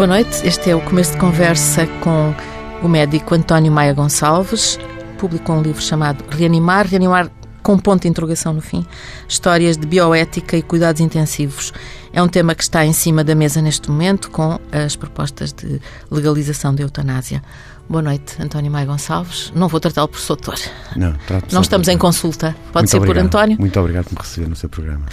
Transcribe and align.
Boa 0.00 0.08
noite, 0.08 0.46
este 0.46 0.70
é 0.70 0.74
o 0.74 0.80
começo 0.80 1.12
de 1.12 1.18
conversa 1.18 1.86
com 2.02 2.34
o 2.82 2.88
médico 2.88 3.34
António 3.34 3.70
Maia 3.70 3.92
Gonçalves. 3.92 4.78
Publicou 5.18 5.56
um 5.56 5.60
livro 5.60 5.82
chamado 5.82 6.24
Reanimar, 6.30 6.86
Reanimar 6.86 7.30
com 7.62 7.76
ponto 7.78 8.00
de 8.00 8.08
interrogação 8.08 8.54
no 8.54 8.62
fim, 8.62 8.86
histórias 9.28 9.76
de 9.76 9.86
bioética 9.86 10.56
e 10.56 10.62
cuidados 10.62 11.02
intensivos. 11.02 11.74
É 12.14 12.22
um 12.22 12.28
tema 12.28 12.54
que 12.54 12.62
está 12.62 12.86
em 12.86 12.94
cima 12.94 13.22
da 13.22 13.34
mesa 13.34 13.60
neste 13.60 13.90
momento 13.90 14.30
com 14.30 14.58
as 14.72 14.96
propostas 14.96 15.52
de 15.52 15.78
legalização 16.10 16.74
da 16.74 16.82
eutanásia. 16.82 17.42
Boa 17.86 18.00
noite, 18.00 18.42
António 18.42 18.72
Maia 18.72 18.86
Gonçalves. 18.86 19.52
Não 19.54 19.68
vou 19.68 19.80
tratá-lo 19.80 20.08
por 20.08 20.20
doutor. 20.26 20.58
Não, 20.96 21.14
Não 21.52 21.60
estamos 21.60 21.88
em 21.88 21.98
consulta. 21.98 22.56
Pode 22.72 22.84
Muito 22.84 22.90
ser 22.90 22.96
obrigado. 22.96 23.28
por 23.28 23.36
António? 23.36 23.58
Muito 23.60 23.78
obrigado 23.78 24.04
por 24.06 24.14
me 24.14 24.20
receber 24.22 24.48
no 24.48 24.56
seu 24.56 24.70
programa. 24.70 25.04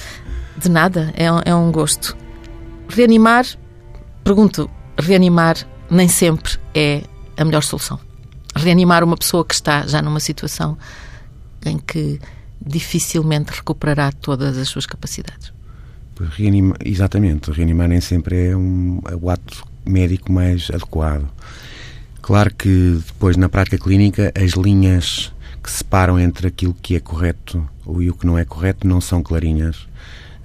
De 0.55 0.69
nada, 0.69 1.13
é 1.17 1.29
um, 1.29 1.41
é 1.43 1.53
um 1.53 1.73
gosto. 1.73 2.15
Reanimar, 2.87 3.45
pergunto, 4.27 4.69
reanimar 4.99 5.55
nem 5.89 6.09
sempre 6.09 6.59
é 6.75 7.01
a 7.37 7.45
melhor 7.45 7.63
solução. 7.63 7.97
Reanimar 8.53 9.01
uma 9.01 9.15
pessoa 9.15 9.45
que 9.45 9.53
está 9.53 9.87
já 9.87 10.01
numa 10.01 10.19
situação 10.19 10.77
em 11.65 11.77
que 11.77 12.19
dificilmente 12.61 13.53
recuperará 13.53 14.11
todas 14.11 14.57
as 14.57 14.67
suas 14.67 14.85
capacidades. 14.85 15.53
Reanima, 16.19 16.75
exatamente, 16.83 17.51
reanimar 17.51 17.87
nem 17.87 18.01
sempre 18.01 18.49
é, 18.49 18.57
um, 18.57 18.99
é 19.09 19.15
o 19.15 19.29
ato 19.29 19.63
médico 19.85 20.29
mais 20.29 20.69
adequado. 20.71 21.29
Claro 22.21 22.53
que 22.53 22.99
depois 23.07 23.37
na 23.37 23.47
prática 23.47 23.77
clínica 23.77 24.33
as 24.35 24.51
linhas 24.51 25.31
que 25.63 25.71
separam 25.71 26.19
entre 26.19 26.47
aquilo 26.47 26.75
que 26.81 26.97
é 26.97 26.99
correto 26.99 27.65
e 27.97 28.09
o 28.09 28.13
que 28.13 28.25
não 28.25 28.37
é 28.37 28.43
correto 28.43 28.85
não 28.85 28.99
são 28.99 29.23
clarinhas. 29.23 29.87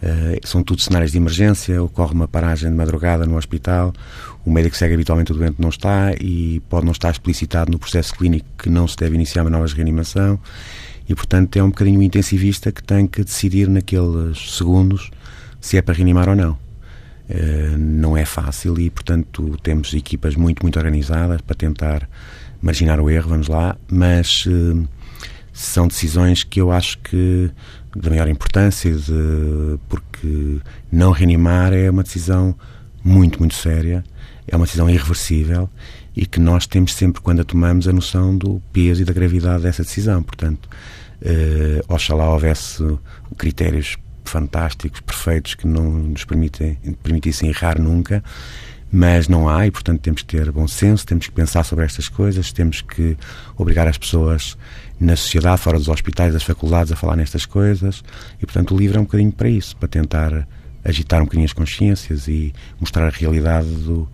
Uh, 0.03 0.45
são 0.45 0.65
tudo 0.65 0.81
cenários 0.81 1.13
de 1.13 1.19
emergência, 1.19 1.81
ocorre 1.81 2.13
uma 2.13 2.27
paragem 2.27 2.69
de 2.69 2.77
madrugada 2.77 3.25
no 3.25 3.37
hospital, 3.37 3.93
o 4.45 4.51
médico 4.51 4.77
segue 4.77 4.95
habitualmente 4.95 5.31
o 5.31 5.35
doente 5.35 5.61
não 5.61 5.69
está 5.69 6.13
e 6.21 6.61
pode 6.69 6.85
não 6.85 6.91
estar 6.91 7.11
explicitado 7.13 7.71
no 7.71 7.79
processo 7.79 8.13
clínico 8.15 8.47
que 8.59 8.69
não 8.69 8.89
se 8.89 8.97
deve 8.97 9.15
iniciar 9.15 9.43
uma 9.43 9.51
nova 9.51 9.67
reanimação 9.73 10.41
e, 11.09 11.15
portanto, 11.15 11.57
é 11.57 11.63
um 11.63 11.69
bocadinho 11.69 12.03
intensivista 12.03 12.73
que 12.73 12.83
tem 12.83 13.07
que 13.07 13.23
decidir 13.23 13.69
naqueles 13.69 14.57
segundos 14.57 15.09
se 15.61 15.77
é 15.77 15.83
para 15.83 15.95
reanimar 15.95 16.29
ou 16.29 16.35
não. 16.35 16.53
Uh, 17.31 17.79
não 17.79 18.17
é 18.17 18.25
fácil 18.25 18.81
e, 18.81 18.91
portanto, 18.91 19.57
temos 19.63 19.95
equipas 19.95 20.35
muito, 20.35 20.63
muito 20.63 20.79
organizadas 20.79 21.41
para 21.41 21.55
tentar 21.55 22.09
marginar 22.61 22.99
o 22.99 23.09
erro, 23.09 23.29
vamos 23.29 23.47
lá, 23.47 23.77
mas 23.89 24.47
uh, 24.47 24.89
são 25.53 25.87
decisões 25.87 26.43
que 26.43 26.61
eu 26.61 26.73
acho 26.73 26.99
que 26.99 27.51
da 27.95 28.11
maior 28.11 28.29
importância, 28.29 28.93
de, 28.93 29.79
porque 29.89 30.59
não 30.91 31.11
reanimar 31.11 31.73
é 31.73 31.91
uma 31.91 32.03
decisão 32.03 32.55
muito, 33.05 33.39
muito 33.39 33.55
séria, 33.55 34.05
é 34.47 34.57
uma 34.57 34.65
decisão 34.65 34.89
irreversível 34.89 35.69
e 36.17 36.27
que 36.27 36.41
nós 36.41 36.67
temos 36.67 36.95
sempre, 36.95 37.21
quando 37.21 37.41
a 37.41 37.45
tomamos, 37.45 37.89
a 37.89 37.93
noção 37.93 38.37
do 38.37 38.61
peso 38.73 39.03
e 39.03 39.05
da 39.05 39.13
gravidade 39.13 39.63
dessa 39.63 39.83
decisão. 39.83 40.23
Portanto, 40.23 40.69
eh, 41.23 41.83
oxalá 41.89 42.31
houvesse 42.31 42.83
critérios 43.37 43.97
fantásticos, 44.25 45.01
perfeitos, 45.01 45.55
que 45.55 45.67
não 45.67 45.91
nos 45.91 46.25
permitem, 46.25 46.77
permitissem 47.03 47.49
errar 47.49 47.81
nunca, 47.81 48.23
mas 48.91 49.27
não 49.27 49.49
há 49.49 49.67
e, 49.67 49.71
portanto, 49.71 50.01
temos 50.01 50.23
que 50.23 50.37
ter 50.37 50.53
bom 50.53 50.69
senso, 50.69 51.07
temos 51.07 51.27
que 51.27 51.33
pensar 51.33 51.65
sobre 51.65 51.85
estas 51.85 52.09
coisas, 52.09 52.53
temos 52.53 52.83
que 52.83 53.17
obrigar 53.57 53.89
as 53.89 53.97
pessoas 53.97 54.57
na 55.03 55.17
sociedade, 55.17 55.61
fora 55.61 55.79
dos 55.79 55.89
hospitais, 55.89 56.33
das 56.33 56.43
faculdades, 56.43 56.93
a 56.93 56.97
falar 56.97 57.17
nestas 57.17 57.45
coisas. 57.45 58.03
E, 58.41 58.47
portanto, 58.47 58.75
o 58.75 58.79
livro 58.79 58.99
é 58.99 59.01
um 59.01 59.05
bocadinho 59.05 59.33
para 59.33 59.49
isso, 59.49 59.77
para 59.77 59.89
tentar 59.89 60.47
agitar 60.85 61.21
um 61.21 61.25
bocadinho 61.25 61.45
as 61.45 61.53
consciências 61.53 62.29
e 62.29 62.53
mostrar 62.81 63.07
a 63.07 63.11
realidade 63.11 63.69
do, 63.69 64.09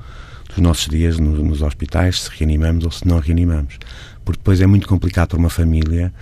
dos 0.49 0.59
nossos 0.59 0.89
dias 0.89 1.19
no, 1.19 1.45
nos 1.45 1.63
hospitais, 1.63 2.23
se 2.23 2.31
reanimamos 2.31 2.85
ou 2.85 2.91
se 2.91 3.07
não 3.07 3.19
reanimamos. 3.19 3.79
Porque 4.25 4.39
depois 4.39 4.61
é 4.61 4.67
muito 4.67 4.89
complicado 4.89 5.29
para 5.29 5.39
uma 5.39 5.51
família 5.51 6.13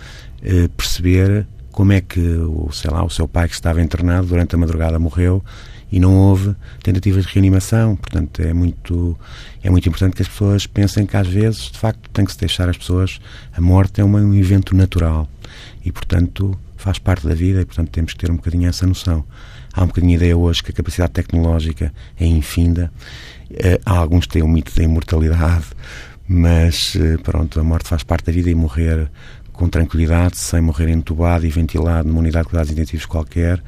eh, 0.43 0.69
perceber 0.77 1.47
como 1.71 1.93
é 1.93 2.01
que, 2.01 2.21
o, 2.21 2.71
sei 2.73 2.91
lá, 2.91 3.05
o 3.05 3.11
seu 3.11 3.29
pai 3.29 3.49
que 3.49 3.55
estava 3.55 3.83
internado 3.83 4.29
durante 4.29 4.55
a 4.55 4.59
madrugada 4.59 4.99
morreu 4.99 5.45
e 5.91 6.01
não 6.01 6.15
houve 6.15 6.55
tentativas 6.83 7.25
de 7.27 7.33
reanimação. 7.33 7.97
Portanto, 7.97 8.41
é 8.43 8.53
muito, 8.53 9.19
é 9.63 9.71
muito 9.71 9.89
importante 9.89 10.17
que 10.17 10.23
as 10.23 10.29
pessoas 10.29 10.67
pensem 10.67 11.07
que 11.07 11.17
às 11.17 11.27
vezes, 11.27 11.71
de 11.71 11.79
facto, 11.79 12.09
tem 12.11 12.25
que 12.25 12.33
se 12.33 12.39
deixar 12.39 12.69
as 12.69 12.77
pessoas. 12.77 13.21
A 13.57 13.61
morte 13.61 14.01
é 14.01 14.05
uma, 14.05 14.19
um 14.19 14.35
evento 14.35 14.75
natural 14.75 15.29
e, 15.85 15.93
portanto, 15.93 16.59
faz 16.77 16.99
parte 16.99 17.27
da 17.27 17.35
vida 17.35 17.61
e, 17.61 17.65
portanto, 17.65 17.91
temos 17.91 18.13
que 18.13 18.19
ter 18.19 18.31
um 18.31 18.37
bocadinho 18.37 18.69
essa 18.69 18.87
noção. 18.87 19.25
Há 19.73 19.83
um 19.83 19.87
bocadinho 19.89 20.13
a 20.13 20.17
ideia 20.17 20.37
hoje 20.37 20.63
que 20.63 20.71
a 20.71 20.75
capacidade 20.75 21.13
tecnológica 21.13 21.93
é 22.19 22.27
infinda. 22.27 22.91
Há 23.85 23.99
alguns 23.99 24.27
que 24.27 24.33
têm 24.33 24.43
o 24.43 24.49
mito 24.49 24.75
da 24.75 24.83
imortalidade, 24.83 25.67
mas 26.27 26.97
pronto, 27.23 27.61
a 27.61 27.63
morte 27.63 27.89
faz 27.89 28.03
parte 28.03 28.27
da 28.27 28.33
vida 28.33 28.51
e 28.51 28.55
morrer 28.55 29.11
com 29.53 29.69
tranquilidade, 29.69 30.37
sem 30.37 30.61
morrer 30.61 30.89
entubado 30.89 31.47
e 31.47 31.51
ventilado 31.51 32.09
numa 32.09 32.21
unidade 32.21 32.45
de 32.45 32.51
cuidados 32.51 32.73
intensivos 32.73 33.07
qualquer, 33.07 33.63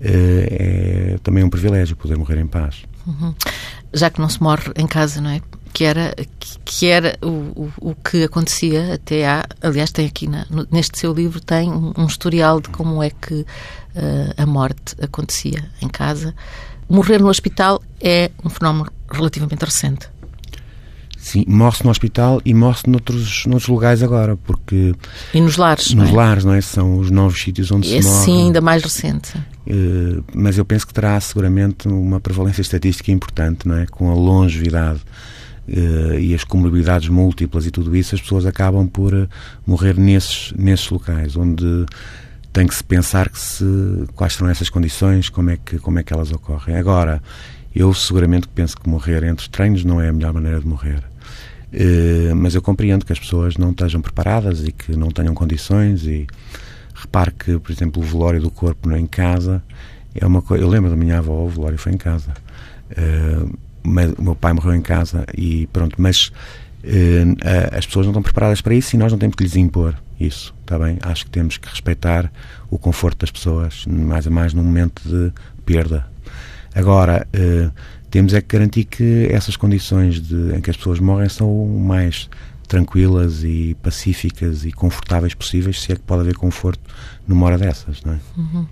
é 0.00 1.18
também 1.22 1.44
um 1.44 1.50
privilégio 1.50 1.96
poder 1.96 2.16
morrer 2.16 2.38
em 2.38 2.46
paz. 2.46 2.84
Uhum. 3.06 3.34
Já 3.92 4.10
que 4.10 4.20
não 4.20 4.28
se 4.28 4.42
morre 4.42 4.72
em 4.76 4.86
casa, 4.86 5.20
não 5.20 5.30
é? 5.30 5.40
Que 5.72 5.84
era, 5.84 6.14
que 6.64 6.86
era 6.86 7.16
o, 7.22 7.26
o, 7.28 7.72
o 7.90 7.94
que 7.94 8.24
acontecia 8.24 8.94
até 8.94 9.26
há. 9.26 9.44
Aliás, 9.60 9.90
tem 9.90 10.06
aqui 10.06 10.26
na, 10.26 10.46
neste 10.70 10.98
seu 10.98 11.12
livro 11.12 11.40
tem 11.40 11.70
um, 11.70 11.92
um 11.96 12.06
historial 12.06 12.60
de 12.60 12.68
como 12.70 13.02
é 13.02 13.10
que 13.10 13.34
uh, 13.34 13.46
a 14.36 14.46
morte 14.46 14.96
acontecia 15.00 15.64
em 15.80 15.88
casa. 15.88 16.34
Morrer 16.88 17.20
no 17.20 17.28
hospital 17.28 17.82
é 18.00 18.30
um 18.44 18.48
fenómeno 18.48 18.90
relativamente 19.10 19.64
recente. 19.64 20.08
Sim, 21.20 21.44
morre-se 21.46 21.84
no 21.84 21.90
hospital 21.90 22.40
e 22.46 22.54
morre-se 22.54 22.88
noutros, 22.88 23.44
noutros 23.44 23.68
lugares 23.68 24.02
agora, 24.02 24.38
porque... 24.38 24.94
E 25.34 25.40
nos 25.40 25.58
lares, 25.58 25.92
Nos 25.92 26.08
não 26.08 26.14
é? 26.14 26.16
lares, 26.16 26.44
não 26.46 26.54
é? 26.54 26.60
São 26.62 26.98
os 26.98 27.10
novos 27.10 27.38
sítios 27.40 27.70
onde 27.70 27.94
Esse 27.94 28.08
se 28.08 28.14
morre. 28.14 28.24
sim, 28.24 28.42
ainda 28.46 28.60
mais 28.62 28.82
recente. 28.82 29.36
Uh, 29.66 30.24
mas 30.34 30.56
eu 30.56 30.64
penso 30.64 30.86
que 30.86 30.94
terá 30.94 31.20
seguramente 31.20 31.86
uma 31.86 32.18
prevalência 32.20 32.62
estatística 32.62 33.12
importante, 33.12 33.68
não 33.68 33.76
é? 33.76 33.86
Com 33.86 34.10
a 34.10 34.14
longevidade 34.14 35.00
uh, 35.68 36.18
e 36.18 36.34
as 36.34 36.42
comorbilidades 36.42 37.10
múltiplas 37.10 37.66
e 37.66 37.70
tudo 37.70 37.94
isso, 37.94 38.14
as 38.14 38.20
pessoas 38.22 38.46
acabam 38.46 38.88
por 38.88 39.12
uh, 39.12 39.28
morrer 39.66 39.98
nesses, 39.98 40.54
nesses 40.56 40.88
locais, 40.88 41.36
onde 41.36 41.84
tem 42.50 42.66
que 42.66 42.74
se 42.74 42.82
pensar 42.82 43.28
que 43.28 43.38
se, 43.38 43.64
quais 44.14 44.32
serão 44.32 44.48
essas 44.50 44.70
condições, 44.70 45.28
como 45.28 45.50
é, 45.50 45.58
que, 45.58 45.78
como 45.78 45.98
é 45.98 46.02
que 46.02 46.12
elas 46.14 46.32
ocorrem. 46.32 46.76
Agora, 46.76 47.22
eu 47.74 47.92
seguramente 47.94 48.48
penso 48.48 48.76
que 48.76 48.88
morrer 48.88 49.22
entre 49.24 49.48
treinos 49.48 49.84
não 49.84 50.00
é 50.00 50.08
a 50.08 50.12
melhor 50.12 50.32
maneira 50.32 50.60
de 50.60 50.66
morrer. 50.66 51.02
Uh, 51.72 52.34
mas 52.34 52.54
eu 52.54 52.62
compreendo 52.62 53.04
que 53.04 53.12
as 53.12 53.18
pessoas 53.18 53.56
não 53.56 53.70
estejam 53.70 54.00
preparadas 54.00 54.66
e 54.66 54.72
que 54.72 54.96
não 54.96 55.08
tenham 55.08 55.34
condições 55.34 56.04
e 56.04 56.26
repare 56.94 57.30
que, 57.30 57.58
por 57.58 57.70
exemplo, 57.70 58.02
o 58.02 58.04
velório 58.04 58.40
do 58.40 58.50
corpo 58.50 58.90
em 58.92 59.06
casa 59.06 59.62
é 60.14 60.26
uma 60.26 60.42
coisa... 60.42 60.64
Eu 60.64 60.68
lembro 60.68 60.90
da 60.90 60.96
minha 60.96 61.18
avó, 61.18 61.44
o 61.44 61.48
velório 61.48 61.78
foi 61.78 61.92
em 61.92 61.96
casa. 61.96 62.32
Uh, 62.90 63.56
o 63.84 64.22
meu 64.22 64.34
pai 64.34 64.52
morreu 64.52 64.74
em 64.74 64.82
casa 64.82 65.24
e 65.36 65.66
pronto, 65.68 65.94
mas 65.98 66.32
uh, 66.84 67.76
as 67.76 67.86
pessoas 67.86 68.06
não 68.06 68.10
estão 68.10 68.22
preparadas 68.22 68.60
para 68.60 68.74
isso 68.74 68.96
e 68.96 68.98
nós 68.98 69.12
não 69.12 69.18
temos 69.18 69.36
que 69.36 69.44
lhes 69.44 69.56
impor 69.56 69.96
isso, 70.18 70.54
está 70.60 70.78
bem? 70.78 70.98
Acho 71.00 71.24
que 71.24 71.30
temos 71.30 71.56
que 71.56 71.68
respeitar 71.68 72.30
o 72.68 72.78
conforto 72.78 73.20
das 73.20 73.30
pessoas, 73.30 73.86
mais 73.86 74.26
a 74.26 74.30
mais 74.30 74.52
num 74.52 74.62
momento 74.62 75.00
de 75.08 75.32
perda. 75.64 76.06
Agora, 76.74 77.26
uh, 77.34 77.72
temos 78.10 78.34
é 78.34 78.40
que 78.40 78.56
garantir 78.56 78.84
que 78.84 79.28
essas 79.30 79.56
condições 79.56 80.20
de, 80.20 80.54
em 80.54 80.60
que 80.60 80.70
as 80.70 80.76
pessoas 80.76 80.98
morrem 80.98 81.28
são 81.28 81.48
o 81.48 81.80
mais 81.80 82.28
tranquilas 82.66 83.42
e 83.42 83.76
pacíficas 83.82 84.64
e 84.64 84.70
confortáveis 84.70 85.34
possíveis, 85.34 85.80
se 85.80 85.92
é 85.92 85.96
que 85.96 86.02
pode 86.02 86.22
haver 86.22 86.36
conforto 86.36 86.80
numa 87.26 87.46
hora 87.46 87.58
dessas, 87.58 88.02
não 88.04 88.14
é? 88.14 88.18
Uhum. 88.36 88.66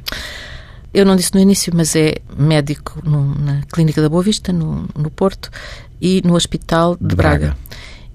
Eu 0.94 1.04
não 1.04 1.16
disse 1.16 1.34
no 1.34 1.40
início, 1.40 1.72
mas 1.74 1.94
é 1.96 2.16
médico 2.36 3.00
no, 3.04 3.34
na 3.34 3.62
Clínica 3.70 4.00
da 4.00 4.08
Boa 4.08 4.22
Vista, 4.22 4.52
no, 4.52 4.88
no 4.96 5.10
Porto, 5.10 5.50
e 6.00 6.22
no 6.24 6.34
Hospital 6.34 6.96
de, 6.96 7.08
De 7.08 7.16
Braga. 7.16 7.38
Braga. 7.38 7.56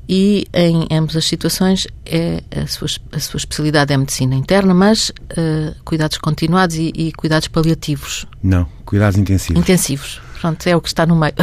E 0.08 0.46
em 0.54 0.88
ambas 0.92 1.16
as 1.16 1.26
situações 1.26 1.88
é 2.06 2.44
a 2.56 2.68
sua, 2.68 2.88
a 3.12 3.20
sua 3.20 3.38
especialidade 3.38 3.94
é 3.94 3.96
a 3.96 3.98
medicina 3.98 4.36
interna, 4.36 4.74
mas 4.74 5.10
uh, 5.10 5.76
cuidados 5.86 6.18
continuados 6.18 6.76
e, 6.76 6.92
e 6.94 7.12
cuidados 7.14 7.48
paliativos. 7.48 8.26
Não, 8.42 8.68
cuidados 8.86 9.18
intensivos. 9.18 9.62
Intensivos. 9.62 10.22
Pronto, 10.40 10.68
é 10.68 10.76
o 10.76 10.82
que 10.82 10.90
está 10.90 11.06
no 11.06 11.16
meio. 11.16 11.34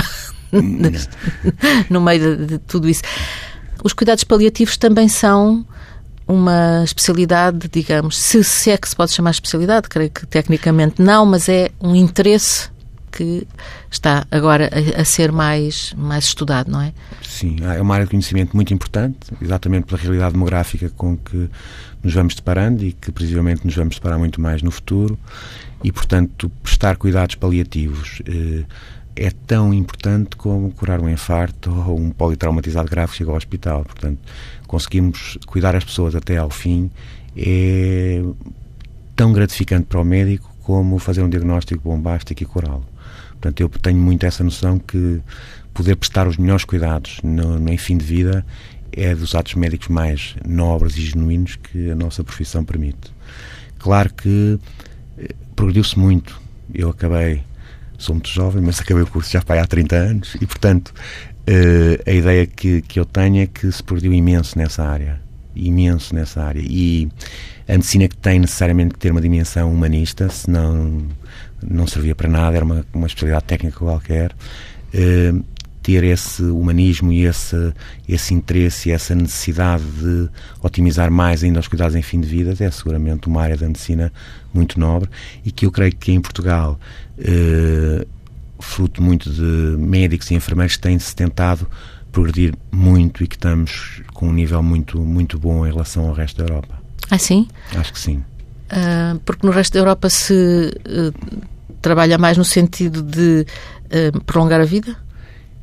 no 1.88 2.00
meio 2.00 2.36
de, 2.36 2.46
de 2.46 2.58
tudo 2.58 2.88
isso. 2.88 3.02
Os 3.82 3.94
cuidados 3.94 4.24
paliativos 4.24 4.76
também 4.76 5.08
são 5.08 5.64
uma 6.28 6.84
especialidade, 6.84 7.68
digamos, 7.72 8.16
se, 8.16 8.44
se 8.44 8.70
é 8.70 8.76
que 8.76 8.88
se 8.88 8.94
pode 8.94 9.10
chamar 9.10 9.30
especialidade, 9.30 9.88
creio 9.88 10.10
que 10.10 10.26
tecnicamente 10.26 11.02
não, 11.02 11.26
mas 11.26 11.48
é 11.48 11.70
um 11.80 11.96
interesse 11.96 12.68
que 13.20 13.46
está 13.90 14.26
agora 14.30 14.70
a, 14.72 15.02
a, 15.02 15.04
ser 15.04 15.30
mais, 15.30 15.92
mais 15.94 16.24
estudado, 16.24 16.70
não 16.70 16.80
é? 16.80 16.92
Sim, 17.22 17.56
é 17.60 17.80
uma 17.82 17.94
área 17.94 18.06
de 18.06 18.10
conhecimento 18.10 18.56
muito 18.56 18.72
importante, 18.72 19.18
exatamente 19.42 19.84
pela 19.84 20.00
realidade 20.00 20.32
demográfica 20.32 20.88
com 20.96 21.18
que 21.18 21.50
nos 22.02 22.14
vamos 22.14 22.34
deparando 22.34 22.82
e 22.82 22.92
que 22.92 23.12
previsivelmente 23.12 23.64
nos 23.66 23.74
vamos 23.76 23.96
deparar 23.96 24.18
muito 24.18 24.40
mais 24.40 24.62
no 24.62 24.70
futuro 24.70 25.18
e, 25.84 25.92
portanto, 25.92 26.50
prestar 26.62 26.96
cuidados 26.96 27.34
paliativos 27.34 28.22
eh, 28.26 28.64
é 29.14 29.30
tão 29.46 29.74
importante 29.74 30.34
como 30.36 30.70
curar 30.70 30.98
um 31.00 31.08
infarto 31.08 31.70
ou 31.70 31.98
um 31.98 32.10
politraumatizado 32.10 32.88
grave 32.88 33.12
que 33.12 33.18
chega 33.18 33.30
ao 33.30 33.36
hospital. 33.36 33.84
Portanto, 33.84 34.18
conseguimos 34.66 35.36
cuidar 35.46 35.76
as 35.76 35.84
pessoas 35.84 36.14
até 36.14 36.38
ao 36.38 36.48
fim 36.48 36.90
é 37.36 38.22
tão 39.14 39.32
gratificante 39.32 39.86
para 39.86 40.00
o 40.00 40.04
médico 40.04 40.50
como 40.62 40.98
fazer 40.98 41.22
um 41.22 41.28
diagnóstico 41.28 41.82
bombástico 41.82 42.42
e 42.42 42.46
curá-lo. 42.46 42.86
Portanto, 43.40 43.60
eu 43.60 43.68
tenho 43.68 43.98
muito 43.98 44.26
essa 44.26 44.44
noção 44.44 44.78
que 44.78 45.20
poder 45.72 45.96
prestar 45.96 46.28
os 46.28 46.36
melhores 46.36 46.64
cuidados 46.64 47.20
no, 47.22 47.58
no 47.58 47.78
fim 47.78 47.96
de 47.96 48.04
vida 48.04 48.44
é 48.92 49.14
dos 49.14 49.34
atos 49.34 49.54
médicos 49.54 49.88
mais 49.88 50.34
nobres 50.46 50.96
e 50.96 51.02
genuínos 51.02 51.56
que 51.56 51.90
a 51.90 51.94
nossa 51.94 52.22
profissão 52.22 52.64
permite. 52.64 53.12
Claro 53.78 54.12
que 54.12 54.58
eh, 55.18 55.34
progrediu-se 55.56 55.98
muito. 55.98 56.40
Eu 56.74 56.90
acabei, 56.90 57.42
sou 57.98 58.14
muito 58.14 58.28
jovem, 58.28 58.62
mas 58.62 58.80
acabei 58.80 59.02
o 59.02 59.06
curso 59.06 59.30
já 59.30 59.40
há 59.40 59.66
30 59.66 59.96
anos 59.96 60.36
e, 60.40 60.46
portanto, 60.46 60.92
eh, 61.46 62.02
a 62.06 62.12
ideia 62.12 62.46
que, 62.46 62.82
que 62.82 62.98
eu 62.98 63.04
tenho 63.04 63.42
é 63.42 63.46
que 63.46 63.70
se 63.70 63.82
progrediu 63.82 64.12
imenso 64.12 64.58
nessa 64.58 64.84
área. 64.84 65.20
Imenso 65.54 66.14
nessa 66.14 66.42
área. 66.42 66.62
E 66.62 67.08
a 67.68 67.72
medicina 67.72 68.08
que 68.08 68.16
tem 68.16 68.38
necessariamente 68.38 68.94
que 68.94 68.98
ter 68.98 69.12
uma 69.12 69.20
dimensão 69.20 69.72
humanista, 69.72 70.28
senão 70.28 71.06
não 71.62 71.86
servia 71.86 72.14
para 72.14 72.28
nada, 72.28 72.56
era 72.56 72.64
uma, 72.64 72.84
uma 72.92 73.06
especialidade 73.06 73.44
técnica 73.44 73.78
qualquer. 73.78 74.32
Uh, 74.94 75.44
ter 75.82 76.04
esse 76.04 76.42
humanismo 76.42 77.12
e 77.12 77.24
esse, 77.24 77.72
esse 78.08 78.34
interesse 78.34 78.88
e 78.88 78.92
essa 78.92 79.14
necessidade 79.14 79.82
de 79.82 80.28
otimizar 80.62 81.10
mais 81.10 81.42
ainda 81.42 81.60
os 81.60 81.68
cuidados 81.68 81.96
em 81.96 82.02
fim 82.02 82.20
de 82.20 82.28
vida 82.28 82.54
é 82.62 82.70
seguramente 82.70 83.26
uma 83.28 83.42
área 83.42 83.56
da 83.56 83.66
medicina 83.66 84.12
muito 84.52 84.78
nobre 84.78 85.08
e 85.44 85.50
que 85.50 85.66
eu 85.66 85.72
creio 85.72 85.94
que 85.96 86.12
em 86.12 86.20
Portugal, 86.20 86.78
eh, 87.18 88.06
fruto 88.58 89.02
muito 89.02 89.30
de 89.30 89.42
médicos 89.78 90.30
e 90.30 90.34
enfermeiros, 90.34 90.76
tem-se 90.76 91.16
tentado 91.16 91.66
progredir 92.12 92.54
muito 92.70 93.24
e 93.24 93.26
que 93.26 93.36
estamos 93.36 94.02
com 94.12 94.28
um 94.28 94.32
nível 94.32 94.62
muito, 94.62 95.00
muito 95.00 95.38
bom 95.38 95.66
em 95.66 95.70
relação 95.70 96.06
ao 96.06 96.12
resto 96.12 96.38
da 96.38 96.44
Europa. 96.44 96.80
Ah, 97.10 97.18
sim? 97.18 97.48
Acho 97.74 97.92
que 97.92 97.98
sim. 97.98 98.22
Uh, 98.70 99.18
porque 99.20 99.46
no 99.46 99.52
resto 99.52 99.74
da 99.74 99.80
Europa 99.80 100.08
se 100.08 100.72
uh, 100.86 101.36
trabalha 101.82 102.16
mais 102.16 102.36
no 102.36 102.44
sentido 102.44 103.02
de 103.02 103.44
uh, 104.14 104.20
prolongar 104.22 104.60
a 104.60 104.64
vida? 104.64 104.96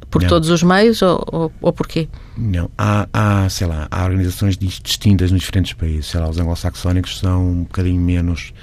Por 0.09 0.21
não. 0.21 0.30
todos 0.30 0.50
os 0.50 0.63
meios 0.63 1.01
ou, 1.01 1.24
ou, 1.31 1.51
ou 1.62 1.74
porquê? 1.74 2.07
Não. 2.38 2.69
Há, 2.77 3.07
há, 3.12 3.50
sei 3.50 3.68
lá, 3.68 3.88
há 3.92 4.06
organizações 4.06 4.57
distintas 4.57 5.31
nos 5.31 5.42
diferentes 5.42 5.74
países. 5.74 6.07
Sei 6.07 6.19
lá, 6.19 6.30
os 6.30 6.38
anglo-saxónicos 6.38 7.19
são 7.19 7.45
um 7.45 7.63
bocadinho 7.63 8.00
menos 8.00 8.54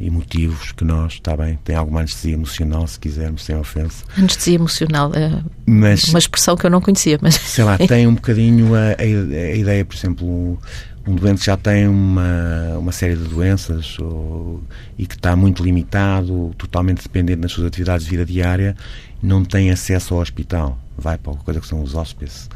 emotivos 0.00 0.72
que 0.72 0.84
nós, 0.84 1.14
está 1.14 1.36
bem? 1.36 1.58
Tem 1.62 1.76
alguma 1.76 2.00
anestesia 2.00 2.34
emocional, 2.34 2.86
se 2.86 2.98
quisermos, 2.98 3.44
sem 3.44 3.56
ofensa. 3.56 4.04
Anestesia 4.16 4.54
emocional 4.54 5.12
é 5.14 5.42
mas, 5.66 6.04
uma 6.08 6.18
expressão 6.18 6.56
que 6.56 6.64
eu 6.64 6.70
não 6.70 6.80
conhecia, 6.80 7.18
mas... 7.20 7.34
Sei 7.34 7.62
lá, 7.62 7.76
tem 7.86 8.06
um 8.06 8.14
bocadinho 8.14 8.74
a, 8.74 8.92
a, 8.98 9.02
a 9.02 9.54
ideia, 9.54 9.84
por 9.84 9.94
exemplo, 9.94 10.58
um 11.06 11.14
doente 11.14 11.44
já 11.44 11.56
tem 11.56 11.88
uma, 11.88 12.76
uma 12.78 12.92
série 12.92 13.16
de 13.16 13.24
doenças 13.24 13.98
ou, 13.98 14.62
e 14.98 15.06
que 15.06 15.14
está 15.14 15.34
muito 15.34 15.62
limitado, 15.62 16.54
totalmente 16.58 17.02
dependente 17.02 17.40
das 17.40 17.52
suas 17.52 17.66
atividades 17.66 18.04
de 18.04 18.10
vida 18.10 18.24
diária, 18.24 18.76
não 19.22 19.44
tem 19.44 19.70
acesso 19.70 20.14
ao 20.14 20.20
hospital. 20.20 20.78
Vai 20.96 21.16
para 21.16 21.32
uma 21.32 21.42
coisa 21.42 21.60
que 21.60 21.66
são 21.66 21.82
os 21.82 21.94
hóspedes. 21.94 22.48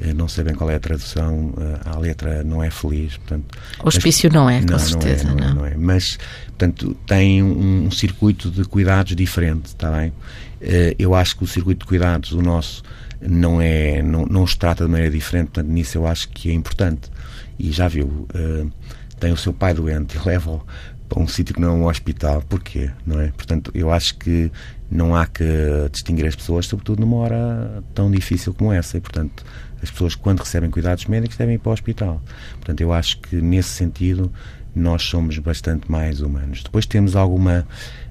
Eh, 0.00 0.12
não 0.12 0.26
sei 0.26 0.42
bem 0.42 0.54
qual 0.54 0.68
é 0.70 0.74
a 0.74 0.80
tradução, 0.80 1.54
eh, 1.56 1.80
a 1.84 1.98
letra 1.98 2.42
não 2.42 2.62
é 2.62 2.70
feliz. 2.70 3.16
Portanto, 3.16 3.56
Hospício 3.82 4.28
mas, 4.28 4.34
não 4.34 4.50
é, 4.50 4.60
com 4.60 4.72
não, 4.72 4.78
certeza. 4.78 5.24
Não 5.24 5.32
é, 5.32 5.36
não, 5.36 5.46
é, 5.46 5.54
não 5.54 5.66
é, 5.66 5.74
Mas, 5.76 6.18
portanto, 6.46 6.96
tem 7.06 7.42
um, 7.42 7.86
um 7.86 7.90
circuito 7.90 8.50
de 8.50 8.64
cuidados 8.64 9.14
diferente, 9.14 9.66
está 9.66 9.90
bem? 9.90 10.12
Eh, 10.60 10.96
eu 10.98 11.14
acho 11.14 11.36
que 11.36 11.44
o 11.44 11.46
circuito 11.46 11.80
de 11.80 11.86
cuidados, 11.86 12.32
o 12.32 12.42
nosso, 12.42 12.82
não 13.28 13.60
é 13.60 14.02
não, 14.02 14.26
não 14.26 14.42
os 14.42 14.54
trata 14.54 14.84
de 14.84 14.90
maneira 14.90 15.12
diferente, 15.12 15.46
portanto, 15.46 15.68
nisso 15.68 15.98
eu 15.98 16.06
acho 16.06 16.28
que 16.28 16.50
é 16.50 16.52
importante 16.52 17.10
e 17.58 17.70
já 17.72 17.88
viu, 17.88 18.06
uh, 18.06 18.70
tem 19.18 19.32
o 19.32 19.36
seu 19.36 19.52
pai 19.52 19.74
doente 19.74 20.16
e 20.16 20.20
leva-o 20.26 20.62
para 21.08 21.22
um 21.22 21.28
sítio 21.28 21.54
que 21.54 21.60
não 21.60 21.68
é 21.68 21.72
um 21.72 21.86
hospital, 21.86 22.42
porquê? 22.48 22.90
Não 23.06 23.20
é? 23.20 23.28
Portanto, 23.28 23.70
eu 23.74 23.90
acho 23.90 24.16
que 24.16 24.50
não 24.90 25.14
há 25.14 25.26
que 25.26 25.44
distinguir 25.92 26.26
as 26.26 26.34
pessoas, 26.34 26.66
sobretudo 26.66 27.00
numa 27.00 27.16
hora 27.16 27.82
tão 27.94 28.10
difícil 28.10 28.54
como 28.54 28.72
essa, 28.72 28.96
e 28.96 29.00
portanto, 29.00 29.44
as 29.82 29.90
pessoas 29.90 30.14
quando 30.14 30.40
recebem 30.40 30.70
cuidados 30.70 31.04
médicos 31.06 31.36
devem 31.36 31.56
ir 31.56 31.58
para 31.58 31.70
o 31.70 31.72
hospital. 31.72 32.22
Portanto, 32.54 32.80
eu 32.80 32.92
acho 32.92 33.20
que 33.20 33.36
nesse 33.36 33.70
sentido 33.70 34.32
nós 34.74 35.02
somos 35.02 35.38
bastante 35.38 35.90
mais 35.90 36.20
humanos. 36.20 36.62
Depois 36.62 36.86
temos 36.86 37.14
alguma 37.14 37.66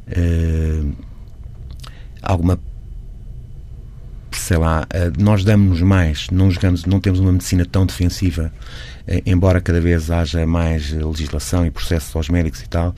uh, 0.07 0.95
alguma 2.21 2.59
sei 4.37 4.57
lá, 4.57 4.85
eh, 4.89 5.11
nós 5.17 5.43
damos 5.43 5.81
mais, 5.81 6.29
não 6.31 6.49
jogamos, 6.49 6.85
não 6.85 6.99
temos 6.99 7.19
uma 7.19 7.31
medicina 7.31 7.65
tão 7.65 7.85
defensiva, 7.85 8.51
eh, 9.07 9.21
embora 9.25 9.61
cada 9.61 9.79
vez 9.79 10.09
haja 10.11 10.45
mais 10.45 10.91
legislação 10.91 11.65
e 11.65 11.71
processos 11.71 12.15
aos 12.15 12.29
médicos 12.29 12.61
e 12.61 12.67
tal, 12.67 12.95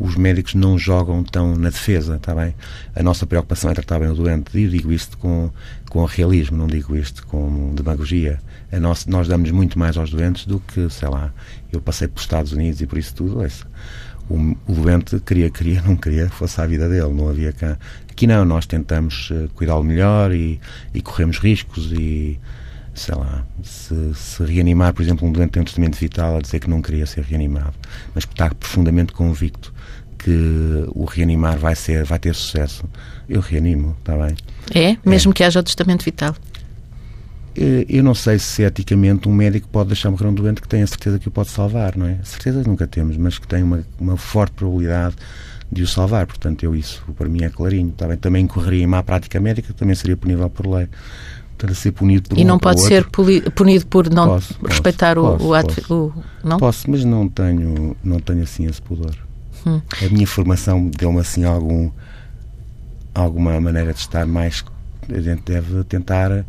os 0.00 0.14
médicos 0.14 0.54
não 0.54 0.78
jogam 0.78 1.24
tão 1.24 1.56
na 1.56 1.70
defesa, 1.70 2.16
está 2.16 2.34
bem? 2.34 2.54
A 2.94 3.02
nossa 3.02 3.26
preocupação 3.26 3.70
é 3.70 3.74
tratar 3.74 3.98
bem 3.98 4.08
o 4.08 4.14
doente, 4.14 4.56
e 4.56 4.68
digo 4.68 4.92
isto 4.92 5.18
com, 5.18 5.50
com 5.90 6.04
realismo, 6.04 6.56
não 6.56 6.66
digo 6.66 6.94
isto 6.96 7.26
com 7.26 7.74
demagogia. 7.74 8.40
A 8.70 8.78
nossa, 8.78 9.10
nós 9.10 9.26
damos 9.26 9.50
muito 9.50 9.78
mais 9.78 9.96
aos 9.96 10.10
doentes 10.10 10.46
do 10.46 10.60
que, 10.60 10.88
sei 10.90 11.08
lá, 11.08 11.32
eu 11.72 11.80
passei 11.80 12.06
pelos 12.06 12.22
Estados 12.22 12.52
Unidos 12.52 12.80
e 12.80 12.86
por 12.86 12.98
isso 12.98 13.14
tudo, 13.14 13.40
ouça, 13.40 13.66
o, 14.28 14.56
o 14.66 14.72
doente 14.72 15.18
queria, 15.20 15.50
queria, 15.50 15.82
não 15.82 15.96
queria, 15.96 16.28
fosse 16.28 16.60
a 16.60 16.66
vida 16.66 16.88
dele, 16.88 17.12
não 17.12 17.28
havia 17.28 17.52
cá. 17.52 17.78
Aqui 18.18 18.26
não, 18.26 18.44
nós 18.44 18.66
tentamos 18.66 19.30
uh, 19.30 19.48
cuidá-lo 19.54 19.84
melhor 19.84 20.32
e, 20.32 20.60
e, 20.92 21.00
corremos 21.00 21.38
riscos 21.38 21.92
e, 21.92 22.36
sei 22.92 23.14
lá, 23.14 23.46
se, 23.62 23.94
se, 24.12 24.42
reanimar, 24.42 24.92
por 24.92 25.02
exemplo, 25.02 25.28
um 25.28 25.30
doente 25.30 25.50
tem 25.50 25.62
um 25.62 25.64
testamento 25.64 25.96
vital 25.96 26.36
a 26.36 26.40
dizer 26.40 26.58
que 26.58 26.68
não 26.68 26.82
queria 26.82 27.06
ser 27.06 27.22
reanimado, 27.22 27.74
mas 28.12 28.24
que 28.24 28.32
está 28.32 28.52
profundamente 28.52 29.12
convicto 29.12 29.72
que 30.18 30.84
o 30.96 31.04
reanimar 31.04 31.58
vai 31.58 31.76
ser, 31.76 32.02
vai 32.04 32.18
ter 32.18 32.34
sucesso, 32.34 32.82
eu 33.28 33.40
reanimo, 33.40 33.96
está 34.00 34.16
bem? 34.16 34.36
É? 34.74 34.96
Mesmo 35.08 35.30
é. 35.30 35.34
que 35.34 35.44
haja 35.44 35.60
o 35.60 35.62
testamento 35.62 36.04
vital? 36.04 36.34
Eh, 37.56 37.86
eu 37.88 38.02
não 38.02 38.16
sei 38.16 38.40
se 38.40 38.64
eticamente 38.64 39.28
um 39.28 39.32
médico 39.32 39.68
pode 39.68 39.90
deixar 39.90 40.10
morrer 40.10 40.26
um 40.26 40.34
doente 40.34 40.60
que 40.60 40.66
tem 40.66 40.82
a 40.82 40.86
certeza 40.88 41.20
que 41.20 41.28
o 41.28 41.30
pode 41.30 41.50
salvar, 41.50 41.96
não 41.96 42.06
é? 42.06 42.18
Certezas 42.24 42.66
nunca 42.66 42.84
temos, 42.84 43.16
mas 43.16 43.38
que 43.38 43.46
tem 43.46 43.62
uma, 43.62 43.86
uma 43.96 44.16
forte 44.16 44.54
probabilidade 44.54 45.14
de 45.70 45.82
o 45.82 45.86
salvar. 45.86 46.26
Portanto, 46.26 46.62
eu 46.62 46.74
isso 46.74 47.02
para 47.16 47.28
mim 47.28 47.42
é 47.44 47.48
clarinho. 47.48 47.92
Também, 47.92 48.16
tá 48.16 48.22
também 48.22 48.44
incorreria 48.44 48.84
em 48.84 48.86
má 48.86 49.02
prática 49.02 49.40
médica, 49.40 49.72
também 49.72 49.94
seria 49.94 50.16
punível 50.16 50.48
por 50.50 50.66
lei. 50.66 50.88
Portanto, 51.56 51.74
ser 51.74 51.92
punido 51.92 52.28
por 52.28 52.38
E 52.38 52.44
um 52.44 52.46
não 52.46 52.58
pode 52.58 52.80
ser 52.82 53.04
punido 53.06 53.86
por 53.86 54.08
não 54.08 54.28
posso, 54.28 54.54
respeitar 54.64 55.16
posso, 55.16 55.44
o, 55.44 55.48
o 55.48 55.54
ato. 55.54 55.74
Posso, 55.74 55.94
o, 55.94 56.24
não? 56.44 56.56
posso, 56.58 56.90
mas 56.90 57.04
não 57.04 57.28
tenho, 57.28 57.96
não 58.02 58.20
tenho 58.20 58.42
assim 58.42 58.66
esse 58.66 58.80
pudor. 58.80 59.14
Hum. 59.66 59.80
A 60.00 60.08
minha 60.08 60.26
formação 60.26 60.86
deu-me 60.86 61.18
assim 61.18 61.44
algum, 61.44 61.90
alguma 63.12 63.60
maneira 63.60 63.92
de 63.92 63.98
estar 63.98 64.24
mais. 64.24 64.64
A 65.08 65.20
gente 65.20 65.42
deve 65.42 65.82
tentar 65.84 66.44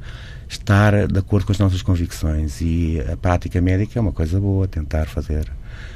estar 0.48 1.08
de 1.08 1.20
acordo 1.20 1.46
com 1.46 1.52
as 1.52 1.60
nossas 1.60 1.82
convicções 1.82 2.62
e 2.62 3.02
a 3.12 3.18
prática 3.18 3.60
médica 3.62 3.98
é 3.98 4.02
uma 4.02 4.12
coisa 4.12 4.40
boa, 4.40 4.68
tentar 4.68 5.08
fazer. 5.08 5.52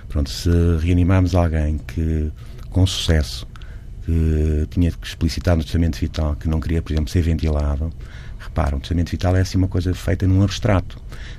Pronto, 0.10 0.30
se 0.30 0.50
reanimarmos 0.80 1.36
alguém 1.36 1.80
que, 1.88 2.32
com 2.74 2.86
sucesso, 2.86 3.48
que 4.06 4.68
tinha 4.70 4.92
que 4.92 5.08
explicitar 5.08 5.56
no 5.56 5.64
testamento 5.64 5.98
vital 5.98 6.36
que 6.36 6.50
não 6.50 6.60
queria, 6.60 6.82
por 6.82 6.92
exemplo, 6.92 7.10
ser 7.10 7.22
ventilado, 7.22 7.90
repara, 8.38 8.76
um 8.76 8.80
testamento 8.80 9.10
vital 9.10 9.36
é 9.36 9.42
assim 9.42 9.58
uma 9.58 9.68
coisa 9.68 9.94
feita 9.94 10.28
num 10.28 10.44
abstrato. 10.44 10.98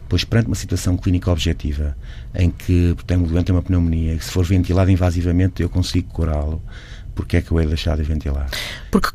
Pois, 0.08 0.24
perante 0.24 0.46
uma 0.46 0.54
situação 0.54 0.96
clínica 0.96 1.30
objetiva, 1.30 1.96
em 2.34 2.50
que 2.50 2.96
tem 3.06 3.16
um 3.16 3.24
doente 3.24 3.52
uma 3.52 3.62
pneumonia, 3.62 4.16
que 4.16 4.24
se 4.24 4.30
for 4.30 4.44
ventilado 4.44 4.90
invasivamente 4.90 5.62
eu 5.62 5.68
consigo 5.68 6.08
curá-lo, 6.10 6.62
porque 7.14 7.36
é 7.36 7.42
que 7.42 7.50
eu 7.50 7.60
hei 7.60 7.66
deixado 7.66 7.98
de 7.98 8.04
ventilar? 8.04 8.48
Porque, 8.90 9.10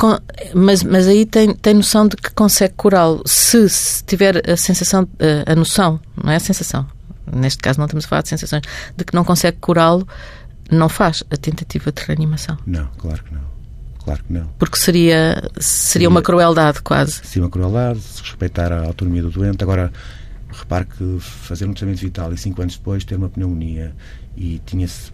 mas, 0.54 0.84
mas 0.84 1.08
aí 1.08 1.26
tem, 1.26 1.54
tem 1.54 1.74
noção 1.74 2.08
de 2.08 2.16
que 2.16 2.32
consegue 2.32 2.74
curá-lo 2.76 3.22
se, 3.26 3.68
se, 3.70 4.04
tiver 4.04 4.50
a 4.50 4.56
sensação, 4.56 5.08
a, 5.20 5.52
a, 5.52 5.56
noção, 5.56 6.00
não 6.22 6.32
é 6.32 6.38
a 6.38 6.40
sensação, 6.40 6.86
neste 7.32 7.60
caso 7.60 7.80
não 7.80 7.86
estamos 7.86 8.06
a 8.06 8.08
falar 8.08 8.22
de 8.22 8.30
sensações, 8.30 8.64
de 8.96 9.04
que 9.04 9.14
não 9.14 9.24
consegue 9.24 9.58
curá-lo, 9.60 10.08
não 10.70 10.90
faz 10.90 11.24
a 11.30 11.38
tentativa 11.38 11.92
de 11.92 12.02
reanimação. 12.04 12.58
Não, 12.66 12.88
claro 12.98 13.24
que 13.24 13.34
não. 13.34 13.50
Claro 14.04 14.24
que 14.24 14.34
não. 14.34 14.48
Porque 14.58 14.78
seria, 14.78 15.36
seria, 15.36 15.52
seria 15.60 16.10
uma 16.10 16.22
crueldade, 16.22 16.82
quase. 16.82 17.22
Seria 17.24 17.44
uma 17.44 17.50
crueldade, 17.50 18.00
se 18.00 18.22
respeitar 18.22 18.72
a 18.72 18.86
autonomia 18.86 19.22
do 19.22 19.30
doente. 19.30 19.64
Agora, 19.64 19.92
repare 20.52 20.86
que 20.86 21.18
fazer 21.20 21.66
um 21.66 21.74
tratamento 21.74 22.00
vital 22.00 22.34
e 22.34 22.38
cinco 22.38 22.62
anos 22.62 22.76
depois 22.78 23.04
ter 23.04 23.16
uma 23.16 23.30
pneumonia 23.30 23.94
e 24.36 24.62
tinha-se 24.66 25.12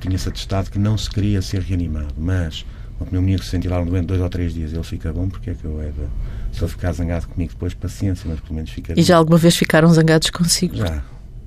tinha-se 0.00 0.28
atestado 0.28 0.70
que 0.70 0.78
não 0.78 0.96
se 0.98 1.08
queria 1.08 1.40
ser 1.40 1.62
reanimado, 1.62 2.14
mas 2.18 2.66
uma 2.98 3.06
pneumonia 3.06 3.38
que 3.38 3.44
se 3.44 3.52
ventilaram 3.52 3.84
doente 3.86 4.06
dois 4.06 4.20
ou 4.20 4.28
três 4.28 4.54
dias, 4.54 4.72
ele 4.72 4.82
fica 4.82 5.12
bom, 5.12 5.28
porque 5.28 5.50
é 5.50 5.54
que 5.54 5.64
eu 5.64 5.80
é 5.80 5.86
de, 5.86 6.06
se 6.52 6.62
ele 6.62 6.68
ficar 6.68 6.92
zangado 6.92 7.26
comigo 7.28 7.52
depois, 7.52 7.74
paciência, 7.74 8.28
mas 8.28 8.40
pelo 8.40 8.54
menos 8.54 8.70
fica 8.70 8.98
E 8.98 9.02
já 9.02 9.16
alguma 9.16 9.38
vez 9.38 9.56
ficaram 9.56 9.88
zangados 9.92 10.30
consigo? 10.30 10.76
Já. 10.76 11.02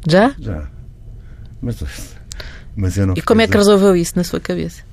Já? 0.08 0.36
Já. 0.40 0.68
Mas, 1.62 1.84
mas 2.80 2.98
eu 2.98 3.06
não 3.06 3.14
E 3.16 3.22
como 3.22 3.42
é 3.42 3.48
que 3.48 3.58
resolveu 3.58 3.96
isso 3.96 4.14
na 4.16 4.24
sua 4.24 4.40
cabeça? 4.40 4.84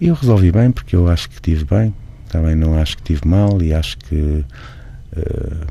Eu 0.00 0.14
resolvi 0.14 0.52
bem, 0.52 0.70
porque 0.70 0.94
eu 0.94 1.08
acho 1.08 1.28
que 1.28 1.34
estive 1.34 1.64
bem. 1.64 1.94
Também 2.28 2.54
não 2.54 2.78
acho 2.78 2.96
que 2.96 3.02
tive 3.02 3.22
mal 3.26 3.60
e 3.60 3.74
acho 3.74 3.98
que. 3.98 4.44
Uh, 5.16 5.66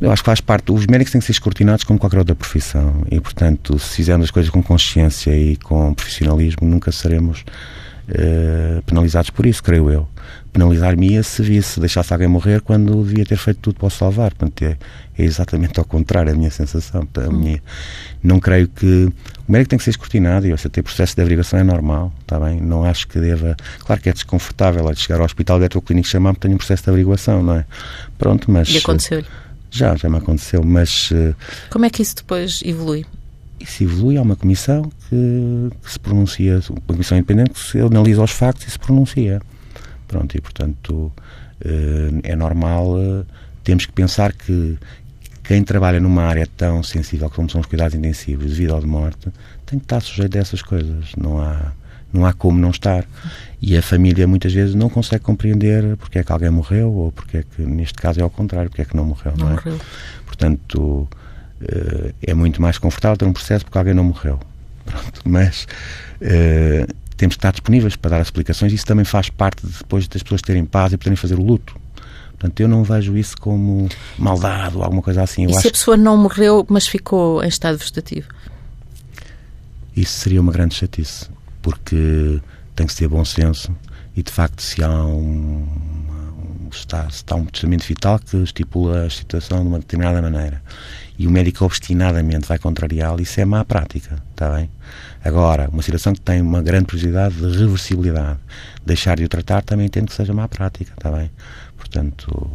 eu 0.00 0.10
acho 0.10 0.22
que 0.22 0.26
faz 0.26 0.40
parte. 0.40 0.72
Os 0.72 0.86
médicos 0.86 1.12
têm 1.12 1.20
que 1.20 1.26
ser 1.26 1.32
escrutinados 1.32 1.84
como 1.84 1.98
qualquer 1.98 2.18
outra 2.18 2.34
profissão 2.34 3.06
e, 3.10 3.20
portanto, 3.20 3.78
se 3.78 3.96
fizermos 3.96 4.24
as 4.24 4.30
coisas 4.30 4.50
com 4.50 4.62
consciência 4.62 5.36
e 5.36 5.56
com 5.56 5.92
profissionalismo, 5.92 6.66
nunca 6.66 6.90
seremos 6.90 7.44
uh, 8.08 8.82
penalizados 8.82 9.30
por 9.30 9.44
isso, 9.44 9.62
creio 9.62 9.90
eu. 9.90 10.08
Penalizar-me-ia 10.52 11.22
se 11.22 11.42
visse, 11.42 11.80
deixasse 11.80 12.12
alguém 12.12 12.28
morrer 12.28 12.60
quando 12.60 13.02
devia 13.04 13.24
ter 13.24 13.38
feito 13.38 13.58
tudo 13.60 13.76
para 13.76 13.86
o 13.86 13.90
salvar. 13.90 14.34
Portanto, 14.34 14.62
é, 14.62 14.76
é 15.18 15.24
exatamente 15.24 15.78
ao 15.78 15.84
contrário 15.84 16.30
a 16.30 16.34
minha 16.34 16.50
sensação. 16.50 17.08
A 17.14 17.20
hum. 17.20 17.32
minha, 17.32 17.62
não 18.22 18.38
creio 18.38 18.68
que. 18.68 19.10
O 19.48 19.52
médico 19.52 19.70
tem 19.70 19.78
que 19.78 19.84
ser 19.84 19.90
escrutinado 19.90 20.46
e, 20.46 20.54
ter 20.54 20.82
processo 20.82 21.16
de 21.16 21.22
averiguação 21.22 21.58
é 21.58 21.64
normal, 21.64 22.12
está 22.20 22.38
bem? 22.38 22.60
Não 22.60 22.84
acho 22.84 23.08
que 23.08 23.18
deva. 23.18 23.56
Claro 23.80 24.02
que 24.02 24.10
é 24.10 24.12
desconfortável 24.12 24.88
é 24.88 24.92
de 24.92 25.00
chegar 25.00 25.20
ao 25.20 25.24
hospital 25.24 25.58
de 25.58 25.68
clínico 25.68 26.06
chamar-me 26.06 26.38
tenho 26.38 26.54
um 26.54 26.58
processo 26.58 26.84
de 26.84 26.90
averiguação, 26.90 27.42
não 27.42 27.56
é? 27.56 27.64
Pronto, 28.18 28.50
mas. 28.50 28.68
E 28.68 28.78
aconteceu-lhe? 28.78 29.26
Já, 29.70 29.96
já 29.96 30.08
me 30.10 30.18
aconteceu, 30.18 30.62
mas. 30.62 31.08
Eh, 31.12 31.34
Como 31.70 31.86
é 31.86 31.90
que 31.90 32.02
isso 32.02 32.16
depois 32.16 32.60
evolui? 32.62 33.06
Isso 33.58 33.84
evolui, 33.84 34.18
há 34.18 34.22
uma 34.22 34.36
comissão 34.36 34.82
que, 35.08 35.70
que 35.82 35.92
se 35.92 35.98
pronuncia, 35.98 36.60
uma 36.68 36.80
comissão 36.80 37.16
independente 37.16 37.52
que 37.52 37.60
se 37.60 37.80
analisa 37.80 38.22
os 38.22 38.30
factos 38.30 38.66
e 38.66 38.70
se 38.70 38.78
pronuncia. 38.78 39.40
Pronto, 40.12 40.36
e 40.36 40.40
portanto 40.42 41.10
eh, 41.64 42.10
é 42.22 42.36
normal, 42.36 42.98
eh, 42.98 43.24
temos 43.64 43.86
que 43.86 43.92
pensar 43.92 44.34
que 44.34 44.76
quem 45.42 45.64
trabalha 45.64 45.98
numa 45.98 46.22
área 46.24 46.46
tão 46.46 46.82
sensível 46.82 47.30
como 47.30 47.48
são 47.48 47.62
os 47.62 47.66
cuidados 47.66 47.94
intensivos, 47.94 48.50
de 48.50 48.54
vida 48.54 48.74
ou 48.74 48.80
de 48.80 48.86
morte, 48.86 49.30
tem 49.64 49.78
que 49.78 49.86
estar 49.86 50.02
sujeito 50.02 50.36
a 50.36 50.40
essas 50.42 50.60
coisas. 50.60 51.16
Não 51.16 51.40
há, 51.40 51.72
não 52.12 52.26
há 52.26 52.34
como 52.34 52.60
não 52.60 52.68
estar. 52.68 53.06
E 53.60 53.74
a 53.74 53.80
família 53.80 54.26
muitas 54.28 54.52
vezes 54.52 54.74
não 54.74 54.90
consegue 54.90 55.24
compreender 55.24 55.96
porque 55.96 56.18
é 56.18 56.22
que 56.22 56.30
alguém 56.30 56.50
morreu 56.50 56.92
ou 56.92 57.10
porque 57.10 57.38
é 57.38 57.42
que, 57.42 57.62
neste 57.62 57.94
caso, 57.94 58.20
é 58.20 58.22
ao 58.22 58.28
contrário, 58.30 58.68
porque 58.68 58.82
é 58.82 58.84
que 58.84 58.94
não 58.94 59.06
morreu. 59.06 59.32
Não, 59.38 59.46
não 59.46 59.52
é? 59.52 59.54
morreu. 59.54 59.80
Portanto, 60.26 61.08
eh, 61.62 62.12
é 62.22 62.34
muito 62.34 62.60
mais 62.60 62.76
confortável 62.76 63.16
ter 63.16 63.24
um 63.24 63.32
processo 63.32 63.64
porque 63.64 63.78
alguém 63.78 63.94
não 63.94 64.04
morreu. 64.04 64.38
Pronto, 64.84 65.22
mas 65.24 65.66
temos 67.22 67.36
que 67.36 67.38
estar 67.38 67.52
disponíveis 67.52 67.94
para 67.94 68.10
dar 68.10 68.20
as 68.20 68.26
explicações. 68.26 68.72
Isso 68.72 68.84
também 68.84 69.04
faz 69.04 69.30
parte 69.30 69.64
de, 69.64 69.72
depois 69.78 70.08
das 70.08 70.24
pessoas 70.24 70.42
terem 70.42 70.64
paz 70.64 70.92
e 70.92 70.96
poderem 70.96 71.14
fazer 71.14 71.38
o 71.38 71.42
luto. 71.44 71.76
Portanto, 72.32 72.58
eu 72.58 72.66
não 72.66 72.82
vejo 72.82 73.16
isso 73.16 73.36
como 73.40 73.88
maldade 74.18 74.76
ou 74.76 74.82
alguma 74.82 75.00
coisa 75.00 75.22
assim. 75.22 75.44
Eu 75.44 75.50
e 75.50 75.54
se 75.54 75.68
a 75.68 75.70
pessoa 75.70 75.96
não 75.96 76.16
morreu, 76.16 76.66
mas 76.68 76.88
ficou 76.88 77.40
em 77.44 77.46
estado 77.46 77.78
vegetativo? 77.78 78.26
Isso 79.96 80.18
seria 80.18 80.40
uma 80.40 80.50
grande 80.50 80.74
chatice, 80.74 81.28
porque 81.60 82.40
tem 82.74 82.88
que 82.88 82.96
ter 82.96 83.06
bom 83.06 83.24
senso 83.24 83.72
e, 84.16 84.22
de 84.24 84.32
facto, 84.32 84.60
se 84.60 84.82
há 84.82 84.90
um, 84.90 85.62
um, 85.62 86.68
está, 86.72 87.06
está 87.06 87.36
um 87.36 87.44
testamento 87.44 87.84
vital 87.84 88.18
que 88.18 88.36
estipula 88.38 89.06
a 89.06 89.10
situação 89.10 89.62
de 89.62 89.68
uma 89.68 89.78
determinada 89.78 90.20
maneira 90.20 90.60
e 91.22 91.26
o 91.28 91.30
médico 91.30 91.64
obstinadamente 91.64 92.48
vai 92.48 92.58
contrariá-lo, 92.58 93.22
isso 93.22 93.40
é 93.40 93.44
má 93.44 93.64
prática, 93.64 94.20
está 94.32 94.50
bem? 94.50 94.68
Agora, 95.24 95.68
uma 95.72 95.80
situação 95.80 96.12
que 96.12 96.20
tem 96.20 96.42
uma 96.42 96.60
grande 96.60 96.86
possibilidade 96.86 97.36
de 97.36 97.58
reversibilidade, 97.58 98.40
deixar 98.84 99.16
de 99.16 99.24
o 99.24 99.28
tratar 99.28 99.62
também 99.62 99.86
entendo 99.86 100.08
que 100.08 100.14
seja 100.14 100.34
má 100.34 100.48
prática, 100.48 100.92
está 100.98 101.12
bem? 101.12 101.30
Portanto, 101.76 102.50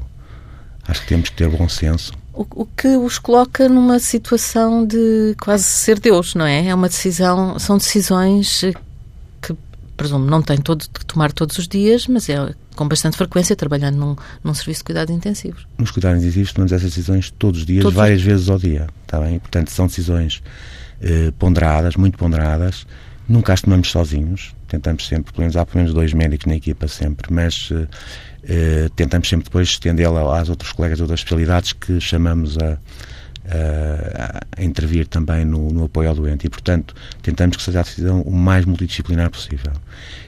acho 0.86 1.02
que 1.02 1.08
temos 1.08 1.30
que 1.30 1.38
ter 1.38 1.50
bom 1.50 1.70
senso. 1.70 2.12
O, 2.34 2.46
o, 2.56 2.66
que 2.66 2.90
os 2.98 3.18
coloca 3.18 3.70
numa 3.70 4.00
situação 4.00 4.86
de 4.86 5.34
quase 5.40 5.64
ser 5.64 5.98
Deus, 5.98 6.36
não 6.36 6.46
é? 6.46 6.68
É 6.68 6.76
uma 6.76 6.90
decisão, 6.90 7.58
são 7.58 7.78
decisões 7.78 8.66
presumo, 9.98 10.26
não 10.26 10.42
tem 10.42 10.58
todo, 10.58 10.86
que 10.88 11.06
tomar 11.06 11.32
todos 11.32 11.58
os 11.58 11.68
dias, 11.68 12.08
mas 12.08 12.30
é 12.30 12.54
com 12.76 12.88
bastante 12.88 13.18
frequência, 13.18 13.56
trabalhando 13.56 13.98
num, 13.98 14.16
num 14.44 14.54
serviço 14.54 14.82
de 14.82 14.86
cuidados 14.86 15.14
intensivos. 15.14 15.68
Nos 15.78 15.92
cuidados 15.92 16.22
intensivos 16.22 16.54
tomamos 16.54 16.72
essas 16.72 16.90
decisões 16.92 17.32
todos 17.32 17.62
os 17.62 17.66
dias, 17.66 17.82
todos 17.82 17.96
várias 17.96 18.22
vezes 18.22 18.48
ao 18.50 18.60
dia, 18.60 18.88
está 19.04 19.20
bem? 19.20 19.40
Portanto, 19.40 19.72
são 19.72 19.88
decisões 19.88 20.42
eh, 21.02 21.34
ponderadas, 21.38 21.96
muito 21.96 22.18
ponderadas. 22.18 22.86
Nunca 23.28 23.52
as 23.52 23.62
tomamos 23.62 23.90
sozinhos, 23.90 24.56
tentamos 24.68 25.06
sempre, 25.06 25.34
pelo 25.34 25.42
menos 25.42 25.58
há 25.58 25.66
pelo 25.66 25.80
menos 25.80 25.94
dois 25.94 26.14
médicos 26.14 26.46
na 26.46 26.56
equipa 26.56 26.88
sempre, 26.88 27.34
mas 27.34 27.70
eh, 27.72 27.88
eh 28.44 28.90
tentamos 28.96 29.28
sempre 29.28 29.46
depois 29.46 29.68
estendê-la 29.68 30.40
às 30.40 30.48
outros 30.48 30.72
colegas 30.72 30.98
de 30.98 31.04
outras 31.04 31.20
especialidades 31.20 31.74
que 31.74 32.00
chamamos 32.00 32.58
a, 32.58 32.78
a, 33.50 34.62
a 34.62 34.64
intervir 34.64 35.08
também 35.08 35.46
no, 35.46 35.72
no, 35.72 35.86
apoio 35.86 36.10
ao 36.10 36.16
doente 36.16 36.48
e, 36.48 36.50
portanto, 36.50 36.96
tentamos 37.22 37.58
que 37.58 37.64
seja 37.64 37.80
a 37.80 37.84
decisão 37.84 38.22
o 38.22 38.32
mais 38.32 38.66
multidisciplinar 38.66 39.30
possível. 39.30 39.74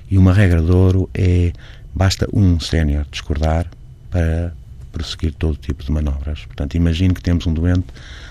E 0.09 0.17
uma 0.17 0.33
regra 0.33 0.61
de 0.61 0.71
ouro 0.71 1.09
é 1.13 1.51
Basta 1.93 2.27
um 2.31 2.59
sénior 2.59 3.05
discordar 3.11 3.65
para 4.09 4.53
prosseguir 4.91 5.33
todo 5.33 5.57
tipo 5.57 5.83
de 5.83 5.91
manobras. 5.91 6.45
Portanto, 6.45 6.75
imagino 6.75 7.13
que 7.13 7.21
temos 7.21 7.45
um 7.47 7.53
doente 7.53 7.88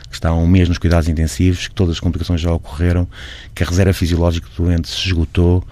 que 0.09 0.15
está 0.15 0.31
há 0.31 0.35
um 0.35 0.47
mês 0.47 0.69
nos 0.69 0.79
cuidados 0.79 1.09
intensivos, 1.09 1.69
que 1.69 1.75
todas 1.75 1.97
as 1.97 2.01
complicações 2.01 2.41
já 2.41 2.51
ocorreram, 2.53 3.07
que 3.55 3.63
a 3.63 3.67
reserva 3.67 3.93
fisiológica 3.93 4.49
do 4.49 4.65
doente 4.65 4.89
se 4.89 5.07
esgotou 5.07 5.63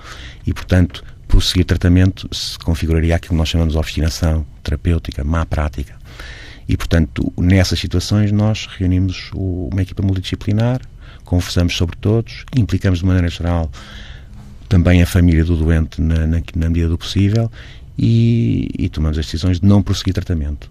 e, 0.46 0.52
portanto, 0.52 1.02
prosseguir 1.26 1.64
tratamento 1.64 2.28
se 2.34 2.58
configuraria 2.58 3.16
aquilo 3.16 3.30
que 3.30 3.38
nós 3.38 3.48
chamamos 3.48 3.72
de 3.72 3.78
obstinação 3.78 4.44
terapêutica, 4.62 5.24
má 5.24 5.46
prática. 5.46 5.96
E, 6.68 6.76
portanto, 6.76 7.32
nessas 7.36 7.78
situações 7.78 8.32
nós 8.32 8.66
reunimos 8.76 9.30
uma 9.34 9.82
equipa 9.82 10.02
multidisciplinar, 10.02 10.80
conversamos 11.24 11.76
sobre 11.76 11.96
todos, 11.96 12.44
implicamos 12.56 13.00
de 13.00 13.04
maneira 13.06 13.28
geral 13.28 13.70
também 14.68 15.02
a 15.02 15.06
família 15.06 15.44
do 15.44 15.56
doente 15.56 16.00
na, 16.00 16.26
na, 16.26 16.42
na 16.54 16.68
medida 16.68 16.88
do 16.88 16.98
possível 16.98 17.50
e, 17.96 18.68
e, 18.76 18.88
tomamos 18.88 19.18
as 19.18 19.26
decisões 19.26 19.60
de 19.60 19.66
não 19.66 19.82
prosseguir 19.82 20.12
tratamento. 20.12 20.70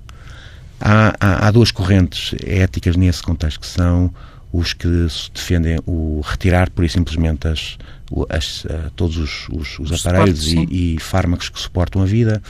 Há, 0.80 1.16
há, 1.20 1.48
há, 1.48 1.52
duas 1.52 1.72
correntes 1.72 2.36
éticas 2.46 2.98
nesse 2.98 3.24
contexto 3.24 3.62
que 3.62 3.68
são 3.68 4.14
os 4.52 4.74
que 4.74 4.88
defendem 5.34 5.80
o 5.86 6.22
retirar 6.24 6.70
por 6.70 6.84
e 6.84 6.90
simplesmente 6.90 7.48
as, 7.48 7.78
as, 8.30 8.66
uh, 8.66 8.92
todos 8.96 9.18
os, 9.18 9.48
os, 9.50 9.80
os 9.80 10.06
aparelhos 10.06 10.48
e, 10.48 10.96
e, 10.96 11.00
fármacos 11.00 11.50
que 11.50 11.60
suportam 11.60 12.02
a 12.02 12.06
vida 12.06 12.42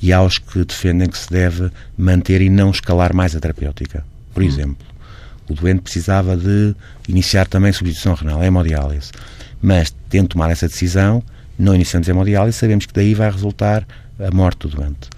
e 0.00 0.12
há 0.12 0.22
os 0.22 0.38
que 0.38 0.64
defendem 0.64 1.08
que 1.08 1.18
se 1.18 1.30
deve 1.30 1.70
manter 1.96 2.40
e 2.40 2.50
não 2.50 2.70
escalar 2.70 3.14
mais 3.14 3.34
a 3.34 3.40
terapêutica. 3.40 4.04
Por 4.32 4.42
hum. 4.42 4.46
exemplo, 4.46 4.86
o 5.48 5.54
doente 5.54 5.82
precisava 5.82 6.36
de 6.36 6.74
iniciar 7.08 7.46
também 7.46 7.72
substituição 7.72 8.14
renal, 8.14 8.42
hemodiálise. 8.42 9.12
Mas, 9.62 9.94
tendo 10.08 10.28
tomar 10.28 10.50
essa 10.50 10.68
decisão, 10.68 11.22
não 11.58 11.74
iniciamos 11.74 12.08
hemodiálise, 12.08 12.58
sabemos 12.58 12.86
que 12.86 12.92
daí 12.92 13.14
vai 13.14 13.30
resultar 13.30 13.86
a 14.18 14.34
morte 14.34 14.66
do 14.66 14.76
doente. 14.76 15.08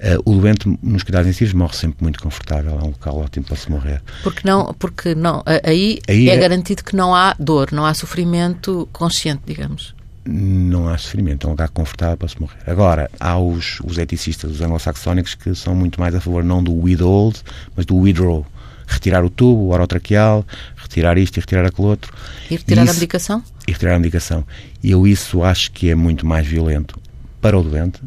Uh, 0.00 0.30
o 0.30 0.40
doente 0.40 0.66
nos 0.82 1.02
cuidados 1.02 1.28
intensivos 1.28 1.52
morre 1.52 1.74
sempre 1.74 2.02
muito 2.02 2.22
confortável, 2.22 2.72
é 2.72 2.82
um 2.82 2.86
local 2.86 3.18
ótimo 3.18 3.44
para 3.44 3.56
se 3.56 3.70
morrer. 3.70 4.02
Porque 4.22 4.40
não, 4.48 4.72
porque 4.78 5.14
não, 5.14 5.42
aí, 5.62 6.00
aí 6.08 6.30
é, 6.30 6.34
é, 6.34 6.38
garantido 6.38 6.82
que 6.82 6.96
não 6.96 7.14
há 7.14 7.34
dor, 7.38 7.70
não 7.70 7.84
há 7.84 7.92
sofrimento 7.92 8.88
consciente, 8.92 9.42
digamos. 9.44 9.94
Não 10.24 10.88
há 10.88 10.98
sofrimento, 10.98 11.46
é 11.46 11.48
um 11.48 11.52
lugar 11.52 11.70
confortável 11.70 12.16
para 12.16 12.28
se 12.28 12.40
morrer. 12.40 12.58
Agora, 12.66 13.10
há 13.18 13.38
os, 13.38 13.80
os 13.84 13.96
eticistas, 13.96 14.50
os 14.50 14.60
anglo-saxónicos, 14.60 15.34
que 15.34 15.54
são 15.54 15.74
muito 15.74 15.98
mais 15.98 16.14
a 16.14 16.20
favor 16.20 16.44
não 16.44 16.62
do 16.62 16.72
withhold, 16.72 17.40
mas 17.74 17.86
do 17.86 17.96
withdraw. 17.96 18.46
Retirar 18.86 19.24
o 19.24 19.30
tubo, 19.30 19.62
o 19.62 19.70
orotraqueal, 19.70 20.44
retirar 20.76 21.16
isto 21.16 21.38
e 21.38 21.40
retirar 21.40 21.64
aquele 21.64 21.88
outro. 21.88 22.12
E 22.50 22.56
retirar 22.56 22.82
isso, 22.82 22.90
a 22.90 22.94
medicação? 22.94 23.42
E 23.66 23.72
retirar 23.72 23.94
a 23.94 23.98
medicação. 23.98 24.44
E 24.82 24.90
eu 24.90 25.06
isso 25.06 25.42
acho 25.42 25.70
que 25.72 25.88
é 25.88 25.94
muito 25.94 26.26
mais 26.26 26.46
violento 26.46 26.98
para 27.40 27.58
o 27.58 27.62
doente, 27.62 28.00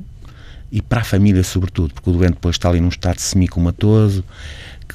e 0.73 0.81
para 0.81 1.01
a 1.01 1.03
família, 1.03 1.43
sobretudo, 1.43 1.93
porque 1.93 2.09
o 2.09 2.13
doente 2.13 2.33
depois 2.33 2.55
está 2.55 2.67
ali 2.67 2.81
num 2.81 2.89
estado 2.89 3.19
semicomatoso, 3.19 4.23
com 4.23 4.27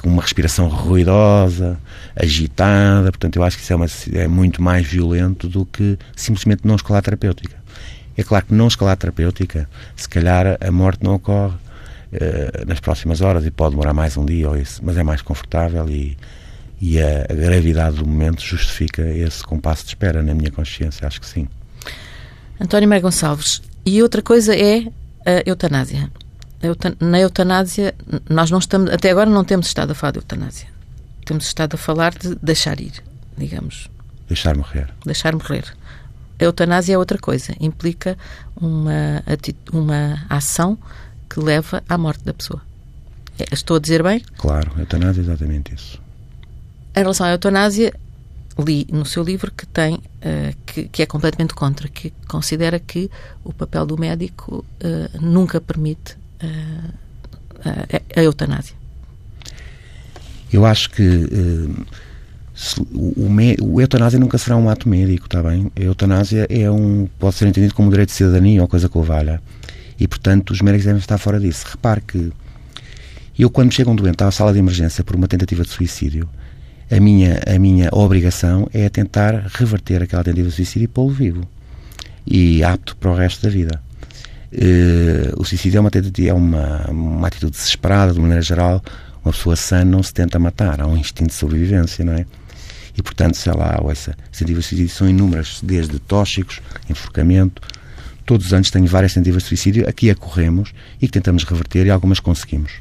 uma 0.07 0.21
respiração 0.21 0.67
ruidosa, 0.67 1.77
agitada. 2.15 3.11
Portanto, 3.11 3.35
eu 3.35 3.43
acho 3.43 3.57
que 3.57 3.63
isso 3.63 3.73
é, 3.73 3.75
uma, 3.75 3.87
é 4.13 4.27
muito 4.27 4.61
mais 4.61 4.85
violento 4.85 5.47
do 5.47 5.65
que 5.65 5.97
simplesmente 6.15 6.61
não 6.65 6.75
escalar 6.75 7.01
terapêutica. 7.01 7.57
É 8.17 8.23
claro 8.23 8.45
que 8.45 8.53
não 8.53 8.67
escalar 8.67 8.97
terapêutica, 8.97 9.69
se 9.95 10.07
calhar 10.07 10.57
a 10.59 10.71
morte 10.71 11.03
não 11.03 11.15
ocorre 11.15 11.55
uh, 11.55 12.67
nas 12.67 12.79
próximas 12.79 13.21
horas 13.21 13.45
e 13.45 13.51
pode 13.51 13.71
demorar 13.71 13.93
mais 13.93 14.17
um 14.17 14.25
dia 14.25 14.49
ou 14.49 14.57
isso, 14.57 14.81
mas 14.83 14.97
é 14.97 15.03
mais 15.03 15.21
confortável 15.21 15.87
e, 15.89 16.17
e 16.81 17.01
a, 17.01 17.25
a 17.29 17.33
gravidade 17.33 17.97
do 17.97 18.05
momento 18.05 18.41
justifica 18.41 19.01
esse 19.01 19.41
compasso 19.43 19.83
de 19.83 19.89
espera, 19.89 20.21
na 20.21 20.33
minha 20.33 20.51
consciência, 20.51 21.07
acho 21.07 21.21
que 21.21 21.27
sim. 21.27 21.47
António 22.59 22.89
Maia 22.89 23.01
Gonçalves, 23.01 23.61
e 23.85 24.03
outra 24.03 24.21
coisa 24.21 24.53
é 24.53 24.83
a 25.25 25.43
eutanásia. 25.45 26.11
Na 26.99 27.19
eutanásia, 27.19 27.95
nós 28.29 28.51
não 28.51 28.59
estamos, 28.59 28.91
até 28.91 29.09
agora 29.09 29.29
não 29.29 29.45
temos 29.45 29.67
estado 29.67 29.91
a 29.91 29.95
falar 29.95 30.11
de 30.11 30.19
eutanásia. 30.19 30.67
Temos 31.25 31.45
estado 31.45 31.75
a 31.75 31.77
falar 31.77 32.13
de 32.13 32.35
deixar 32.41 32.79
ir, 32.81 33.03
digamos. 33.37 33.89
Deixar 34.27 34.57
morrer. 34.57 34.89
Deixar 35.05 35.33
morrer. 35.33 35.65
A 36.39 36.43
eutanásia 36.43 36.95
é 36.95 36.97
outra 36.97 37.17
coisa. 37.17 37.55
Implica 37.59 38.17
uma, 38.55 39.23
uma 39.71 40.25
ação 40.29 40.77
que 41.29 41.39
leva 41.39 41.81
à 41.87 41.97
morte 41.97 42.23
da 42.23 42.33
pessoa. 42.33 42.61
É, 43.37 43.45
estou 43.53 43.77
a 43.77 43.79
dizer 43.79 44.03
bem? 44.03 44.21
Claro, 44.37 44.71
a 44.75 44.79
eutanásia 44.81 45.21
é 45.21 45.23
exatamente 45.23 45.73
isso. 45.73 46.01
Em 46.95 46.99
relação 46.99 47.25
à 47.25 47.31
eutanásia, 47.31 47.93
li 48.57 48.85
no 48.91 49.05
seu 49.05 49.23
livro 49.23 49.51
que 49.51 49.65
tem 49.65 49.95
uh, 49.95 50.55
que, 50.65 50.89
que, 50.89 51.01
é 51.01 51.05
completamente 51.05 51.53
contra, 51.53 51.87
que 51.87 52.11
considera 52.27 52.79
que 52.79 53.09
o 53.43 53.53
papel 53.53 53.85
do 53.85 53.97
médico 53.97 54.65
uh, 54.83 55.21
nunca 55.21 55.61
permite 55.61 56.17
a, 56.41 58.19
a 58.19 58.23
eutanásia? 58.23 58.75
Eu 60.51 60.65
acho 60.65 60.89
que 60.89 61.03
uh, 61.03 61.85
o, 62.93 63.25
o, 63.25 63.73
o, 63.73 63.81
eutanásia 63.81 64.19
nunca 64.19 64.37
será 64.37 64.57
um 64.57 64.69
ato 64.69 64.89
médico, 64.89 65.25
está 65.25 65.43
bem? 65.43 65.71
A 65.75 65.81
eutanásia 65.81 66.47
é 66.49 66.69
um, 66.69 67.07
pode 67.19 67.35
ser 67.35 67.47
entendido 67.47 67.73
como 67.73 67.87
um 67.87 67.91
direito 67.91 68.09
de 68.09 68.15
cidadania 68.15 68.61
ou 68.61 68.67
coisa 68.67 68.89
que 68.89 68.97
o 68.97 69.03
valha. 69.03 69.41
E, 69.99 70.07
portanto, 70.07 70.51
os 70.51 70.61
médicos 70.61 70.85
devem 70.85 70.99
estar 70.99 71.17
fora 71.17 71.39
disso. 71.39 71.65
Repare 71.69 72.01
que 72.01 72.31
eu, 73.37 73.49
quando 73.49 73.73
chego 73.73 73.91
um 73.91 73.95
doente 73.95 74.23
à 74.23 74.31
sala 74.31 74.51
de 74.51 74.59
emergência 74.59 75.03
por 75.03 75.15
uma 75.15 75.27
tentativa 75.27 75.63
de 75.63 75.69
suicídio, 75.69 76.27
a 76.91 76.99
minha, 76.99 77.39
a 77.47 77.59
minha 77.59 77.89
obrigação 77.91 78.67
é 78.73 78.89
tentar 78.89 79.45
reverter 79.53 80.01
aquela 80.01 80.23
tentativa 80.23 80.49
de 80.49 80.55
suicídio 80.55 80.85
e 80.85 80.87
pô-lo 80.87 81.11
vivo. 81.11 81.47
E 82.25 82.63
apto 82.63 82.97
para 82.97 83.11
o 83.11 83.15
resto 83.15 83.43
da 83.43 83.49
vida. 83.49 83.81
Uh, 84.51 85.39
o 85.39 85.45
suicídio 85.45 85.77
é 85.77 85.81
uma, 85.81 85.89
é 85.89 86.33
uma, 86.33 86.89
uma 86.89 87.27
atitude 87.27 87.51
desesperada, 87.51 88.13
de 88.13 88.19
maneira 88.19 88.41
geral. 88.41 88.81
Uma 89.23 89.33
pessoa 89.33 89.55
sã 89.55 89.83
não 89.83 90.01
se 90.01 90.13
tenta 90.13 90.39
matar, 90.39 90.81
há 90.81 90.87
um 90.87 90.97
instinto 90.97 91.29
de 91.29 91.35
sobrevivência, 91.35 92.03
não 92.03 92.13
é? 92.13 92.25
E, 92.97 93.01
portanto, 93.01 93.35
sei 93.35 93.53
lá, 93.53 93.79
as 93.89 94.09
tentativas 94.31 94.63
de 94.63 94.69
suicídio 94.69 94.89
são 94.89 95.07
inúmeras, 95.07 95.59
desde 95.63 95.99
tóxicos, 95.99 96.61
enforcamento. 96.89 97.61
Todos 98.25 98.47
os 98.47 98.53
anos 98.53 98.69
tenho 98.69 98.87
várias 98.87 99.13
tentativas 99.13 99.43
de 99.43 99.49
suicídio, 99.49 99.87
a 99.87 100.15
corremos 100.15 100.73
e 101.01 101.07
que 101.07 101.13
tentamos 101.13 101.43
reverter 101.43 101.85
e 101.85 101.89
algumas 101.89 102.19
conseguimos. 102.19 102.73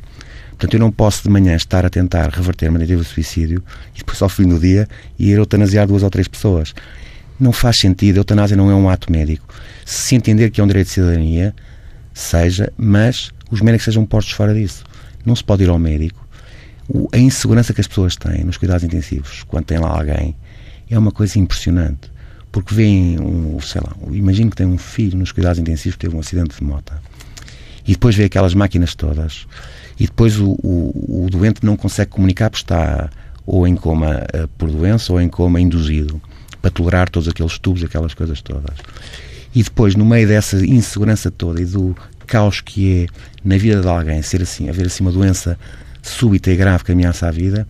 Portanto, 0.50 0.74
eu 0.74 0.80
não 0.80 0.90
posso 0.90 1.22
de 1.22 1.30
manhã 1.30 1.54
estar 1.54 1.86
a 1.86 1.90
tentar 1.90 2.30
reverter 2.30 2.68
uma 2.68 2.80
tentativa 2.80 3.02
de 3.02 3.08
suicídio 3.08 3.62
e 3.94 3.98
depois, 3.98 4.20
ao 4.20 4.28
fim 4.28 4.48
do 4.48 4.58
dia, 4.58 4.88
ir 5.18 5.38
eutanasiar 5.38 5.86
duas 5.86 6.02
ou 6.02 6.10
três 6.10 6.26
pessoas. 6.26 6.74
Não 7.38 7.52
faz 7.52 7.78
sentido. 7.78 8.16
A 8.16 8.20
eutanásia 8.20 8.56
não 8.56 8.70
é 8.70 8.74
um 8.74 8.88
ato 8.88 9.10
médico. 9.10 9.54
Se 9.84 10.14
entender 10.14 10.50
que 10.50 10.60
é 10.60 10.64
um 10.64 10.66
direito 10.66 10.88
de 10.88 10.94
cidadania, 10.94 11.54
seja, 12.12 12.72
mas 12.76 13.30
os 13.50 13.60
médicos 13.60 13.84
sejam 13.84 14.04
postos 14.04 14.34
fora 14.34 14.54
disso. 14.54 14.84
Não 15.24 15.36
se 15.36 15.44
pode 15.44 15.62
ir 15.64 15.68
ao 15.68 15.78
médico. 15.78 16.26
A 17.12 17.18
insegurança 17.18 17.72
que 17.72 17.80
as 17.80 17.86
pessoas 17.86 18.16
têm 18.16 18.44
nos 18.44 18.56
cuidados 18.56 18.82
intensivos, 18.82 19.44
quando 19.46 19.66
tem 19.66 19.78
lá 19.78 19.90
alguém, 19.90 20.34
é 20.88 20.98
uma 20.98 21.12
coisa 21.12 21.38
impressionante. 21.38 22.10
Porque 22.50 22.74
vem 22.74 23.20
um, 23.20 23.60
sei 23.60 23.82
lá, 23.82 23.94
imagino 24.10 24.50
que 24.50 24.56
tem 24.56 24.66
um 24.66 24.78
filho 24.78 25.18
nos 25.18 25.32
cuidados 25.32 25.58
intensivos 25.58 25.96
que 25.96 26.00
teve 26.00 26.16
um 26.16 26.20
acidente 26.20 26.56
de 26.56 26.64
moto. 26.64 26.94
E 27.86 27.92
depois 27.92 28.14
vê 28.14 28.24
aquelas 28.24 28.54
máquinas 28.54 28.94
todas 28.94 29.46
e 29.98 30.06
depois 30.06 30.38
o, 30.38 30.52
o, 30.62 31.24
o 31.24 31.30
doente 31.30 31.64
não 31.64 31.76
consegue 31.76 32.10
comunicar 32.10 32.50
porque 32.50 32.62
está 32.62 33.10
ou 33.44 33.66
em 33.66 33.74
coma 33.74 34.22
uh, 34.34 34.46
por 34.56 34.70
doença 34.70 35.12
ou 35.12 35.20
em 35.20 35.28
coma 35.28 35.60
induzido, 35.60 36.20
para 36.60 36.70
tolerar 36.70 37.08
todos 37.08 37.28
aqueles 37.28 37.58
tubos, 37.58 37.82
aquelas 37.84 38.14
coisas 38.14 38.40
todas. 38.40 38.76
E 39.54 39.62
depois, 39.62 39.94
no 39.94 40.04
meio 40.04 40.26
dessa 40.28 40.64
insegurança 40.64 41.30
toda 41.30 41.60
e 41.60 41.64
do 41.64 41.96
caos 42.26 42.60
que 42.60 43.04
é 43.04 43.06
na 43.44 43.56
vida 43.56 43.80
de 43.80 43.88
alguém, 43.88 44.20
ser 44.22 44.42
assim, 44.42 44.68
haver 44.68 44.86
assim 44.86 45.02
uma 45.02 45.12
doença 45.12 45.58
súbita 46.02 46.50
e 46.50 46.56
grave 46.56 46.84
que 46.84 46.92
ameaça 46.92 47.26
a 47.26 47.30
vida, 47.30 47.66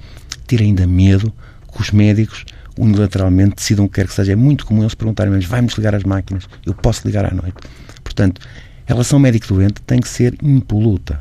ter 0.47 0.61
ainda 0.61 0.87
medo 0.87 1.33
que 1.73 1.80
os 1.80 1.90
médicos 1.90 2.45
unilateralmente 2.76 3.57
decidam 3.57 3.85
o 3.85 3.88
que 3.88 3.97
quer 3.97 4.07
que 4.07 4.12
seja. 4.14 4.33
É 4.33 4.37
muito 4.37 4.66
comum 4.66 4.83
eles 4.83 4.95
perguntarem, 4.95 5.33
mas 5.33 5.45
vai-me 5.45 5.68
desligar 5.68 5.95
as 5.95 6.04
máquinas? 6.04 6.49
Eu 6.66 6.75
posso 6.75 7.07
ligar 7.07 7.25
à 7.25 7.30
noite. 7.30 7.57
Portanto, 8.02 8.40
a 8.87 8.92
relação 8.92 9.18
médico-doente 9.18 9.80
tem 9.83 10.00
que 10.00 10.09
ser 10.09 10.37
impoluta 10.42 11.18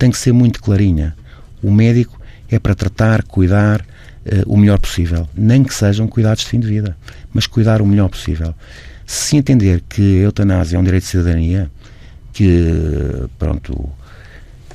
tem 0.00 0.10
que 0.10 0.16
ser 0.16 0.32
muito 0.32 0.62
clarinha. 0.62 1.14
O 1.62 1.70
médico 1.70 2.18
é 2.50 2.58
para 2.58 2.74
tratar, 2.74 3.22
cuidar 3.22 3.84
o 4.46 4.56
melhor 4.56 4.78
possível. 4.78 5.28
Nem 5.34 5.62
que 5.62 5.74
sejam 5.74 6.06
cuidados 6.06 6.42
de 6.42 6.48
fim 6.48 6.60
de 6.60 6.66
vida, 6.66 6.96
mas 7.32 7.46
cuidar 7.46 7.80
o 7.80 7.86
melhor 7.86 8.08
possível. 8.08 8.54
Se 9.06 9.36
entender 9.36 9.82
que 9.88 10.20
a 10.20 10.24
eutanásia 10.24 10.76
é 10.76 10.80
um 10.80 10.84
direito 10.84 11.04
de 11.04 11.08
cidadania, 11.08 11.70
que, 12.32 13.28
pronto, 13.38 13.88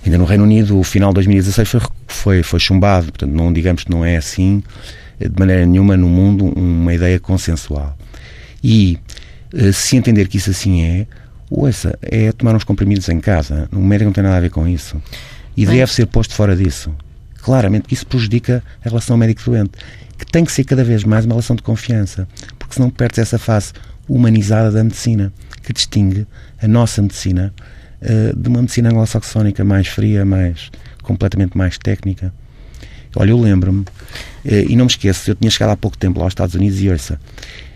ainda 0.06 0.18
no 0.18 0.26
Reino 0.26 0.44
Unido, 0.44 0.78
o 0.80 0.84
final 0.84 1.10
de 1.12 1.16
2016 1.16 1.70
foi, 1.70 1.82
foi, 2.08 2.44
foi 2.44 2.60
chumbado, 2.60 3.08
portanto, 3.08 3.32
não 3.32 3.54
digamos 3.54 3.84
que 3.84 3.92
não 3.92 4.04
é 4.04 4.18
assim, 4.18 4.62
de 5.20 5.40
maneira 5.40 5.66
nenhuma, 5.66 5.96
no 5.96 6.10
mundo, 6.10 6.46
uma 6.46 6.94
ideia 6.94 7.20
consensual. 7.20 7.98
E 8.64 9.00
uh, 9.54 9.72
se 9.72 9.96
entender 9.96 10.28
que 10.28 10.38
isso 10.38 10.50
assim 10.50 10.84
é, 10.84 11.08
Ouça, 11.50 11.98
é 12.02 12.32
tomar 12.32 12.56
uns 12.56 12.64
comprimidos 12.64 13.08
em 13.10 13.20
casa. 13.20 13.70
O 13.72 13.80
médico 13.80 14.06
não 14.06 14.14
tem 14.14 14.24
nada 14.24 14.38
a 14.38 14.40
ver 14.40 14.50
com 14.50 14.68
isso. 14.68 15.02
E 15.56 15.66
Bem. 15.66 15.78
deve 15.78 15.92
ser 15.94 16.08
posto 16.08 16.34
fora 16.34 16.56
disso. 16.56 16.94
Claramente, 17.46 17.94
isso 17.94 18.08
prejudica 18.08 18.64
a 18.84 18.90
relação 18.90 19.16
médico-doente, 19.16 19.74
que 20.18 20.26
tem 20.26 20.44
que 20.44 20.52
ser 20.52 20.64
cada 20.64 20.84
vez 20.84 21.04
mais 21.04 21.26
uma 21.26 21.36
relação 21.36 21.56
de 21.56 21.62
confiança, 21.62 22.28
porque 22.58 22.74
senão 22.74 22.90
perdes 22.90 23.20
essa 23.20 23.38
face 23.38 23.72
humanizada 24.10 24.72
da 24.72 24.84
medicina, 24.84 25.32
que 25.62 25.72
distingue 25.72 26.26
a 26.60 26.68
nossa 26.68 27.04
medicina 27.04 27.54
uh, 28.02 28.36
de 28.36 28.50
uma 28.50 28.62
medicina 28.62 28.90
anglo-saxónica 28.90 29.64
mais 29.64 29.88
fria, 29.88 30.26
mais 30.26 30.72
completamente 31.04 31.56
mais 31.56 31.78
técnica. 31.78 32.34
Olha, 33.16 33.30
eu 33.30 33.40
lembro-me, 33.40 33.82
uh, 33.82 33.86
e 34.68 34.76
não 34.76 34.86
me 34.86 34.92
esqueço, 34.92 35.30
eu 35.30 35.36
tinha 35.36 35.52
chegado 35.52 35.70
há 35.70 35.78
pouco 35.78 36.00
tempo 36.00 36.18
lá 36.18 36.26
aos 36.26 36.32
Estados 36.32 36.56
Unidos 36.56 36.82
e 36.82 36.90
ouça, 36.90 37.14
uh, 37.14 37.20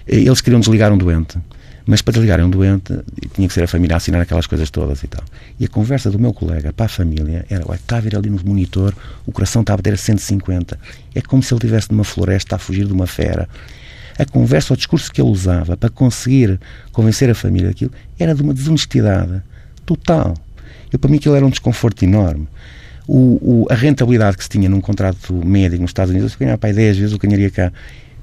eles 0.07 0.41
queriam 0.41 0.59
desligar 0.59 0.91
um 0.91 0.97
doente 0.97 1.37
mas 1.85 2.01
para 2.01 2.13
desligar 2.13 2.39
um 2.41 2.49
doente, 2.49 2.93
tinha 3.33 3.47
que 3.47 3.53
ser 3.53 3.63
a 3.63 3.67
família 3.67 3.95
a 3.95 3.97
assinar 3.97 4.21
aquelas 4.21 4.47
coisas 4.47 4.69
todas 4.69 5.03
e 5.03 5.07
tal. 5.07 5.23
E 5.59 5.65
a 5.65 5.67
conversa 5.67 6.09
do 6.11 6.19
meu 6.19 6.33
colega 6.33 6.71
para 6.71 6.85
a 6.85 6.89
família 6.89 7.45
era: 7.49 7.63
está 7.73 7.97
a 7.97 7.99
ver 7.99 8.15
ali 8.15 8.29
no 8.29 8.39
monitor, 8.43 8.93
o 9.25 9.31
coração 9.31 9.61
está 9.61 9.73
a 9.73 9.77
bater 9.77 9.93
a 9.93 9.97
150. 9.97 10.79
É 11.15 11.21
como 11.21 11.41
se 11.41 11.53
ele 11.53 11.59
estivesse 11.59 11.91
numa 11.91 12.03
floresta 12.03 12.55
a 12.55 12.59
fugir 12.59 12.85
de 12.85 12.93
uma 12.93 13.07
fera. 13.07 13.47
A 14.17 14.25
conversa, 14.25 14.73
o 14.73 14.77
discurso 14.77 15.11
que 15.11 15.21
ele 15.21 15.29
usava 15.29 15.77
para 15.77 15.89
conseguir 15.89 16.59
convencer 16.91 17.29
a 17.29 17.35
família 17.35 17.69
daquilo 17.69 17.91
era 18.19 18.35
de 18.35 18.41
uma 18.41 18.53
desonestidade 18.53 19.41
total. 19.85 20.35
Eu, 20.91 20.99
para 20.99 21.09
mim, 21.09 21.17
aquilo 21.17 21.35
era 21.35 21.45
um 21.45 21.49
desconforto 21.49 22.03
enorme. 22.03 22.47
O, 23.07 23.63
o, 23.63 23.67
a 23.69 23.75
rentabilidade 23.75 24.37
que 24.37 24.43
se 24.43 24.49
tinha 24.49 24.69
num 24.69 24.81
contrato 24.81 25.33
médico 25.33 25.81
nos 25.81 25.89
Estados 25.89 26.11
Unidos, 26.11 26.33
eu 26.33 26.39
ganhava 26.39 26.57
para 26.57 26.73
10 26.73 26.97
vezes 26.97 27.15
o 27.15 27.17
que 27.17 27.27
ganharia 27.27 27.49
cá. 27.49 27.71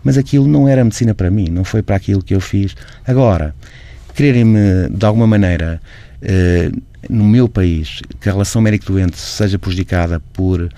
Mas 0.07 0.17
aquilo 0.17 0.47
não 0.47 0.69
era 0.69 0.85
medicina 0.85 1.17
para 1.17 1.29
mim, 1.33 1.49
não 1.49 1.65
foi 1.65 1.83
para 1.83 1.97
aquilo 1.97 2.23
que 2.23 2.33
eu 2.33 2.41
fiz. 2.41 2.77
Agora, 3.05 3.53
quererem-me, 4.15 4.89
de 4.89 5.05
alguma 5.05 5.27
maneira, 5.27 5.83
eh, 6.23 6.71
no 7.11 7.25
meu 7.25 7.49
país, 7.49 8.03
que 8.21 8.29
a 8.29 8.33
relação 8.33 8.63
médico-doente 8.63 9.19
seja 9.19 9.59
prejudicada 9.59 10.21
por, 10.33 10.73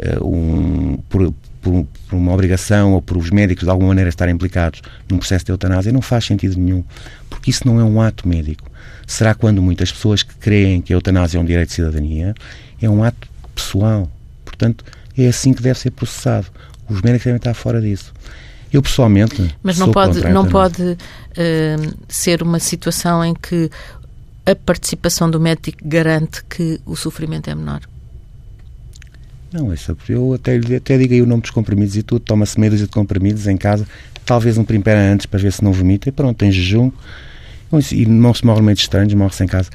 eh, 0.00 0.18
um, 0.20 0.98
por, 1.08 1.32
por, 1.60 1.86
por, 2.08 2.16
uma 2.16 2.32
obrigação 2.32 2.94
ou 2.94 3.00
por 3.00 3.16
os 3.16 3.30
médicos, 3.30 3.62
de 3.62 3.70
alguma 3.70 3.90
maneira, 3.90 4.08
estarem 4.08 4.34
implicados 4.34 4.82
num 5.08 5.18
processo 5.18 5.44
de 5.44 5.52
eutanásia, 5.52 5.92
não 5.92 6.02
faz 6.02 6.24
sentido 6.24 6.58
nenhum, 6.58 6.82
porque 7.30 7.52
isso 7.52 7.64
não 7.64 7.78
é 7.78 7.84
um 7.84 8.00
ato 8.00 8.26
médico. 8.26 8.68
Será 9.06 9.32
quando 9.32 9.62
muitas 9.62 9.92
pessoas 9.92 10.24
que 10.24 10.34
creem 10.34 10.80
que 10.80 10.92
a 10.92 10.96
eutanásia 10.96 11.38
é 11.38 11.40
um 11.40 11.44
direito 11.44 11.68
de 11.68 11.74
cidadania, 11.76 12.34
é 12.82 12.90
um 12.90 13.04
ato 13.04 13.28
pessoal. 13.54 14.10
Portanto, 14.44 14.84
é 15.16 15.28
assim 15.28 15.52
que 15.52 15.62
deve 15.62 15.78
ser 15.78 15.92
processado. 15.92 16.48
Os 16.88 17.00
médicos 17.00 17.26
devem 17.26 17.36
estar 17.36 17.54
fora 17.54 17.80
disso. 17.80 18.12
Eu 18.72 18.82
pessoalmente. 18.82 19.54
Mas 19.62 19.78
não 19.78 19.92
pode, 19.92 20.20
não 20.30 20.46
pode 20.46 20.82
uh, 20.82 21.96
ser 22.08 22.42
uma 22.42 22.58
situação 22.58 23.24
em 23.24 23.34
que 23.34 23.70
a 24.46 24.56
participação 24.56 25.30
do 25.30 25.38
médico 25.38 25.78
garante 25.84 26.42
que 26.44 26.80
o 26.86 26.96
sofrimento 26.96 27.50
é 27.50 27.54
menor. 27.54 27.82
Não, 29.52 29.70
essa, 29.70 29.94
eu 30.08 30.32
até, 30.32 30.56
até 30.56 30.96
digo 30.96 31.12
aí 31.12 31.20
o 31.20 31.26
nome 31.26 31.42
dos 31.42 31.50
comprimidos 31.50 31.94
e 31.96 32.02
tudo, 32.02 32.20
toma-se 32.20 32.58
meia 32.58 32.70
dúzia 32.70 32.86
de 32.86 32.92
comprimidos 32.92 33.46
em 33.46 33.56
casa, 33.56 33.86
talvez 34.24 34.56
um 34.56 34.64
primpera 34.64 34.98
antes 35.12 35.26
para 35.26 35.38
ver 35.38 35.52
se 35.52 35.62
não 35.62 35.72
vomita, 35.72 36.08
e 36.08 36.12
pronto, 36.12 36.38
tem 36.38 36.50
jejum, 36.50 36.90
e 37.92 38.06
não 38.06 38.32
se 38.32 38.46
morre 38.46 38.62
meio 38.62 38.74
estranhos, 38.74 39.12
morre-se 39.12 39.44
em 39.44 39.46
casa. 39.46 39.68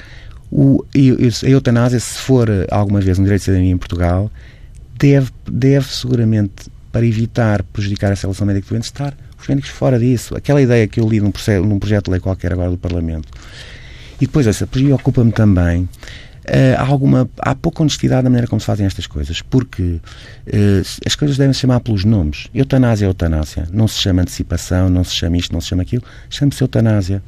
O, 0.52 0.84
a 0.96 1.48
eutanásia, 1.48 2.00
se 2.00 2.18
for 2.18 2.50
alguma 2.72 3.00
vez 3.00 3.20
um 3.20 3.24
direito 3.24 3.42
de 3.42 3.46
cidadania 3.46 3.72
em 3.72 3.78
Portugal, 3.78 4.32
deve, 4.98 5.30
deve 5.48 5.86
seguramente 5.86 6.72
para 6.92 7.06
evitar 7.06 7.64
prejudicar 7.64 8.12
essa 8.12 8.28
relação 8.28 8.46
médico-doente, 8.46 8.86
estar 8.86 9.14
os 9.40 9.48
médicos 9.48 9.70
fora 9.70 10.00
disso. 10.00 10.36
Aquela 10.36 10.62
ideia 10.62 10.88
que 10.88 11.00
eu 11.00 11.08
li 11.08 11.20
num, 11.20 11.32
processo, 11.32 11.66
num 11.66 11.80
projeto 11.80 12.06
de 12.06 12.12
lei 12.12 12.20
qualquer 12.20 12.54
agora 12.54 12.70
do 12.70 12.78
Parlamento. 12.78 13.28
E 14.20 14.26
depois, 14.26 14.48
essa 14.48 14.66
preocupa-me 14.66 15.32
também 15.32 15.82
uh, 15.84 15.90
há, 16.78 16.86
alguma, 16.86 17.30
há 17.38 17.54
pouca 17.54 17.84
honestidade 17.84 18.24
na 18.24 18.30
maneira 18.30 18.48
como 18.48 18.60
se 18.60 18.66
fazem 18.66 18.86
estas 18.86 19.06
coisas, 19.06 19.42
porque 19.42 19.84
uh, 19.84 21.02
as 21.06 21.16
coisas 21.16 21.38
devem 21.38 21.54
se 21.54 21.60
chamar 21.60 21.80
pelos 21.82 22.04
nomes. 22.04 22.48
Eutanásia 22.54 23.06
é 23.06 23.10
eutanásia. 23.10 23.68
Não 23.72 23.88
se 23.88 24.00
chama 24.00 24.22
antecipação, 24.22 24.90
não 24.90 25.04
se 25.04 25.14
chama 25.14 25.38
isto, 25.38 25.54
não 25.54 25.62
se 25.62 25.68
chama 25.68 25.84
aquilo. 25.84 26.04
Chama-se 26.30 26.64
eutanásia. 26.64 27.22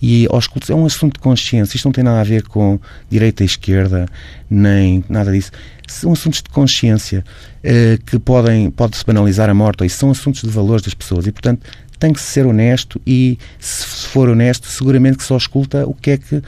E 0.00 0.26
aos 0.30 0.46
cultos, 0.46 0.70
é 0.70 0.74
um 0.74 0.84
assunto 0.84 1.14
de 1.14 1.20
consciência. 1.20 1.76
Isto 1.76 1.86
não 1.86 1.92
tem 1.92 2.04
nada 2.04 2.20
a 2.20 2.24
ver 2.24 2.42
com 2.44 2.78
direita 3.08 3.42
e 3.42 3.46
esquerda, 3.46 4.06
nem 4.50 5.04
nada 5.08 5.32
disso 5.32 5.50
são 5.86 6.12
assuntos 6.12 6.42
de 6.42 6.50
consciência 6.50 7.24
uh, 7.58 8.04
que 8.04 8.18
podem 8.18 8.70
pode-se 8.70 9.04
banalizar 9.04 9.48
a 9.48 9.54
morte, 9.54 9.84
isso 9.84 9.98
são 9.98 10.10
assuntos 10.10 10.42
de 10.42 10.48
valores 10.48 10.82
das 10.82 10.94
pessoas 10.94 11.26
e, 11.26 11.32
portanto, 11.32 11.66
tem 11.98 12.12
que 12.12 12.20
ser 12.20 12.44
honesto 12.44 13.00
e, 13.06 13.38
se 13.58 13.86
for 14.08 14.28
honesto, 14.28 14.66
seguramente 14.66 15.18
que 15.18 15.24
só 15.24 15.36
escuta 15.36 15.86
o 15.86 15.94
que 15.94 16.10
é 16.10 16.18
que 16.18 16.42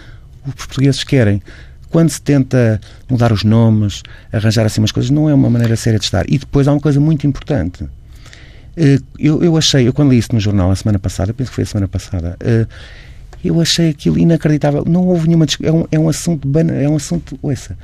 os 0.47 0.55
portugueses 0.55 1.05
querem. 1.05 1.43
Quando 1.89 2.11
se 2.11 2.21
tenta 2.21 2.79
mudar 3.09 3.33
os 3.33 3.45
nomes, 3.45 4.03
arranjar 4.31 4.67
assim 4.67 4.81
umas 4.81 4.93
coisas, 4.93 5.11
não 5.11 5.29
é 5.31 5.33
uma 5.33 5.49
maneira 5.49 5.75
séria 5.75 5.99
de 5.99 6.05
estar. 6.05 6.27
E 6.29 6.37
depois 6.37 6.69
há 6.69 6.73
uma 6.73 6.81
coisa 6.81 7.01
muito 7.01 7.27
importante. 7.27 7.85
Uh, 7.85 9.03
eu, 9.19 9.43
eu 9.43 9.57
achei, 9.57 9.89
eu 9.89 9.93
quando 9.95 10.11
li 10.11 10.19
isso 10.19 10.35
no 10.35 10.41
jornal 10.41 10.71
a 10.71 10.77
semana 10.77 10.99
passada, 10.99 11.33
penso 11.33 11.51
que 11.51 11.55
foi 11.55 11.65
a 11.65 11.67
semana 11.67 11.89
passada, 11.89 12.37
uh, 12.43 12.69
Eu 13.45 13.61
achei 13.61 13.91
aquilo 13.91 14.19
inacreditável. 14.19 14.85
Não 14.87 15.07
houve 15.07 15.29
nenhuma 15.29 15.47
é 15.63 15.73
um, 15.73 15.87
é 15.93 15.99
um 15.99 16.09
assunto 16.09 16.49
é 16.59 16.89
um 16.89 16.97
assunto, 16.97 17.39
ouça, 17.43 17.77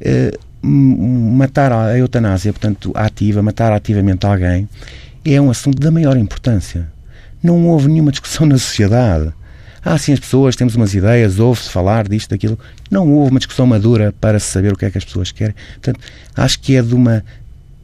uh, 0.00 0.66
matar 0.66 1.72
a 1.72 1.98
eutanásia, 1.98 2.52
portanto, 2.52 2.92
ativa, 2.94 3.42
matar 3.42 3.72
ativamente 3.72 4.24
alguém, 4.24 4.68
é 5.24 5.40
um 5.40 5.50
assunto 5.50 5.80
da 5.80 5.90
maior 5.90 6.16
importância. 6.16 6.88
Não 7.42 7.66
houve 7.66 7.88
nenhuma 7.88 8.10
discussão 8.10 8.46
na 8.46 8.58
sociedade. 8.58 9.32
Ah, 9.84 9.98
sim, 9.98 10.12
as 10.12 10.20
pessoas, 10.20 10.54
temos 10.54 10.76
umas 10.76 10.94
ideias, 10.94 11.40
ouve-se 11.40 11.68
falar 11.68 12.06
disto, 12.06 12.30
daquilo. 12.30 12.56
Não 12.88 13.12
houve 13.14 13.32
uma 13.32 13.40
discussão 13.40 13.66
madura 13.66 14.14
para 14.20 14.38
saber 14.38 14.72
o 14.72 14.76
que 14.76 14.84
é 14.84 14.90
que 14.90 14.98
as 14.98 15.04
pessoas 15.04 15.32
querem. 15.32 15.56
Portanto, 15.72 15.98
acho 16.36 16.60
que 16.60 16.76
é 16.76 16.82
de 16.82 16.94
uma 16.94 17.24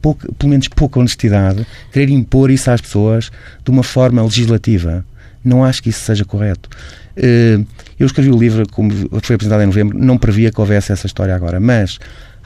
pouca, 0.01 0.31
pelo 0.37 0.49
menos 0.49 0.69
pouca 0.69 0.97
honestidade, 0.99 1.67
querer 1.91 2.09
impor 2.09 2.49
isso 2.49 2.71
às 2.71 2.79
pessoas 2.79 3.29
de 3.63 3.69
uma 3.69 3.83
forma 3.83 4.23
legislativa. 4.23 5.05
Não 5.43 5.63
acho 5.63 5.81
que 5.81 5.89
isso 5.89 6.01
seja 6.01 6.25
correto. 6.25 6.69
Eh, 7.15 7.59
eu 7.99 8.05
escrevi 8.05 8.29
o 8.29 8.37
livro, 8.37 8.67
como 8.69 8.91
foi 9.21 9.35
apresentado 9.35 9.61
em 9.61 9.65
novembro, 9.65 9.97
não 9.97 10.17
previa 10.17 10.51
que 10.51 10.59
houvesse 10.59 10.91
essa 10.91 11.05
história 11.05 11.35
agora, 11.35 11.59
mas 11.59 11.99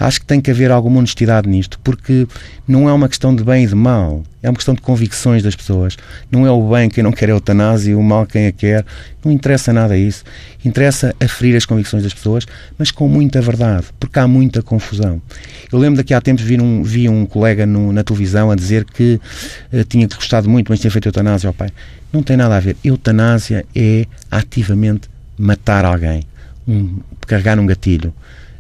acho 0.03 0.19
que 0.19 0.25
tem 0.25 0.41
que 0.41 0.51
haver 0.51 0.69
alguma 0.69 0.99
honestidade 0.99 1.47
nisto, 1.47 1.79
porque 1.81 2.27
não 2.67 2.89
é 2.89 2.93
uma 2.93 3.07
questão 3.07 3.33
de 3.33 3.41
bem 3.41 3.63
e 3.63 3.67
de 3.67 3.73
mal, 3.73 4.21
é 4.41 4.49
uma 4.49 4.55
questão 4.55 4.73
de 4.75 4.81
convicções 4.81 5.41
das 5.41 5.55
pessoas. 5.55 5.95
Não 6.29 6.45
é 6.45 6.51
o 6.51 6.69
bem 6.69 6.89
quem 6.89 7.01
não 7.01 7.13
quer 7.13 7.29
a 7.29 7.31
eutanásia, 7.31 7.97
o 7.97 8.03
mal 8.03 8.25
quem 8.25 8.47
a 8.47 8.51
quer. 8.51 8.85
Não 9.23 9.31
interessa 9.31 9.71
nada 9.71 9.97
isso. 9.97 10.25
Interessa 10.65 11.15
aferir 11.21 11.55
as 11.55 11.65
convicções 11.65 12.03
das 12.03 12.13
pessoas, 12.13 12.45
mas 12.77 12.91
com 12.91 13.07
muita 13.07 13.41
verdade, 13.41 13.85
porque 13.97 14.19
há 14.19 14.27
muita 14.27 14.61
confusão. 14.61 15.21
Eu 15.71 15.79
lembro 15.79 15.95
daqui 15.95 16.13
há 16.13 16.19
tempos 16.19 16.43
vi 16.43 16.59
um, 16.59 16.83
vi 16.83 17.07
um 17.07 17.25
colega 17.25 17.65
no, 17.65 17.93
na 17.93 18.03
televisão 18.03 18.51
a 18.51 18.55
dizer 18.55 18.83
que 18.83 19.21
uh, 19.71 19.85
tinha 19.85 20.05
gostado 20.05 20.49
muito, 20.49 20.69
mas 20.69 20.81
tinha 20.81 20.91
feito 20.91 21.07
eutanásia 21.07 21.47
ao 21.47 21.53
pai. 21.53 21.69
Não 22.11 22.21
tem 22.21 22.35
nada 22.35 22.57
a 22.57 22.59
ver. 22.59 22.75
Eutanásia 22.83 23.65
é 23.73 24.05
ativamente 24.29 25.09
matar 25.37 25.85
alguém, 25.85 26.23
um, 26.67 26.99
carregar 27.25 27.57
um 27.57 27.65
gatilho. 27.65 28.13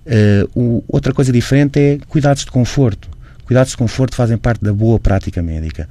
Uh, 0.05 0.59
o, 0.59 0.83
outra 0.87 1.13
coisa 1.13 1.31
diferente 1.31 1.79
é 1.79 1.97
cuidados 2.07 2.43
de 2.43 2.51
conforto. 2.51 3.09
Cuidados 3.45 3.71
de 3.71 3.77
conforto 3.77 4.15
fazem 4.15 4.37
parte 4.37 4.63
da 4.63 4.73
boa 4.73 4.99
prática 4.99 5.41
médica. 5.41 5.87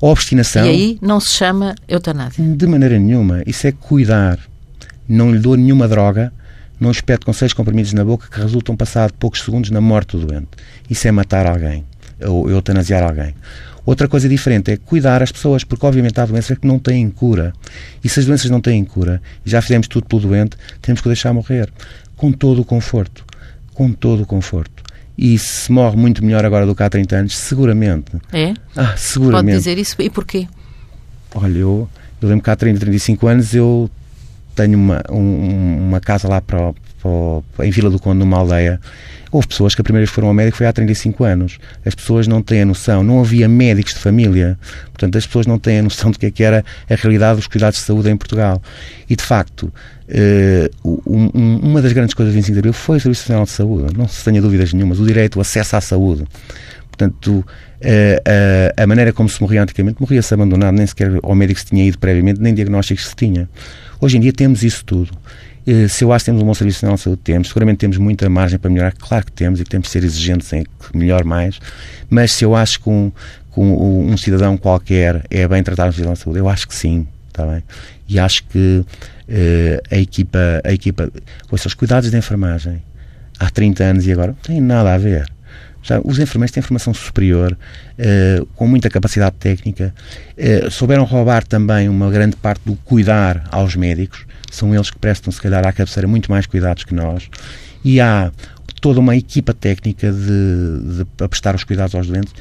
obstinação. 0.00 0.64
E 0.66 0.68
aí 0.68 0.98
não 1.00 1.20
se 1.20 1.30
chama 1.30 1.74
eutanásia? 1.88 2.44
De 2.44 2.66
maneira 2.66 2.98
nenhuma. 2.98 3.42
Isso 3.46 3.66
é 3.66 3.72
cuidar. 3.72 4.38
Não 5.08 5.32
lhe 5.32 5.38
dou 5.38 5.56
nenhuma 5.56 5.88
droga, 5.88 6.32
não 6.78 6.90
espeto 6.90 7.26
com 7.26 7.32
seis 7.32 7.52
comprimidos 7.52 7.92
na 7.92 8.04
boca 8.04 8.28
que 8.30 8.40
resultam, 8.40 8.76
passado 8.76 9.12
poucos 9.14 9.42
segundos, 9.42 9.70
na 9.70 9.80
morte 9.80 10.16
do 10.16 10.26
doente. 10.26 10.48
Isso 10.88 11.08
é 11.08 11.10
matar 11.10 11.46
alguém, 11.46 11.84
ou 12.24 12.48
eutanasiar 12.48 13.02
alguém. 13.02 13.34
Outra 13.84 14.06
coisa 14.06 14.28
diferente 14.28 14.70
é 14.70 14.76
cuidar 14.76 15.20
as 15.20 15.32
pessoas, 15.32 15.64
porque 15.64 15.84
obviamente 15.84 16.20
há 16.20 16.26
doenças 16.26 16.56
que 16.56 16.66
não 16.66 16.78
têm 16.78 17.10
cura. 17.10 17.52
E 18.04 18.08
se 18.08 18.20
as 18.20 18.26
doenças 18.26 18.50
não 18.50 18.60
têm 18.60 18.84
cura, 18.84 19.20
e 19.44 19.50
já 19.50 19.60
fizemos 19.60 19.88
tudo 19.88 20.06
pelo 20.06 20.22
doente, 20.22 20.56
temos 20.80 21.00
que 21.00 21.08
o 21.08 21.10
deixar 21.10 21.32
morrer. 21.32 21.72
Com 22.16 22.30
todo 22.30 22.60
o 22.60 22.64
conforto 22.64 23.24
com 23.80 23.94
todo 23.94 24.24
o 24.24 24.26
conforto. 24.26 24.82
E 25.16 25.38
se 25.38 25.72
morre 25.72 25.96
muito 25.96 26.22
melhor 26.22 26.44
agora 26.44 26.66
do 26.66 26.74
que 26.74 26.82
há 26.82 26.90
30 26.90 27.16
anos, 27.16 27.38
seguramente. 27.38 28.12
É? 28.30 28.52
Ah, 28.76 28.94
seguramente. 28.94 29.54
Pode 29.54 29.56
dizer 29.56 29.78
isso. 29.78 29.96
E 29.98 30.10
porquê? 30.10 30.46
Olha, 31.34 31.56
eu, 31.56 31.88
eu 32.20 32.28
lembro 32.28 32.44
que 32.44 32.50
há 32.50 32.56
30, 32.56 32.78
35 32.78 33.26
anos 33.26 33.54
eu 33.54 33.90
tenho 34.54 34.76
uma, 34.76 35.02
um, 35.08 35.88
uma 35.88 35.98
casa 35.98 36.28
lá 36.28 36.42
para, 36.42 36.74
em 37.62 37.70
Vila 37.70 37.90
do 37.90 37.98
Conde, 37.98 38.18
numa 38.18 38.38
aldeia. 38.38 38.80
Houve 39.32 39.46
pessoas 39.46 39.74
que 39.76 39.80
a 39.80 39.84
primeira 39.84 40.04
vez 40.04 40.10
foram 40.10 40.28
ao 40.28 40.34
médico 40.34 40.56
foi 40.56 40.66
há 40.66 40.72
35 40.72 41.22
anos. 41.22 41.58
As 41.84 41.94
pessoas 41.94 42.26
não 42.26 42.42
têm 42.42 42.62
a 42.62 42.64
noção, 42.64 43.04
não 43.04 43.20
havia 43.20 43.48
médicos 43.48 43.94
de 43.94 44.00
família. 44.00 44.58
Portanto, 44.86 45.16
as 45.16 45.24
pessoas 45.24 45.46
não 45.46 45.58
têm 45.58 45.78
a 45.78 45.82
noção 45.82 46.10
do 46.10 46.18
que 46.18 46.26
é 46.26 46.30
que 46.32 46.42
era 46.42 46.64
a 46.88 46.94
realidade 46.96 47.36
dos 47.36 47.46
cuidados 47.46 47.78
de 47.78 47.84
saúde 47.84 48.10
em 48.10 48.16
Portugal. 48.16 48.60
E, 49.08 49.14
de 49.14 49.22
facto, 49.22 49.72
um, 50.84 51.60
uma 51.62 51.80
das 51.80 51.92
grandes 51.92 52.12
coisas 52.12 52.34
do 52.34 52.36
25 52.36 52.54
de 52.54 52.58
Abril 52.58 52.72
foi 52.72 52.96
o 52.96 53.00
Serviço 53.00 53.22
Nacional 53.22 53.44
de 53.44 53.50
Saúde. 53.50 53.96
Não 53.96 54.08
se 54.08 54.24
tenha 54.24 54.42
dúvidas 54.42 54.72
nenhumas. 54.72 54.98
O 54.98 55.06
direito, 55.06 55.36
o 55.36 55.40
acesso 55.40 55.76
à 55.76 55.80
saúde. 55.80 56.24
Portanto, 56.88 57.28
uh, 57.28 57.42
uh, 57.42 58.82
a 58.82 58.86
maneira 58.86 59.12
como 59.12 59.28
se 59.28 59.40
morria 59.40 59.62
antigamente, 59.62 60.00
morria-se 60.00 60.34
abandonado, 60.34 60.74
nem 60.74 60.86
sequer 60.86 61.10
ao 61.22 61.34
médico 61.34 61.60
se 61.60 61.66
tinha 61.66 61.84
ido 61.84 61.98
previamente, 61.98 62.40
nem 62.40 62.52
diagnósticos 62.52 63.06
se 63.06 63.16
tinha. 63.16 63.48
Hoje 64.00 64.16
em 64.16 64.20
dia 64.20 64.32
temos 64.32 64.62
isso 64.62 64.84
tudo. 64.84 65.10
Se 65.88 66.04
eu 66.04 66.12
acho 66.12 66.24
que 66.24 66.30
temos 66.30 66.42
um 66.42 66.46
bom 66.46 66.54
Serviço 66.54 66.78
Nacional 66.78 66.96
de 66.96 67.02
Saúde, 67.02 67.20
temos. 67.22 67.48
Seguramente 67.48 67.78
temos 67.78 67.96
muita 67.96 68.28
margem 68.28 68.58
para 68.58 68.70
melhorar, 68.70 68.92
claro 68.92 69.26
que 69.26 69.32
temos, 69.32 69.60
e 69.60 69.64
que 69.64 69.70
temos 69.70 69.86
de 69.86 69.92
ser 69.92 70.04
exigentes 70.04 70.52
em 70.52 70.64
melhor 70.94 71.24
mais. 71.24 71.60
Mas 72.08 72.32
se 72.32 72.44
eu 72.44 72.54
acho 72.54 72.80
que 72.80 72.88
um, 72.88 73.12
que 73.52 73.60
um, 73.60 74.10
um 74.10 74.16
cidadão 74.16 74.56
qualquer 74.56 75.24
é 75.30 75.46
bem 75.46 75.62
tratado 75.62 75.88
no 75.88 75.92
Serviço 75.92 76.14
de 76.14 76.18
Saúde, 76.20 76.38
eu 76.38 76.48
acho 76.48 76.66
que 76.66 76.74
sim, 76.74 77.06
está 77.28 77.46
bem? 77.46 77.62
E 78.08 78.18
acho 78.18 78.44
que 78.44 78.84
uh, 79.28 79.82
a 79.90 79.96
equipa, 79.96 80.38
a 80.64 80.72
equipa, 80.72 81.10
ouça, 81.50 81.68
os 81.68 81.74
cuidados 81.74 82.10
de 82.10 82.16
enfermagem 82.16 82.82
há 83.38 83.48
30 83.48 83.84
anos 83.84 84.06
e 84.06 84.12
agora 84.12 84.28
não 84.28 84.34
têm 84.34 84.60
nada 84.60 84.94
a 84.94 84.98
ver. 84.98 85.26
Já, 85.82 86.00
os 86.04 86.18
enfermeiros 86.18 86.52
têm 86.52 86.62
formação 86.62 86.92
superior, 86.92 87.56
uh, 87.98 88.46
com 88.54 88.66
muita 88.66 88.90
capacidade 88.90 89.36
técnica, 89.36 89.94
uh, 90.36 90.70
souberam 90.70 91.04
roubar 91.04 91.44
também 91.44 91.88
uma 91.88 92.10
grande 92.10 92.36
parte 92.36 92.62
do 92.64 92.76
cuidar 92.76 93.48
aos 93.50 93.76
médicos, 93.76 94.26
são 94.50 94.74
eles 94.74 94.90
que 94.90 94.98
prestam, 94.98 95.32
se 95.32 95.40
calhar, 95.40 95.66
à 95.66 95.72
cabeceira 95.72 96.06
muito 96.06 96.30
mais 96.30 96.46
cuidados 96.46 96.84
que 96.84 96.94
nós, 96.94 97.28
e 97.84 98.00
há 98.00 98.30
toda 98.80 99.00
uma 99.00 99.16
equipa 99.16 99.54
técnica 99.54 100.10
de, 100.10 100.96
de, 100.98 101.28
prestar 101.28 101.54
os 101.54 101.64
cuidados 101.64 101.94
aos 101.94 102.06
doentes 102.06 102.32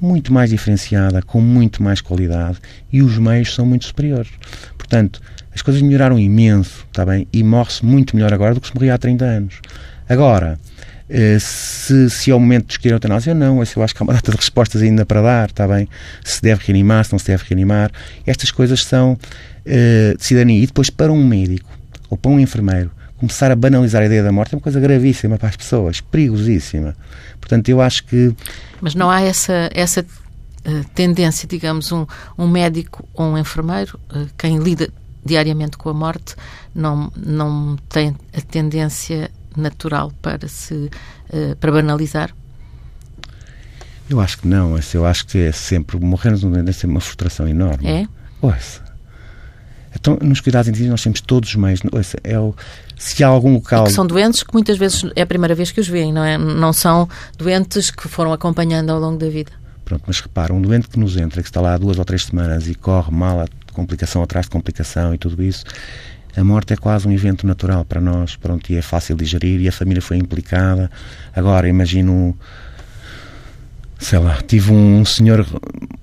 muito 0.00 0.32
mais 0.32 0.50
diferenciada, 0.50 1.22
com 1.22 1.40
muito 1.40 1.82
mais 1.82 2.00
qualidade, 2.00 2.58
e 2.92 3.02
os 3.02 3.16
meios 3.18 3.54
são 3.54 3.64
muito 3.64 3.86
superiores. 3.86 4.30
Portanto, 4.76 5.20
as 5.54 5.62
coisas 5.62 5.80
melhoraram 5.80 6.18
imenso, 6.18 6.84
está 6.86 7.06
bem? 7.06 7.26
E 7.32 7.42
morre-se 7.42 7.84
muito 7.84 8.14
melhor 8.14 8.32
agora 8.34 8.54
do 8.54 8.60
que 8.60 8.66
se 8.66 8.74
morria 8.74 8.94
há 8.94 8.98
30 8.98 9.24
anos. 9.24 9.60
Agora, 10.08 10.58
eh, 10.58 10.93
se, 11.38 12.08
se 12.08 12.30
é 12.30 12.34
o 12.34 12.40
momento 12.40 12.62
de 12.62 12.68
discutir 12.68 12.88
a 12.90 12.96
eutanásia, 12.96 13.34
não. 13.34 13.62
Eu 13.62 13.82
acho 13.82 13.94
que 13.94 14.02
há 14.02 14.04
uma 14.04 14.14
data 14.14 14.30
de 14.30 14.36
respostas 14.36 14.82
ainda 14.82 15.04
para 15.04 15.20
dar, 15.20 15.48
está 15.50 15.68
bem? 15.68 15.88
Se 16.24 16.40
deve 16.40 16.64
reanimar, 16.64 17.04
se 17.04 17.12
não 17.12 17.18
se 17.18 17.26
deve 17.26 17.44
reanimar. 17.48 17.90
Estas 18.26 18.50
coisas 18.50 18.84
são 18.84 19.12
uh, 19.12 20.16
de 20.16 20.24
cidadania. 20.24 20.62
E 20.62 20.66
depois, 20.66 20.90
para 20.90 21.12
um 21.12 21.26
médico 21.26 21.68
ou 22.08 22.16
para 22.16 22.30
um 22.30 22.40
enfermeiro, 22.40 22.90
começar 23.18 23.50
a 23.50 23.56
banalizar 23.56 24.02
a 24.02 24.06
ideia 24.06 24.22
da 24.22 24.32
morte 24.32 24.54
é 24.54 24.56
uma 24.56 24.62
coisa 24.62 24.80
gravíssima 24.80 25.38
para 25.38 25.48
as 25.48 25.56
pessoas, 25.56 26.00
perigosíssima. 26.00 26.96
Portanto, 27.40 27.68
eu 27.68 27.80
acho 27.80 28.04
que. 28.04 28.34
Mas 28.80 28.94
não 28.94 29.10
há 29.10 29.20
essa, 29.20 29.70
essa 29.74 30.00
uh, 30.00 30.84
tendência, 30.94 31.46
digamos, 31.46 31.92
um, 31.92 32.06
um 32.38 32.48
médico 32.48 33.06
ou 33.12 33.26
um 33.26 33.38
enfermeiro, 33.38 34.00
quem 34.38 34.58
lida 34.58 34.88
diariamente 35.24 35.76
com 35.76 35.88
a 35.88 35.94
morte 35.94 36.34
não, 36.74 37.10
não 37.16 37.76
tem 37.88 38.14
a 38.36 38.40
tendência 38.40 39.30
natural 39.60 40.12
para 40.22 40.48
se 40.48 40.74
uh, 40.74 41.56
para 41.56 41.72
banalizar? 41.72 42.34
Eu 44.08 44.20
acho 44.20 44.38
que 44.38 44.46
não. 44.46 44.78
Eu 44.92 45.06
acho 45.06 45.26
que 45.26 45.38
é 45.38 45.52
sempre 45.52 45.98
morrermos 45.98 46.42
no 46.42 46.50
doente 46.50 46.70
é 46.70 46.72
sempre 46.72 46.90
uma 46.90 47.00
frustração 47.00 47.48
enorme. 47.48 47.86
É? 47.86 48.06
Ouça. 48.42 48.82
Então, 49.94 50.18
nos 50.20 50.40
cuidados 50.40 50.68
intensivos 50.68 50.90
nós 50.90 51.02
temos 51.02 51.20
todos 51.20 51.48
os 51.50 51.56
meios. 51.56 51.80
Ouça, 51.90 52.18
é 52.22 52.38
o, 52.38 52.54
se 52.96 53.22
há 53.24 53.28
algum 53.28 53.54
local... 53.54 53.86
E 53.86 53.90
são 53.90 54.06
doentes 54.06 54.42
que 54.42 54.52
muitas 54.52 54.76
vezes 54.76 55.02
é 55.16 55.22
a 55.22 55.26
primeira 55.26 55.54
vez 55.54 55.70
que 55.70 55.80
os 55.80 55.88
veem, 55.88 56.12
não 56.12 56.24
é? 56.24 56.36
Não 56.36 56.72
são 56.72 57.08
doentes 57.38 57.90
que 57.90 58.08
foram 58.08 58.32
acompanhando 58.32 58.90
ao 58.90 59.00
longo 59.00 59.16
da 59.16 59.28
vida. 59.28 59.52
Pronto, 59.84 60.02
mas 60.06 60.20
repara, 60.20 60.52
um 60.52 60.60
doente 60.60 60.88
que 60.88 60.98
nos 60.98 61.16
entra, 61.16 61.42
que 61.42 61.48
está 61.48 61.60
lá 61.60 61.74
há 61.74 61.78
duas 61.78 61.98
ou 61.98 62.04
três 62.04 62.24
semanas 62.24 62.66
e 62.68 62.74
corre 62.74 63.12
mal, 63.12 63.46
complicação 63.72 64.22
atrás 64.22 64.46
de 64.46 64.50
complicação 64.50 65.14
e 65.14 65.18
tudo 65.18 65.42
isso, 65.42 65.64
a 66.36 66.42
morte 66.42 66.72
é 66.72 66.76
quase 66.76 67.06
um 67.06 67.12
evento 67.12 67.46
natural 67.46 67.84
para 67.84 68.00
nós, 68.00 68.36
pronto, 68.36 68.70
e 68.70 68.76
é 68.76 68.82
fácil 68.82 69.16
de 69.16 69.24
gerir 69.24 69.60
e 69.60 69.68
a 69.68 69.72
família 69.72 70.02
foi 70.02 70.16
implicada. 70.16 70.90
Agora, 71.34 71.68
imagino, 71.68 72.36
sei 73.98 74.18
lá, 74.18 74.40
tive 74.46 74.72
um 74.72 75.04
senhor 75.04 75.46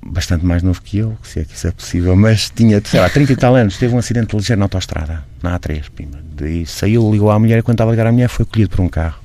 bastante 0.05 0.45
mais 0.45 0.63
novo 0.63 0.81
que 0.81 0.97
eu, 0.97 1.17
se 1.23 1.41
é 1.41 1.45
que 1.45 1.53
isso 1.53 1.67
é 1.67 1.71
possível, 1.71 2.15
mas 2.15 2.49
tinha, 2.49 2.81
sei 2.83 2.99
lá, 2.99 3.09
30 3.09 3.31
e 3.31 3.35
tal 3.35 3.55
anos, 3.55 3.77
teve 3.77 3.93
um 3.93 3.97
acidente 3.97 4.35
ligeiro 4.35 4.59
na 4.59 4.65
autostrada, 4.65 5.23
na 5.41 5.57
A3, 5.57 5.89
pima, 5.89 6.19
e 6.41 6.65
saiu, 6.65 7.11
ligou 7.11 7.29
à 7.29 7.37
mulher 7.37 7.59
e 7.59 7.61
quando 7.61 7.75
estava 7.75 7.91
a 7.91 7.93
ligar 7.93 8.07
à 8.07 8.11
mulher 8.11 8.27
foi 8.27 8.45
colhido 8.45 8.69
por 8.69 8.81
um 8.81 8.89
carro. 8.89 9.21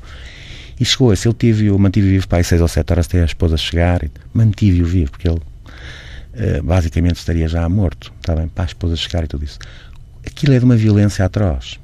E 0.79 0.85
chegou 0.85 1.11
a 1.11 1.17
se 1.17 1.27
ele 1.27 1.35
tive, 1.35 1.67
eu 1.67 1.79
mantive 1.79 2.09
vivo 2.09 2.29
para 2.29 2.39
aí 2.39 2.45
6 2.45 2.61
ou 2.61 2.69
7 2.69 2.93
horas 2.93 3.07
até 3.07 3.23
a 3.23 3.25
esposa 3.25 3.57
chegar, 3.57 4.01
mantive-o 4.35 4.85
vivo, 4.85 5.11
porque 5.11 5.29
ele 5.29 5.39
uh, 5.39 6.63
basicamente 6.63 7.17
estaria 7.17 7.49
já 7.49 7.67
morto, 7.69 8.13
está 8.21 8.35
bem, 8.35 8.47
para 8.47 8.65
a 8.65 8.67
esposa 8.67 8.95
chegar 8.95 9.25
e 9.25 9.27
tudo 9.27 9.45
isso. 9.45 9.59
Aquilo 10.27 10.55
é 10.55 10.59
de 10.59 10.65
uma 10.65 10.77
violência 10.77 11.25
atroz. 11.25 11.79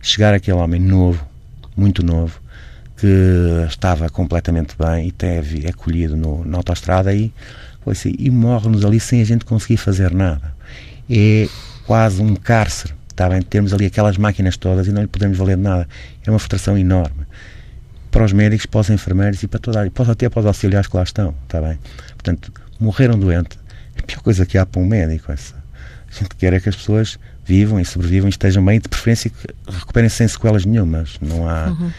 Chegar 0.00 0.32
aquele 0.32 0.56
homem 0.56 0.80
novo, 0.80 1.26
muito 1.76 2.02
novo, 2.02 2.40
que 2.96 3.06
estava 3.68 4.08
completamente 4.08 4.74
bem 4.78 5.08
e 5.08 5.12
teve 5.12 5.66
acolhido 5.66 6.16
no, 6.16 6.44
na 6.44 6.58
autostrada 6.58 7.12
e, 7.12 7.32
assim, 7.86 8.14
e 8.18 8.30
morre-nos 8.30 8.84
ali 8.84 9.00
sem 9.00 9.20
a 9.20 9.24
gente 9.24 9.44
conseguir 9.44 9.76
fazer 9.76 10.12
nada. 10.12 10.54
É 11.08 11.48
quase 11.86 12.22
um 12.22 12.36
cárcere, 12.36 12.94
está 13.08 13.28
bem? 13.28 13.42
Temos 13.42 13.72
ali 13.72 13.86
aquelas 13.86 14.16
máquinas 14.16 14.56
todas 14.56 14.86
e 14.86 14.92
não 14.92 15.02
lhe 15.02 15.08
podemos 15.08 15.36
valer 15.36 15.56
de 15.56 15.62
nada. 15.62 15.88
É 16.24 16.30
uma 16.30 16.38
frustração 16.38 16.78
enorme. 16.78 17.26
Para 18.10 18.24
os 18.24 18.32
médicos, 18.32 18.66
para 18.66 18.80
os 18.80 18.90
enfermeiros 18.90 19.42
e 19.42 19.48
para 19.48 19.58
toda 19.58 19.78
a 19.78 19.80
área, 19.82 19.92
até 20.10 20.28
para 20.28 20.40
os 20.40 20.46
auxiliares 20.46 20.88
que 20.88 20.96
lá 20.96 21.02
estão, 21.02 21.34
está 21.44 21.60
bem? 21.60 21.78
Portanto, 22.12 22.52
morreram 22.78 23.18
doente. 23.18 23.58
A 23.98 24.02
pior 24.02 24.20
coisa 24.20 24.46
que 24.46 24.56
há 24.56 24.64
para 24.64 24.80
um 24.80 24.86
médico, 24.86 25.32
essa. 25.32 25.54
A 26.10 26.18
gente 26.18 26.34
quer 26.36 26.52
é 26.52 26.60
que 26.60 26.68
as 26.68 26.76
pessoas 26.76 27.18
vivam 27.50 27.80
e 27.80 27.84
sobrevivam 27.84 28.28
e 28.28 28.30
estejam 28.30 28.64
bem 28.64 28.78
de 28.78 28.88
preferência 28.88 29.28
que 29.28 29.36
recuperem 29.68 30.08
sem 30.08 30.28
sequelas 30.28 30.64
nenhumas. 30.64 31.18
Não 31.20 31.48
há. 31.48 31.70
Uhum. 31.70 31.90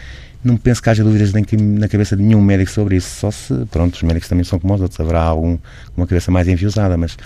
Não 0.42 0.56
penso 0.56 0.82
que 0.82 0.88
haja 0.88 1.04
dúvidas 1.04 1.32
nem 1.32 1.44
que, 1.44 1.56
na 1.56 1.86
cabeça 1.88 2.16
de 2.16 2.22
nenhum 2.22 2.40
médico 2.40 2.70
sobre 2.70 2.96
isso, 2.96 3.20
só 3.20 3.30
se, 3.30 3.54
pronto, 3.70 3.94
os 3.94 4.02
médicos 4.02 4.28
também 4.28 4.44
são 4.44 4.58
como 4.58 4.74
os 4.74 4.80
outros, 4.80 4.98
haverá 4.98 5.22
algum 5.22 5.56
com 5.56 5.62
uma 6.00 6.06
cabeça 6.06 6.32
mais 6.32 6.48
enviosada, 6.48 6.96
mas 6.96 7.16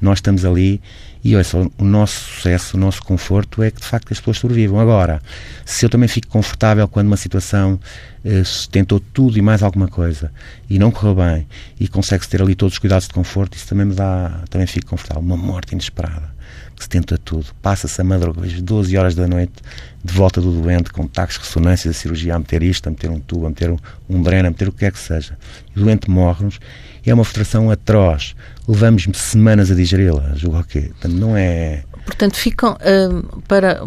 nós 0.00 0.18
estamos 0.18 0.44
ali 0.44 0.80
e 1.24 1.34
olha 1.34 1.42
só, 1.42 1.66
o 1.78 1.84
nosso 1.84 2.34
sucesso, 2.34 2.76
o 2.76 2.80
nosso 2.80 3.02
conforto 3.02 3.62
é 3.62 3.70
que 3.70 3.80
de 3.80 3.86
facto 3.86 4.12
as 4.12 4.18
pessoas 4.18 4.38
sobrevivam. 4.38 4.78
Agora, 4.78 5.22
se 5.64 5.84
eu 5.84 5.88
também 5.88 6.06
fico 6.06 6.28
confortável 6.28 6.86
quando 6.86 7.06
uma 7.06 7.16
situação 7.16 7.80
eh, 8.22 8.42
tentou 8.70 9.00
tudo 9.00 9.38
e 9.38 9.42
mais 9.42 9.62
alguma 9.62 9.88
coisa 9.88 10.30
e 10.68 10.78
não 10.78 10.90
correu 10.90 11.14
bem 11.14 11.46
e 11.80 11.88
consegue-se 11.88 12.28
ter 12.28 12.42
ali 12.42 12.54
todos 12.54 12.74
os 12.74 12.78
cuidados 12.78 13.08
de 13.08 13.14
conforto, 13.14 13.56
isso 13.56 13.66
também 13.66 13.86
me 13.86 13.94
dá, 13.94 14.42
também 14.50 14.66
fico 14.66 14.88
confortável. 14.88 15.22
Uma 15.22 15.36
morte 15.36 15.72
inesperada, 15.72 16.33
se 16.78 16.88
tenta 16.88 17.16
tudo, 17.18 17.46
passa-se 17.62 18.00
a 18.00 18.04
madrugada, 18.04 18.46
às 18.46 18.60
12 18.60 18.96
horas 18.96 19.14
da 19.14 19.26
noite, 19.26 19.52
de 20.02 20.12
volta 20.12 20.40
do 20.40 20.50
doente, 20.50 20.92
com 20.92 21.06
taques, 21.06 21.36
ressonâncias, 21.36 21.96
a 21.96 21.98
cirurgia, 21.98 22.34
a 22.34 22.38
meter 22.38 22.62
isto, 22.62 22.86
a 22.86 22.90
meter 22.90 23.10
um 23.10 23.20
tubo, 23.20 23.46
a 23.46 23.48
meter 23.48 23.70
um, 23.70 23.78
um 24.08 24.22
dreno, 24.22 24.48
a 24.48 24.50
meter 24.50 24.68
o 24.68 24.72
que 24.72 24.78
quer 24.78 24.92
que 24.92 24.98
seja. 24.98 25.36
E 25.74 25.80
o 25.80 25.84
doente 25.84 26.10
morre-nos 26.10 26.58
é 27.06 27.14
uma 27.14 27.24
frustração 27.24 27.70
atroz. 27.70 28.34
Levamos 28.66 29.06
semanas 29.14 29.70
a 29.70 29.74
digeri-la, 29.74 30.34
não 31.08 31.36
é. 31.36 31.84
Portanto, 32.04 32.36
ficam 32.36 32.72
uh, 32.72 33.42
para. 33.42 33.82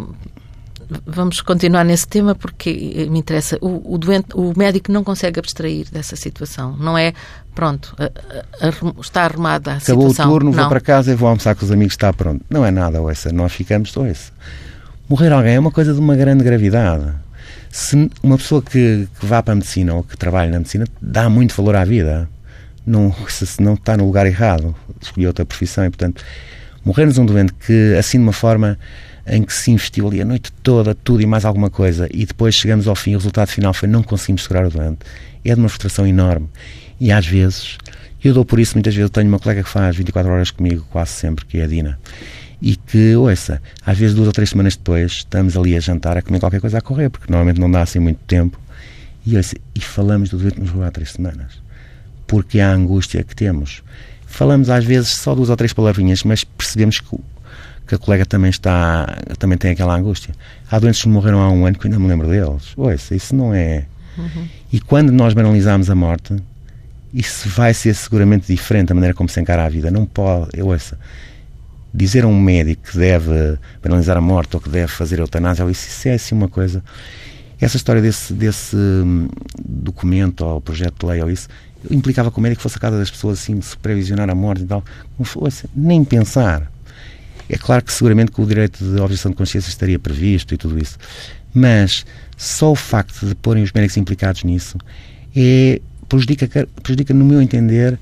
Vamos 1.06 1.40
continuar 1.40 1.84
nesse 1.84 2.08
tema 2.08 2.34
porque 2.34 3.06
me 3.10 3.18
interessa. 3.18 3.58
O, 3.60 3.94
o, 3.94 3.98
doente, 3.98 4.28
o 4.34 4.52
médico 4.56 4.90
não 4.90 5.04
consegue 5.04 5.38
abstrair 5.38 5.86
dessa 5.90 6.16
situação. 6.16 6.76
Não 6.76 6.96
é, 6.96 7.12
pronto, 7.54 7.94
a, 7.98 8.04
a, 8.04 8.68
a, 8.68 9.00
está 9.00 9.24
arrumada 9.24 9.72
a 9.72 9.76
Acabou 9.76 10.10
situação. 10.10 10.24
Acabou 10.24 10.36
o 10.36 10.40
turno, 10.40 10.50
não. 10.50 10.58
vou 10.58 10.68
para 10.68 10.80
casa 10.80 11.12
e 11.12 11.14
vou 11.14 11.28
almoçar 11.28 11.54
com 11.54 11.64
os 11.64 11.70
amigos, 11.70 11.94
está 11.94 12.12
pronto. 12.12 12.44
Não 12.48 12.64
é 12.64 12.70
nada, 12.70 13.00
ouça. 13.00 13.30
Nós 13.32 13.52
ficamos, 13.52 13.94
ouça. 13.96 14.32
Morrer 15.08 15.32
alguém 15.32 15.54
é 15.54 15.60
uma 15.60 15.70
coisa 15.70 15.92
de 15.92 16.00
uma 16.00 16.16
grande 16.16 16.42
gravidade. 16.42 17.12
Se 17.70 18.10
uma 18.22 18.38
pessoa 18.38 18.62
que, 18.62 19.06
que 19.20 19.26
vá 19.26 19.42
para 19.42 19.52
a 19.52 19.56
medicina 19.56 19.94
ou 19.94 20.02
que 20.02 20.16
trabalha 20.16 20.50
na 20.50 20.58
medicina 20.58 20.86
dá 21.00 21.28
muito 21.28 21.54
valor 21.54 21.76
à 21.76 21.84
vida 21.84 22.28
não, 22.88 23.14
se 23.28 23.62
não 23.62 23.74
está 23.74 23.96
no 23.96 24.06
lugar 24.06 24.26
errado, 24.26 24.74
escolheu 25.00 25.28
outra 25.28 25.44
profissão 25.44 25.84
e, 25.84 25.90
portanto, 25.90 26.24
morrer-nos 26.88 27.18
um 27.18 27.26
doente 27.26 27.52
que, 27.52 27.94
assim 27.98 28.16
de 28.16 28.22
uma 28.22 28.32
forma 28.32 28.78
em 29.26 29.42
que 29.42 29.52
se 29.52 29.70
investiu 29.70 30.08
ali 30.08 30.22
a 30.22 30.24
noite 30.24 30.50
toda, 30.62 30.94
tudo 30.94 31.20
e 31.20 31.26
mais 31.26 31.44
alguma 31.44 31.68
coisa, 31.68 32.08
e 32.10 32.24
depois 32.24 32.54
chegamos 32.54 32.88
ao 32.88 32.96
fim, 32.96 33.14
o 33.14 33.18
resultado 33.18 33.48
final 33.48 33.74
foi 33.74 33.86
não 33.86 34.02
conseguimos 34.02 34.44
segurar 34.44 34.66
o 34.66 34.70
doente, 34.70 35.00
é 35.44 35.54
de 35.54 35.60
uma 35.60 35.68
frustração 35.68 36.06
enorme. 36.06 36.48
E 36.98 37.12
às 37.12 37.26
vezes, 37.26 37.76
eu 38.24 38.32
dou 38.32 38.42
por 38.42 38.58
isso 38.58 38.74
muitas 38.74 38.94
vezes, 38.94 39.04
eu 39.04 39.10
tenho 39.10 39.28
uma 39.28 39.38
colega 39.38 39.62
que 39.62 39.68
faz 39.68 39.94
24 39.96 40.32
horas 40.32 40.50
comigo, 40.50 40.86
quase 40.90 41.10
sempre, 41.10 41.44
que 41.44 41.58
é 41.58 41.64
a 41.64 41.66
Dina, 41.66 41.98
e 42.62 42.74
que, 42.74 43.14
ouça, 43.16 43.60
às 43.84 43.98
vezes 43.98 44.16
duas 44.16 44.28
ou 44.28 44.32
três 44.32 44.48
semanas 44.48 44.74
depois, 44.74 45.12
estamos 45.12 45.58
ali 45.58 45.76
a 45.76 45.80
jantar, 45.80 46.16
a 46.16 46.22
comer 46.22 46.40
qualquer 46.40 46.62
coisa 46.62 46.78
a 46.78 46.80
correr, 46.80 47.10
porque 47.10 47.30
normalmente 47.30 47.60
não 47.60 47.70
dá 47.70 47.82
assim 47.82 47.98
muito 47.98 48.20
tempo, 48.26 48.58
e, 49.26 49.36
ouça, 49.36 49.54
e 49.74 49.80
falamos 49.80 50.30
do 50.30 50.38
doente 50.38 50.54
que 50.54 50.60
nos 50.62 50.82
há 50.82 50.90
três 50.90 51.12
semanas 51.12 51.68
porque 52.28 52.60
a 52.60 52.70
angústia 52.70 53.24
que 53.24 53.34
temos. 53.34 53.82
Falamos 54.28 54.70
às 54.70 54.84
vezes 54.84 55.08
só 55.08 55.34
duas 55.34 55.48
ou 55.48 55.56
três 55.56 55.72
palavrinhas, 55.72 56.22
mas 56.22 56.44
percebemos 56.44 57.00
que, 57.00 57.16
que 57.86 57.94
a 57.94 57.98
colega 57.98 58.24
também 58.24 58.50
está, 58.50 59.18
também 59.38 59.58
tem 59.58 59.72
aquela 59.72 59.96
angústia. 59.96 60.34
Há 60.70 60.78
doentes 60.78 61.02
que 61.02 61.08
morreram 61.08 61.40
há 61.40 61.50
um 61.50 61.66
ano 61.66 61.76
que 61.76 61.86
eu 61.86 61.90
ainda 61.90 61.98
me 61.98 62.06
lembro 62.06 62.28
deles. 62.28 62.72
Ouça, 62.76 63.16
isso 63.16 63.34
não 63.34 63.52
é. 63.52 63.86
Uhum. 64.16 64.48
E 64.72 64.80
quando 64.80 65.10
nós 65.10 65.32
banalizamos 65.34 65.90
a 65.90 65.94
morte, 65.94 66.36
isso 67.12 67.48
vai 67.48 67.72
ser 67.72 67.94
seguramente 67.94 68.46
diferente 68.46 68.88
da 68.88 68.94
maneira 68.94 69.14
como 69.14 69.28
se 69.28 69.40
encara 69.40 69.64
a 69.64 69.68
vida. 69.68 69.90
Não 69.90 70.04
pode, 70.04 70.50
eu 70.54 70.66
ouça, 70.66 70.98
dizer 71.92 72.24
a 72.24 72.28
um 72.28 72.40
médico 72.40 72.82
que 72.90 72.98
deve 72.98 73.58
banalizar 73.82 74.16
a 74.16 74.20
morte 74.20 74.54
ou 74.54 74.60
que 74.60 74.68
deve 74.68 74.92
fazer 74.92 75.18
eutanásia, 75.18 75.68
isso, 75.70 75.88
isso 75.88 76.08
é 76.08 76.14
assim 76.14 76.34
uma 76.34 76.48
coisa. 76.48 76.84
Essa 77.60 77.76
história 77.76 78.00
desse, 78.00 78.32
desse 78.34 78.76
hum, 78.76 79.28
documento 79.66 80.44
ou 80.44 80.60
projeto 80.60 81.00
de 81.00 81.06
lei 81.06 81.22
ou 81.22 81.30
isso, 81.30 81.48
implicava 81.90 82.30
que 82.30 82.38
o 82.38 82.40
médico 82.40 82.62
fosse 82.62 82.76
a 82.76 82.80
casa 82.80 82.98
das 82.98 83.10
pessoas 83.10 83.38
assim, 83.38 83.60
supervisionar 83.60 84.28
a 84.28 84.34
morte 84.34 84.62
e 84.64 84.66
tal. 84.66 84.84
Não 85.18 85.24
fosse, 85.24 85.68
nem 85.74 86.04
pensar. 86.04 86.70
É 87.48 87.56
claro 87.56 87.82
que 87.82 87.92
seguramente 87.92 88.30
que 88.30 88.40
o 88.40 88.46
direito 88.46 88.84
de 88.84 89.00
objeção 89.00 89.30
de 89.30 89.36
consciência 89.36 89.70
estaria 89.70 89.98
previsto 89.98 90.54
e 90.54 90.56
tudo 90.58 90.78
isso. 90.78 90.98
Mas 91.54 92.04
só 92.36 92.72
o 92.72 92.76
facto 92.76 93.26
de 93.26 93.34
porem 93.34 93.62
os 93.62 93.72
médicos 93.72 93.96
implicados 93.96 94.44
nisso 94.44 94.76
é, 95.34 95.80
prejudica, 96.08 96.68
prejudica, 96.82 97.14
no 97.14 97.24
meu 97.24 97.40
entender, 97.40 97.98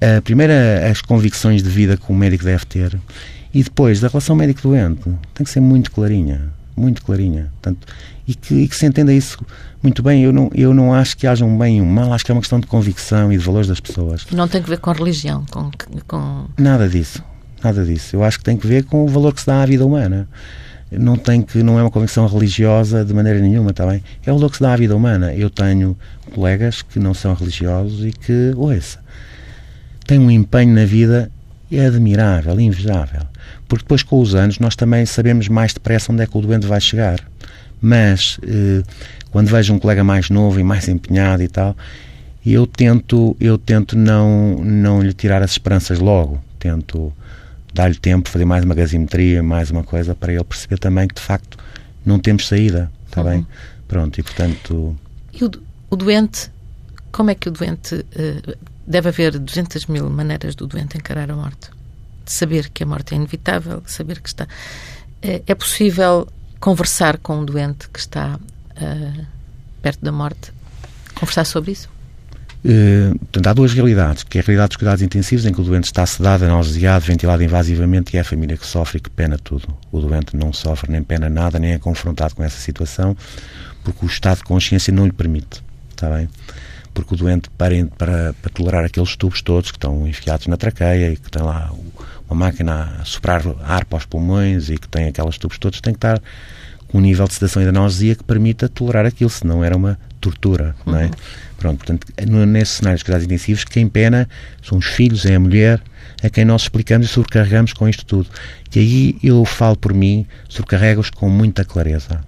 a, 0.00 0.16
a, 0.16 0.22
primeiro 0.22 0.52
as 0.90 1.00
convicções 1.00 1.62
de 1.62 1.68
vida 1.68 1.96
que 1.96 2.10
o 2.10 2.14
médico 2.14 2.44
deve 2.44 2.64
ter 2.66 2.98
e 3.54 3.62
depois 3.62 4.00
da 4.00 4.08
relação 4.08 4.34
médico-doente. 4.34 5.02
Tem 5.34 5.44
que 5.44 5.50
ser 5.50 5.60
muito 5.60 5.90
clarinha. 5.90 6.50
Muito 6.76 7.02
clarinha. 7.02 7.52
Portanto, 7.60 7.86
e, 8.26 8.34
que, 8.34 8.54
e 8.54 8.68
que 8.68 8.76
se 8.76 8.86
entenda 8.86 9.12
isso 9.12 9.38
muito 9.82 10.02
bem. 10.02 10.22
Eu 10.22 10.32
não, 10.32 10.50
eu 10.54 10.72
não 10.72 10.94
acho 10.94 11.16
que 11.16 11.26
haja 11.26 11.44
um 11.44 11.56
bem 11.56 11.78
e 11.78 11.80
um 11.80 11.86
mal, 11.86 12.12
acho 12.12 12.24
que 12.24 12.30
é 12.30 12.34
uma 12.34 12.40
questão 12.40 12.60
de 12.60 12.66
convicção 12.66 13.32
e 13.32 13.38
de 13.38 13.44
valores 13.44 13.68
das 13.68 13.80
pessoas. 13.80 14.26
Não 14.30 14.48
tem 14.48 14.62
que 14.62 14.68
ver 14.68 14.78
com 14.78 14.92
religião, 14.92 15.44
com, 15.50 15.70
com... 16.06 16.46
Nada 16.58 16.88
disso, 16.88 17.22
nada 17.62 17.84
disso. 17.84 18.16
Eu 18.16 18.22
acho 18.22 18.38
que 18.38 18.44
tem 18.44 18.56
que 18.56 18.66
ver 18.66 18.84
com 18.84 19.04
o 19.04 19.08
valor 19.08 19.34
que 19.34 19.40
se 19.40 19.46
dá 19.46 19.62
à 19.62 19.66
vida 19.66 19.84
humana. 19.84 20.28
Não 20.90 21.16
tem 21.16 21.40
que, 21.40 21.62
não 21.62 21.78
é 21.78 21.82
uma 21.82 21.90
convicção 21.90 22.26
religiosa 22.26 23.02
de 23.02 23.14
maneira 23.14 23.40
nenhuma, 23.40 23.70
está 23.70 23.86
bem? 23.86 24.04
É 24.26 24.30
o 24.30 24.34
valor 24.34 24.50
que 24.50 24.58
se 24.58 24.62
dá 24.62 24.74
à 24.74 24.76
vida 24.76 24.94
humana. 24.94 25.32
Eu 25.32 25.48
tenho 25.48 25.96
colegas 26.34 26.82
que 26.82 26.98
não 26.98 27.14
são 27.14 27.32
religiosos 27.34 28.04
e 28.04 28.12
que, 28.12 28.52
ouça, 28.56 28.98
têm 30.06 30.18
um 30.18 30.30
empenho 30.30 30.74
na 30.74 30.84
vida 30.84 31.30
admirável, 31.72 32.60
invejável. 32.60 33.22
Porque 33.66 33.84
depois, 33.84 34.02
com 34.02 34.20
os 34.20 34.34
anos, 34.34 34.58
nós 34.58 34.76
também 34.76 35.06
sabemos 35.06 35.48
mais 35.48 35.72
depressa 35.72 36.12
onde 36.12 36.22
é 36.22 36.26
que 36.26 36.36
o 36.36 36.42
doente 36.42 36.66
vai 36.66 36.78
chegar 36.78 37.31
mas 37.82 38.38
eh, 38.42 38.82
quando 39.30 39.48
vejo 39.48 39.74
um 39.74 39.78
colega 39.78 40.04
mais 40.04 40.30
novo 40.30 40.60
e 40.60 40.62
mais 40.62 40.88
empenhado 40.88 41.42
e 41.42 41.48
tal, 41.48 41.76
eu 42.46 42.66
tento, 42.66 43.36
eu 43.40 43.58
tento 43.58 43.96
não, 43.96 44.56
não 44.64 45.02
lhe 45.02 45.12
tirar 45.12 45.42
as 45.42 45.50
esperanças 45.50 45.98
logo, 45.98 46.42
tento 46.58 47.12
dar-lhe 47.74 47.96
tempo, 47.96 48.28
fazer 48.28 48.44
mais 48.44 48.64
uma 48.64 48.74
gazimetria, 48.74 49.42
mais 49.42 49.70
uma 49.70 49.82
coisa, 49.82 50.14
para 50.14 50.32
ele 50.32 50.44
perceber 50.44 50.78
também 50.78 51.08
que 51.08 51.14
de 51.16 51.20
facto 51.20 51.58
não 52.04 52.18
temos 52.18 52.46
saída, 52.46 52.90
está 53.06 53.22
uhum. 53.22 53.30
bem? 53.30 53.46
Pronto, 53.88 54.18
e 54.18 54.22
portanto... 54.22 54.96
E 55.32 55.44
o, 55.44 55.50
o 55.90 55.96
doente, 55.96 56.50
como 57.10 57.30
é 57.30 57.34
que 57.34 57.48
o 57.48 57.52
doente... 57.52 57.94
Uh, 57.94 58.72
deve 58.86 59.08
haver 59.08 59.38
200 59.38 59.86
mil 59.86 60.10
maneiras 60.10 60.54
do 60.54 60.66
doente 60.66 60.96
encarar 60.96 61.30
a 61.30 61.36
morte. 61.36 61.70
De 62.24 62.32
saber 62.32 62.68
que 62.70 62.82
a 62.82 62.86
morte 62.86 63.14
é 63.14 63.16
inevitável, 63.16 63.82
saber 63.86 64.20
que 64.20 64.28
está... 64.28 64.46
É, 65.22 65.42
é 65.46 65.54
possível 65.54 66.28
conversar 66.62 67.18
com 67.18 67.40
um 67.40 67.44
doente 67.44 67.88
que 67.90 67.98
está 67.98 68.38
uh, 68.38 69.26
perto 69.82 70.00
da 70.00 70.12
morte, 70.12 70.52
conversar 71.16 71.44
sobre 71.44 71.72
isso? 71.72 71.90
Uh, 72.64 73.18
há 73.44 73.52
duas 73.52 73.72
realidades, 73.72 74.22
que 74.22 74.38
é 74.38 74.40
a 74.40 74.44
realidade 74.44 74.68
dos 74.68 74.76
cuidados 74.76 75.02
intensivos, 75.02 75.44
em 75.44 75.52
que 75.52 75.60
o 75.60 75.64
doente 75.64 75.86
está 75.86 76.06
sedado, 76.06 76.44
anestesiado, 76.44 77.04
ventilado 77.04 77.42
invasivamente, 77.42 78.14
e 78.14 78.16
é 78.16 78.20
a 78.20 78.24
família 78.24 78.56
que 78.56 78.64
sofre 78.64 78.98
e 78.98 79.00
que 79.00 79.10
pena 79.10 79.36
tudo. 79.36 79.66
O 79.90 80.00
doente 80.00 80.36
não 80.36 80.52
sofre 80.52 80.92
nem 80.92 81.02
pena 81.02 81.28
nada, 81.28 81.58
nem 81.58 81.72
é 81.72 81.78
confrontado 81.80 82.36
com 82.36 82.44
essa 82.44 82.60
situação, 82.60 83.16
porque 83.82 84.06
o 84.06 84.08
estado 84.08 84.38
de 84.38 84.44
consciência 84.44 84.92
não 84.94 85.04
lhe 85.04 85.12
permite, 85.12 85.64
está 85.90 86.08
bem? 86.10 86.28
Porque 86.92 87.14
o 87.14 87.16
doente, 87.16 87.48
para, 87.50 87.74
para, 87.96 88.34
para 88.34 88.50
tolerar 88.52 88.84
aqueles 88.84 89.16
tubos 89.16 89.42
todos 89.42 89.70
que 89.70 89.78
estão 89.78 90.06
enfiados 90.06 90.46
na 90.46 90.56
traqueia 90.56 91.12
e 91.12 91.16
que 91.16 91.30
tem 91.30 91.42
lá 91.42 91.70
uma 92.28 92.46
máquina 92.46 92.96
a 93.00 93.04
soprar 93.04 93.42
ar 93.64 93.84
para 93.84 93.98
os 93.98 94.06
pulmões 94.06 94.68
e 94.70 94.78
que 94.78 94.88
tem 94.88 95.06
aquelas 95.06 95.38
tubos 95.38 95.58
todos, 95.58 95.80
tem 95.80 95.92
que 95.92 95.98
estar 95.98 96.20
com 96.88 96.98
um 96.98 97.00
nível 97.00 97.26
de 97.26 97.34
sedação 97.34 97.62
e 97.62 97.64
de 97.64 97.70
analgesia 97.70 98.14
que 98.14 98.24
permita 98.24 98.68
tolerar 98.68 99.06
aquilo, 99.06 99.30
senão 99.30 99.64
era 99.64 99.76
uma 99.76 99.98
tortura, 100.20 100.74
uhum. 100.86 100.92
não 100.92 101.00
é? 101.00 101.04
Uhum. 101.04 101.10
Pronto, 101.56 101.78
portanto, 101.78 102.06
nesse 102.46 102.72
cenário 102.72 102.98
de 102.98 103.04
cuidados 103.04 103.24
intensivos, 103.24 103.64
quem 103.64 103.88
pena 103.88 104.28
são 104.62 104.78
os 104.78 104.86
filhos, 104.86 105.24
é 105.24 105.36
a 105.36 105.40
mulher, 105.40 105.80
a 106.22 106.28
quem 106.28 106.44
nós 106.44 106.62
explicamos 106.62 107.06
e 107.06 107.10
sobrecarregamos 107.10 107.72
com 107.72 107.88
isto 107.88 108.04
tudo. 108.04 108.28
E 108.74 108.78
aí 108.78 109.16
eu 109.22 109.44
falo 109.44 109.76
por 109.76 109.94
mim, 109.94 110.26
sobrecarrego-os 110.48 111.10
com 111.10 111.28
muita 111.28 111.64
clareza 111.64 112.20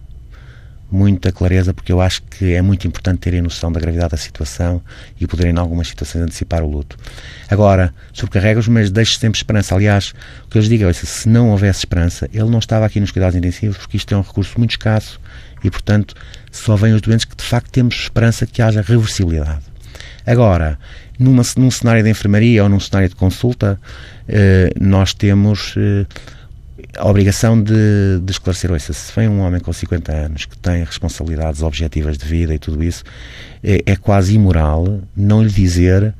muita 0.91 1.33
clareza, 1.33 1.75
porque 1.75 1.93
eu 1.93 2.01
acho 2.01 2.23
que 2.23 2.55
é 2.55 2.63
muito 2.63 2.87
importante 2.87 3.19
terem 3.19 3.43
noção 3.43 3.71
da 3.73 3.81
gravidade 3.81 4.13
da 4.13 4.17
situação 4.17 4.81
e 5.21 5.27
poderem, 5.27 5.53
em 5.53 5.59
algumas 5.59 5.89
situações, 5.89 6.23
antecipar 6.23 6.63
o 6.63 6.71
luto. 6.71 6.97
Agora, 7.51 7.93
sobrecarrega-os, 8.13 8.69
mas 8.69 8.91
deixe 8.91 9.19
sempre 9.19 9.39
esperança. 9.39 9.75
Aliás, 9.75 10.15
o 10.47 10.49
que 10.49 10.59
eu 10.59 10.61
lhes 10.61 10.69
digo 10.69 10.85
é: 10.85 10.93
se 10.93 11.29
não 11.29 11.51
houvesse 11.51 11.81
esperança, 11.81 12.29
ele 12.33 12.51
não 12.51 12.59
estava 12.59 12.87
aqui 12.87 13.01
nos 13.01 13.11
cuidados 13.11 13.37
intensivos, 13.37 13.77
porque 13.77 13.97
isto 13.97 14.15
é 14.15 14.17
um 14.17 14.23
recurso 14.23 14.55
muito 14.59 14.73
escasso 14.73 15.21
e, 15.63 15.71
portanto, 15.71 16.15
só 16.51 16.77
vêm 16.77 16.93
os 16.93 17.01
doentes 17.01 17.25
que 17.25 17.37
de 17.37 17.45
facto 17.45 17.71
temos 17.71 17.95
esperança 17.95 18.47
que 18.47 18.63
haja 18.63 18.83
reversibilidade. 18.83 19.63
Agora, 20.27 20.79
numa, 21.19 21.43
num 21.57 21.71
cenário 21.71 22.03
de 22.03 22.11
enfermaria 22.11 22.63
ou 22.63 22.69
num 22.69 22.81
cenário 22.81 23.09
de 23.09 23.15
consulta, 23.15 23.81
eh, 24.29 24.73
nós 24.81 25.15
temos. 25.15 25.75
Eh, 25.77 26.07
a 26.97 27.09
obrigação 27.09 27.61
de, 27.61 28.21
de 28.23 28.33
esclarecer, 28.33 28.71
ouça, 28.71 28.93
se 28.93 29.13
vem 29.15 29.29
um 29.29 29.41
homem 29.41 29.61
com 29.61 29.73
50 29.73 30.13
anos 30.13 30.45
que 30.45 30.57
tem 30.59 30.85
responsabilidades 30.85 31.63
objetivas 31.63 32.17
de 32.17 32.25
vida 32.25 32.55
e 32.55 32.59
tudo 32.59 32.83
isso, 32.83 33.05
é, 33.63 33.81
é 33.87 33.97
quase 33.97 34.35
imoral 34.35 35.01
não 35.17 35.43
lhe 35.43 35.51
dizer 35.51 36.15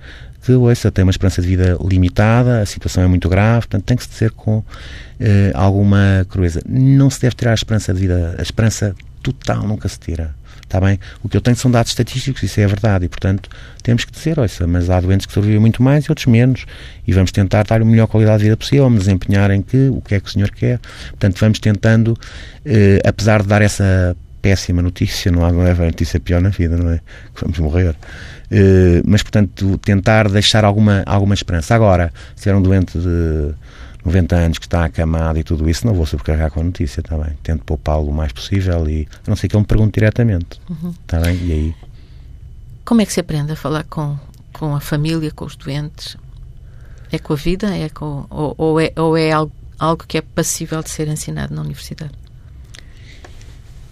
que, 0.45 0.53
ouça, 0.53 0.91
tem 0.91 1.03
uma 1.03 1.11
esperança 1.11 1.41
de 1.41 1.49
vida 1.49 1.79
limitada, 1.83 2.61
a 2.61 2.67
situação 2.67 3.03
é 3.03 3.07
muito 3.07 3.29
grave, 3.29 3.67
portanto 3.67 3.85
tem 3.85 3.97
que 3.97 4.03
se 4.03 4.11
dizer 4.11 4.31
com 4.33 4.59
uh, 4.59 4.65
alguma 5.55 6.27
crueza. 6.29 6.61
Não 6.69 7.09
se 7.09 7.21
deve 7.21 7.35
tirar 7.35 7.53
a 7.53 7.55
esperança 7.55 7.95
de 7.95 8.01
vida, 8.01 8.35
a 8.39 8.43
esperança 8.43 8.95
total 9.23 9.67
nunca 9.67 9.89
se 9.89 9.99
tira. 9.99 10.35
Está 10.75 10.85
bem? 10.85 10.99
O 11.23 11.29
que 11.29 11.37
eu 11.37 11.41
tenho 11.41 11.57
são 11.57 11.71
dados 11.71 11.93
estatísticos, 11.93 12.43
isso 12.43 12.59
é 12.59 12.67
verdade, 12.67 13.05
e 13.05 13.09
portanto 13.09 13.49
temos 13.81 14.05
que 14.05 14.11
dizer, 14.11 14.41
ouça, 14.41 14.67
mas 14.67 14.91
há 14.91 15.01
doentes 15.01 15.25
que 15.25 15.33
sobrevivem 15.33 15.61
muito 15.61 15.81
mais 15.81 16.07
e 16.07 16.11
outros 16.11 16.27
menos, 16.27 16.67
e 17.07 17.13
vamos 17.13 17.31
tentar 17.31 17.63
dar 17.63 17.81
a 17.81 17.85
melhor 17.85 18.09
qualidade 18.09 18.39
de 18.39 18.45
vida 18.47 18.57
possível, 18.57 18.83
vamos 18.83 19.07
empenhar 19.07 19.53
em 19.53 19.63
que, 19.63 19.89
o 19.91 20.01
que 20.01 20.17
é 20.17 20.21
que 20.21 20.27
o 20.27 20.33
senhor 20.33 20.51
quer. 20.51 20.81
Portanto, 21.11 21.39
vamos 21.39 21.61
tentando, 21.61 22.19
eh, 22.67 23.01
apesar 23.07 23.43
de 23.43 23.49
dar 23.49 23.63
essa 23.63 24.17
péssima 24.43 24.83
notícia, 24.83 25.31
não 25.31 25.45
há 25.45 25.53
não 25.53 25.65
é 25.65 25.73
notícia 25.73 26.19
pior 26.19 26.43
na 26.43 26.49
vida, 26.49 26.77
não 26.77 26.91
é? 26.91 26.99
Que 27.33 27.43
vamos 27.43 27.59
morrer. 27.61 27.95
Uh, 28.51 29.01
mas, 29.07 29.23
portanto, 29.23 29.79
tentar 29.79 30.29
deixar 30.29 30.65
alguma, 30.65 31.03
alguma 31.07 31.35
esperança. 31.35 31.75
Agora, 31.75 32.13
se 32.37 32.49
era 32.49 32.59
um 32.59 32.63
doente 32.63 32.99
de 32.99 33.55
90 34.05 34.37
anos 34.37 34.59
que 34.59 34.67
está 34.67 34.85
acamado 34.85 35.39
e 35.39 35.43
tudo 35.43 35.69
isso, 35.69 35.87
não 35.87 35.95
vou 35.95 36.05
sobrecarregar 36.05 36.51
com 36.51 36.61
a 36.61 36.65
notícia, 36.65 37.01
está 37.01 37.17
bem? 37.17 37.37
Tento 37.43 37.65
poupá-lo 37.65 38.11
o 38.11 38.13
mais 38.13 38.33
possível 38.33 38.89
e 38.89 39.09
a 39.27 39.31
não 39.31 39.37
ser 39.37 39.49
que 39.49 39.57
ele 39.57 39.63
me 39.63 39.67
pergunte 39.67 39.95
diretamente, 39.99 40.61
está 41.03 41.19
uhum. 41.19 41.23
bem? 41.23 41.37
E 41.43 41.53
aí? 41.53 41.75
Como 42.85 43.01
é 43.01 43.07
que 43.07 43.13
se 43.13 43.21
aprende 43.21 43.53
a 43.53 43.57
falar 43.57 43.85
com, 43.85 44.19
com 44.53 44.75
a 44.75 44.81
família, 44.81 45.31
com 45.31 45.47
os 45.47 45.57
doentes? 45.57 46.17
É 47.11 47.19
com 47.19 47.33
a 47.33 47.37
vida? 47.37 47.75
É 47.75 47.89
com, 47.89 48.27
ou, 48.29 48.55
ou 48.59 48.81
é, 48.81 48.93
ou 48.97 49.17
é 49.17 49.33
algo, 49.33 49.53
algo 49.79 50.05
que 50.07 50.19
é 50.19 50.21
passível 50.21 50.83
de 50.83 50.91
ser 50.91 51.09
ensinado 51.09 51.55
na 51.55 51.63
universidade? 51.63 52.13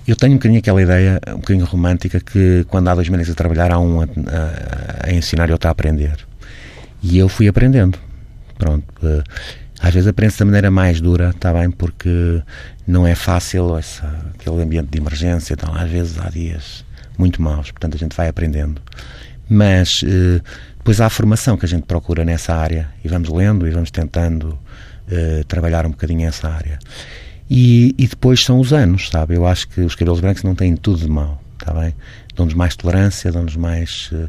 Eu 0.07 0.17
tenho 0.17 0.33
um 0.33 0.37
bocadinho 0.37 0.59
aquela 0.59 0.83
ideia, 0.83 1.21
um 1.29 1.37
bocadinho 1.37 1.65
romântica, 1.65 2.21
que 2.21 2.67
quando 2.69 2.89
há 2.89 2.95
dois 2.95 3.09
médicos 3.09 3.33
a 3.33 3.37
trabalhar, 3.37 3.71
há 3.71 3.79
um 3.79 4.01
a, 4.01 4.05
a, 4.05 5.09
a 5.09 5.13
ensinar 5.13 5.49
e 5.49 5.53
outro 5.53 5.69
a 5.69 5.71
aprender. 5.71 6.27
E 7.03 7.17
eu 7.17 7.29
fui 7.29 7.49
aprendendo. 7.49 7.99
Pronto. 8.59 8.85
Uh, 9.03 9.23
às 9.83 9.93
vezes 9.93 10.07
aprende-se 10.07 10.39
da 10.39 10.45
maneira 10.45 10.71
mais 10.71 11.01
dura, 11.01 11.31
está 11.31 11.53
bem, 11.53 11.69
porque 11.69 12.41
não 12.87 13.05
é 13.05 13.17
fácil 13.17 13.77
essa, 13.77 14.07
aquele 14.33 14.63
ambiente 14.63 14.89
de 14.89 14.99
emergência, 14.99 15.55
então 15.55 15.75
às 15.75 15.91
vezes 15.91 16.19
há 16.21 16.31
dias 16.31 16.85
muito 17.19 17.43
maus, 17.43 17.73
portanto 17.73 17.97
a 17.97 17.99
gente 17.99 18.17
vai 18.17 18.29
aprendendo. 18.29 18.81
Mas 19.49 20.01
eh, 20.05 20.41
depois 20.79 21.01
há 21.01 21.07
a 21.07 21.11
formação 21.11 21.57
que 21.57 21.67
a 21.67 21.69
gente 21.69 21.83
procura 21.83 22.25
nessa 22.25 22.55
área 22.55 22.89
e 23.05 23.09
vamos 23.09 23.29
lendo 23.29 23.67
e 23.67 23.71
vamos 23.71 23.91
tentando 23.91 24.57
eh, 25.11 25.43
trabalhar 25.49 25.85
um 25.85 25.91
bocadinho 25.91 26.29
essa 26.29 26.49
área. 26.49 26.79
E, 27.51 27.93
e, 27.99 28.07
depois 28.07 28.45
são 28.45 28.61
os 28.61 28.73
anos, 28.73 29.09
sabe? 29.11 29.35
Eu 29.35 29.45
acho 29.45 29.69
que 29.69 29.81
os 29.81 29.97
cabelos 29.97 30.21
brancos 30.21 30.45
não 30.45 30.55
têm 30.55 30.77
tudo 30.77 31.01
de 31.01 31.09
mal, 31.09 31.43
está 31.59 31.75
bem? 31.75 31.93
Dão-nos 32.37 32.55
mais 32.55 32.77
tolerância, 32.77 33.33
dão-nos 33.33 33.57
mais 33.57 34.11
eh, 34.13 34.29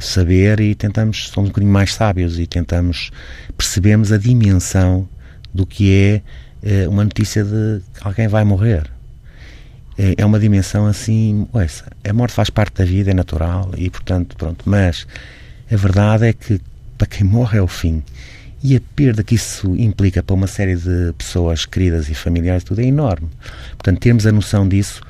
saber 0.00 0.60
e 0.60 0.74
tentamos, 0.74 1.28
somos 1.28 1.48
um 1.48 1.52
bocadinho 1.52 1.72
mais 1.72 1.94
sábios 1.94 2.38
e 2.38 2.46
tentamos, 2.46 3.10
percebemos 3.56 4.12
a 4.12 4.18
dimensão 4.18 5.08
do 5.52 5.64
que 5.64 5.92
é 5.92 6.22
eh, 6.62 6.88
uma 6.88 7.04
notícia 7.04 7.44
de 7.44 7.80
que 7.94 8.06
alguém 8.06 8.26
vai 8.26 8.44
morrer. 8.44 8.90
É, 9.96 10.14
é 10.18 10.26
uma 10.26 10.40
dimensão 10.40 10.86
assim, 10.86 11.46
ouça, 11.52 11.84
a 12.02 12.12
morte 12.12 12.34
faz 12.34 12.50
parte 12.50 12.78
da 12.78 12.84
vida, 12.84 13.12
é 13.12 13.14
natural 13.14 13.70
e 13.76 13.88
portanto, 13.88 14.36
pronto, 14.36 14.68
mas 14.68 15.06
a 15.70 15.76
verdade 15.76 16.26
é 16.26 16.32
que 16.32 16.60
para 16.98 17.06
quem 17.06 17.26
morre 17.26 17.58
é 17.58 17.62
o 17.62 17.68
fim. 17.68 18.02
E 18.62 18.74
a 18.76 18.80
perda 18.96 19.22
que 19.22 19.34
isso 19.34 19.76
implica 19.76 20.22
para 20.22 20.34
uma 20.34 20.46
série 20.46 20.74
de 20.74 21.12
pessoas 21.18 21.66
queridas 21.66 22.08
e 22.08 22.14
familiares, 22.14 22.64
tudo 22.64 22.80
é 22.80 22.84
enorme. 22.84 23.28
Portanto, 23.72 24.00
termos 24.00 24.26
a 24.26 24.32
noção 24.32 24.66
disso 24.66 25.02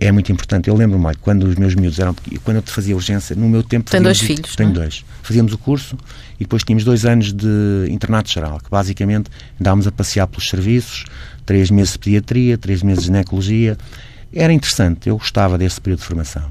é 0.00 0.10
muito 0.10 0.32
importante. 0.32 0.68
Eu 0.68 0.74
lembro-me, 0.74 1.14
quando 1.16 1.44
os 1.44 1.54
meus 1.54 1.74
miúdos 1.74 1.98
eram 1.98 2.14
quando 2.42 2.56
eu 2.56 2.62
fazia 2.64 2.94
urgência, 2.94 3.36
no 3.36 3.48
meu 3.48 3.62
tempo... 3.62 3.90
Tem 3.90 4.02
dois 4.02 4.20
filhos, 4.20 4.56
Tenho 4.56 4.70
é? 4.70 4.72
dois. 4.72 5.04
Fazíamos 5.22 5.52
o 5.52 5.58
curso 5.58 5.96
e 6.36 6.44
depois 6.44 6.64
tínhamos 6.64 6.84
dois 6.84 7.04
anos 7.04 7.32
de 7.32 7.86
internato 7.88 8.30
geral, 8.30 8.58
que 8.58 8.68
basicamente 8.70 9.30
andávamos 9.60 9.86
a 9.86 9.92
passear 9.92 10.26
pelos 10.26 10.48
serviços, 10.48 11.04
três 11.46 11.70
meses 11.70 11.92
de 11.92 11.98
pediatria, 12.00 12.58
três 12.58 12.82
meses 12.82 13.00
de 13.00 13.06
ginecologia. 13.06 13.78
Era 14.32 14.52
interessante, 14.52 15.08
eu 15.08 15.16
gostava 15.16 15.56
desse 15.56 15.80
período 15.80 16.00
de 16.00 16.06
formação. 16.06 16.50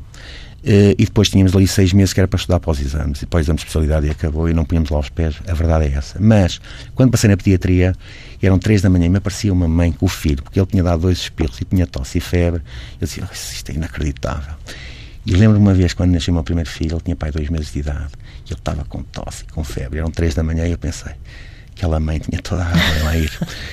Uh, 0.63 0.93
e 0.95 1.05
depois 1.05 1.27
tínhamos 1.27 1.55
ali 1.55 1.67
seis 1.67 1.91
meses 1.91 2.13
que 2.13 2.19
era 2.19 2.27
para 2.27 2.37
estudar 2.37 2.59
para 2.59 2.69
os 2.69 2.79
exames, 2.79 3.17
e 3.17 3.21
depois 3.21 3.41
o 3.41 3.45
exame 3.45 3.57
de 3.57 3.63
especialidade 3.63 4.05
e 4.05 4.11
acabou 4.11 4.47
e 4.47 4.53
não 4.53 4.63
punhamos 4.63 4.91
lá 4.91 4.99
os 4.99 5.09
pés, 5.09 5.37
a 5.47 5.53
verdade 5.55 5.85
é 5.85 5.97
essa. 5.97 6.19
Mas, 6.19 6.61
quando 6.93 7.09
passei 7.09 7.27
na 7.31 7.35
pediatria, 7.35 7.95
eram 8.39 8.59
três 8.59 8.79
da 8.79 8.89
manhã 8.89 9.07
e 9.07 9.09
me 9.09 9.17
aparecia 9.17 9.51
uma 9.51 9.67
mãe 9.67 9.91
com 9.91 10.05
o 10.05 10.09
filho, 10.09 10.43
porque 10.43 10.59
ele 10.59 10.67
tinha 10.67 10.83
dado 10.83 11.01
dois 11.01 11.17
espirros 11.17 11.59
e 11.59 11.65
tinha 11.65 11.87
tosse 11.87 12.19
e 12.19 12.21
febre, 12.21 12.61
eu 12.99 13.07
dizia, 13.07 13.27
oh, 13.27 13.33
isto 13.33 13.71
é 13.71 13.73
inacreditável. 13.73 14.53
E 15.25 15.31
lembro-me 15.31 15.65
uma 15.65 15.73
vez, 15.73 15.95
quando 15.95 16.11
nasceu 16.11 16.31
o 16.31 16.35
meu 16.35 16.43
primeiro 16.43 16.69
filho, 16.69 16.93
ele 16.93 17.01
tinha 17.01 17.15
pai 17.15 17.31
dois 17.31 17.49
meses 17.49 17.73
de 17.73 17.79
idade, 17.79 18.11
e 18.45 18.51
ele 18.51 18.59
estava 18.59 18.85
com 18.85 19.01
tosse 19.01 19.45
e 19.47 19.51
com 19.51 19.63
febre, 19.63 19.97
eram 19.97 20.11
três 20.11 20.35
da 20.35 20.43
manhã 20.43 20.67
e 20.67 20.71
eu 20.71 20.77
pensei, 20.77 21.13
aquela 21.81 21.99
mãe 21.99 22.19
tinha 22.19 22.39
toda 22.39 22.61
a 22.61 22.65
razão 22.65 23.07
a 23.07 23.17
ir. 23.17 23.31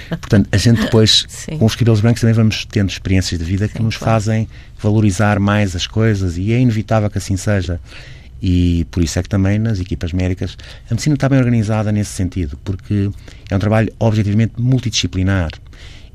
Portanto, 0.09 0.49
a 0.51 0.57
gente 0.57 0.81
depois, 0.81 1.25
Sim. 1.29 1.59
com 1.59 1.67
os 1.67 1.77
cabelos 1.77 2.01
brancos, 2.01 2.23
também 2.23 2.35
vamos 2.35 2.65
tendo 2.65 2.89
experiências 2.89 3.39
de 3.39 3.45
vida 3.45 3.69
que 3.69 3.77
Sim, 3.77 3.83
nos 3.83 3.99
claro. 3.99 4.15
fazem 4.15 4.49
valorizar 4.81 5.39
mais 5.39 5.77
as 5.77 5.87
coisas 5.87 6.39
e 6.39 6.53
é 6.53 6.59
inevitável 6.59 7.11
que 7.11 7.19
assim 7.19 7.37
seja. 7.37 7.79
E 8.41 8.87
por 8.91 9.03
isso 9.03 9.19
é 9.19 9.23
que 9.23 9.29
também 9.29 9.59
nas 9.59 9.79
equipas 9.79 10.13
médicas 10.13 10.57
a 10.91 10.95
medicina 10.95 11.17
está 11.17 11.29
bem 11.29 11.39
organizada 11.39 11.93
nesse 11.93 12.13
sentido, 12.13 12.59
porque 12.65 13.11
é 13.51 13.57
um 13.57 13.59
trabalho 13.59 13.93
objetivamente 13.99 14.55
multidisciplinar 14.57 15.51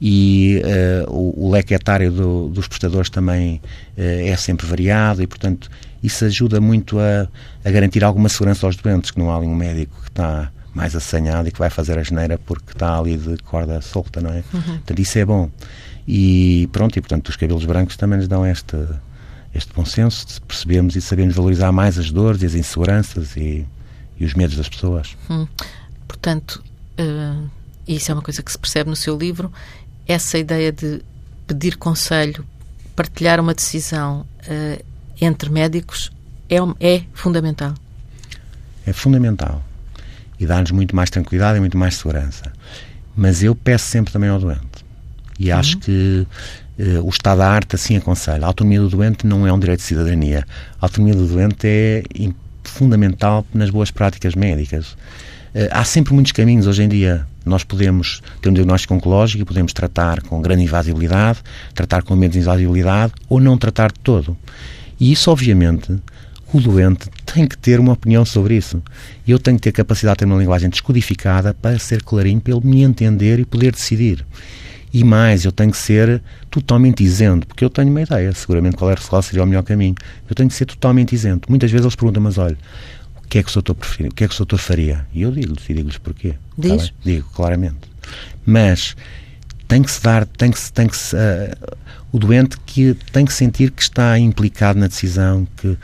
e 0.02 0.62
uh, 1.08 1.12
o, 1.12 1.48
o, 1.48 1.52
leque 1.52 1.74
etário 1.74 2.12
do, 2.12 2.50
dos 2.50 2.68
prestadores 2.68 3.10
também 3.10 3.62
uh, 3.98 4.02
é 4.02 4.36
sempre 4.36 4.66
variado 4.66 5.22
e, 5.22 5.28
portanto, 5.28 5.70
isso 6.02 6.26
ajuda 6.26 6.60
muito 6.60 6.98
a, 7.00 7.28
a 7.64 7.72
garantir 7.72 8.04
alguma 8.04 8.30
segurança 8.30 8.66
aos 8.66 8.76
doentes, 8.76 9.12
que 9.12 9.20
não 9.20 9.30
há 9.30 9.38
ali 9.38 9.46
um 9.46 9.56
médico 9.56 10.02
que 10.02 10.10
está 10.10 10.52
mais 10.74 10.96
assanhado 10.96 11.48
e 11.48 11.52
que 11.52 11.60
vai 11.60 11.70
fazer 11.70 11.98
a 11.98 12.04
geneira 12.04 12.38
porque 12.38 12.72
está 12.72 12.98
ali 12.98 13.16
de 13.16 13.38
corda 13.44 13.80
solta, 13.82 14.20
não 14.20 14.32
é? 14.32 14.44
Uhum. 14.54 14.62
Portanto, 14.62 15.00
isso 15.00 15.18
é 15.20 15.26
bom. 15.26 15.50
E 16.08 16.68
pronto, 16.72 16.98
e 16.98 17.02
portanto 17.02 17.30
os 17.30 17.36
cabelos 17.36 17.66
brancos 17.66 17.96
também 17.96 18.18
nos 18.18 18.28
dão 18.28 18.46
este, 18.46 18.76
este 19.54 19.72
bom 19.74 19.86
senso 19.86 20.28
de 20.28 20.42
percebermos 20.42 20.96
e 20.96 21.02
sabemos 21.02 21.36
valorizar 21.36 21.72
mais 21.72 21.98
as 21.98 22.12
dores 22.12 22.42
e 22.42 22.46
as 22.46 22.56
inseguranças 22.56 23.38
e, 23.38 23.66
e 24.20 24.26
os 24.26 24.34
medos 24.34 24.58
das 24.58 24.68
pessoas. 24.68 25.16
Hum. 25.30 25.48
Portanto, 26.08 26.64
uh, 27.00 27.50
isso 27.88 28.12
é 28.12 28.16
uma 28.16 28.24
coisa 28.24 28.42
que 28.42 28.52
se 28.52 28.58
percebe 28.58 28.90
no 28.90 28.96
seu 28.96 29.18
livro, 29.18 29.52
essa 30.08 30.38
ideia 30.38 30.72
de 30.72 31.02
pedir 31.48 31.78
conselho, 31.78 32.46
partilhar 32.96 33.40
uma 33.40 33.54
decisão 33.54 34.22
uh, 34.22 34.86
entre 35.22 35.50
médicos 35.50 36.12
é, 36.50 36.58
é 36.80 37.04
fundamental. 37.14 37.74
É 38.86 38.92
fundamental 38.92 39.64
e 40.44 40.48
dá-nos 40.48 40.72
muito 40.72 40.96
mais 40.96 41.10
tranquilidade 41.10 41.58
e 41.58 41.60
muito 41.60 41.78
mais 41.78 41.96
segurança. 41.96 42.52
Mas 43.16 43.44
eu 43.44 43.56
peço 43.56 43.86
sempre 43.86 44.12
também 44.12 44.30
ao 44.30 44.40
doente. 44.40 44.84
E 45.40 45.52
uhum. 45.52 45.58
acho 45.58 45.78
que 45.78 46.28
uh, 46.80 47.04
o 47.04 47.10
estado 47.10 47.40
da 47.40 47.50
arte 47.50 47.76
assim 47.76 47.96
aconselha. 47.96 48.44
A 48.44 48.48
autonomia 48.48 48.80
do 48.80 48.90
doente 48.90 49.26
não 49.26 49.48
é 49.48 49.54
um 49.54 49.60
direito 49.60 49.80
de 49.80 49.86
cidadania. 49.86 50.46
A 50.82 50.86
autonomia 50.86 51.16
do 51.16 51.26
doente 51.26 51.66
é 51.66 52.04
fundamental 52.64 53.46
nas 53.54 53.70
boas 53.70 53.92
práticas 53.92 54.36
médicas. 54.36 54.92
Uh, 55.54 55.70
há 55.72 55.84
sempre 55.84 56.14
muitos 56.14 56.32
caminhos 56.32 56.68
hoje 56.68 56.84
em 56.84 56.90
dia. 56.90 57.26
Nós 57.46 57.64
podemos 57.64 58.22
ter 58.42 58.50
um 58.50 58.54
diagnóstico 58.54 58.94
oncológico 58.94 59.42
e 59.42 59.46
podemos 59.46 59.74
tratar 59.74 60.22
com 60.22 60.42
grande 60.42 60.64
invasibilidade, 60.64 61.40
tratar 61.74 62.04
com 62.04 62.16
menos 62.16 62.36
invasibilidade 62.36 63.14
ou 63.30 63.40
não 63.40 63.58
tratar 63.58 63.92
de 63.92 64.00
todo. 64.00 64.38
E 65.00 65.12
isso, 65.12 65.30
obviamente, 65.30 66.00
o 66.54 66.62
doente 66.62 67.10
tem 67.26 67.48
que 67.48 67.58
ter 67.58 67.80
uma 67.80 67.94
opinião 67.94 68.24
sobre 68.24 68.56
isso. 68.56 68.82
Eu 69.28 69.40
tenho 69.40 69.58
que 69.58 69.64
ter 69.64 69.72
capacidade 69.72 70.16
de 70.16 70.20
ter 70.20 70.26
uma 70.26 70.38
linguagem 70.38 70.70
descodificada 70.70 71.54
para 71.54 71.80
ser 71.80 72.04
clarinho, 72.04 72.40
para 72.40 72.54
ele 72.54 72.66
me 72.66 72.84
entender 72.84 73.40
e 73.40 73.46
poder 73.46 73.72
decidir. 73.72 74.24
E 74.94 75.04
mais, 75.04 75.44
eu 75.44 75.52
tenho 75.52 75.72
que 75.72 75.78
ser 75.78 76.22
totalmente 76.52 77.04
isento, 77.04 77.48
porque 77.48 77.66
eu 77.66 77.70
tenho 77.70 77.90
uma 77.90 78.04
ideia, 78.04 78.32
seguramente 78.34 78.76
qual, 78.76 78.92
é, 78.92 79.22
seria 79.24 79.44
o 79.44 79.48
melhor 79.48 79.64
caminho. 79.64 79.96
Eu 80.30 80.36
tenho 80.36 80.48
que 80.48 80.54
ser 80.54 80.66
totalmente 80.66 81.16
isento. 81.16 81.50
Muitas 81.50 81.72
vezes 81.72 81.86
eles 81.86 81.96
perguntam, 81.96 82.22
mas 82.22 82.38
olha, 82.38 82.58
o 83.18 83.28
que 83.28 83.40
é 83.40 83.44
que 83.44 83.50
o 83.50 83.54
doutor 83.54 83.74
preferia? 83.74 84.12
O 84.12 84.14
que 84.14 84.24
é 84.24 84.28
que 84.28 84.36
o 84.36 84.38
doutor 84.38 84.60
faria? 84.60 85.08
E 85.12 85.24
eu 85.24 85.32
digo-lhes, 85.32 85.68
e 85.68 85.74
digo-lhes 85.74 85.98
porquê. 85.98 86.36
Diz? 86.56 86.90
Tá 86.90 86.94
digo, 87.04 87.28
claramente. 87.34 87.92
Mas 88.46 88.96
tem 89.68 89.82
que 89.82 89.90
se 89.90 90.04
dar, 90.04 90.28
tem 90.28 90.52
que, 90.52 90.72
tem 90.72 90.88
que 90.88 90.96
se, 90.96 91.16
uh, 91.16 91.78
o 92.12 92.20
doente 92.20 92.58
que 92.64 92.96
tem 93.12 93.26
que 93.26 93.34
sentir 93.34 93.72
que 93.72 93.82
está 93.82 94.20
implicado 94.20 94.80
na 94.80 94.86
decisão, 94.86 95.48
que 95.58 95.76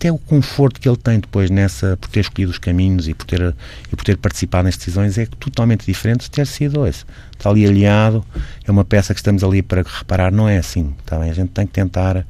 até 0.00 0.10
o 0.10 0.16
conforto 0.16 0.80
que 0.80 0.88
ele 0.88 0.96
tem 0.96 1.20
depois 1.20 1.50
nessa, 1.50 1.94
por 1.98 2.08
ter 2.08 2.20
escolhido 2.20 2.50
os 2.50 2.58
caminhos 2.58 3.06
e 3.06 3.12
por 3.12 3.26
ter, 3.26 3.54
e 3.92 3.94
por 3.94 4.02
ter 4.02 4.16
participado 4.16 4.64
nas 4.64 4.74
decisões 4.74 5.18
é 5.18 5.26
totalmente 5.26 5.84
diferente 5.84 6.22
de 6.22 6.30
ter 6.30 6.46
sido 6.46 6.86
esse. 6.86 7.04
Está 7.36 7.50
ali 7.50 7.66
aliado, 7.66 8.24
é 8.66 8.70
uma 8.70 8.82
peça 8.82 9.12
que 9.12 9.20
estamos 9.20 9.44
ali 9.44 9.60
para 9.60 9.82
reparar, 9.82 10.32
não 10.32 10.48
é 10.48 10.56
assim. 10.56 10.94
Está 11.00 11.18
bem? 11.18 11.28
A 11.28 11.34
gente 11.34 11.50
tem 11.50 11.66
que 11.66 11.74
tentar. 11.74 12.26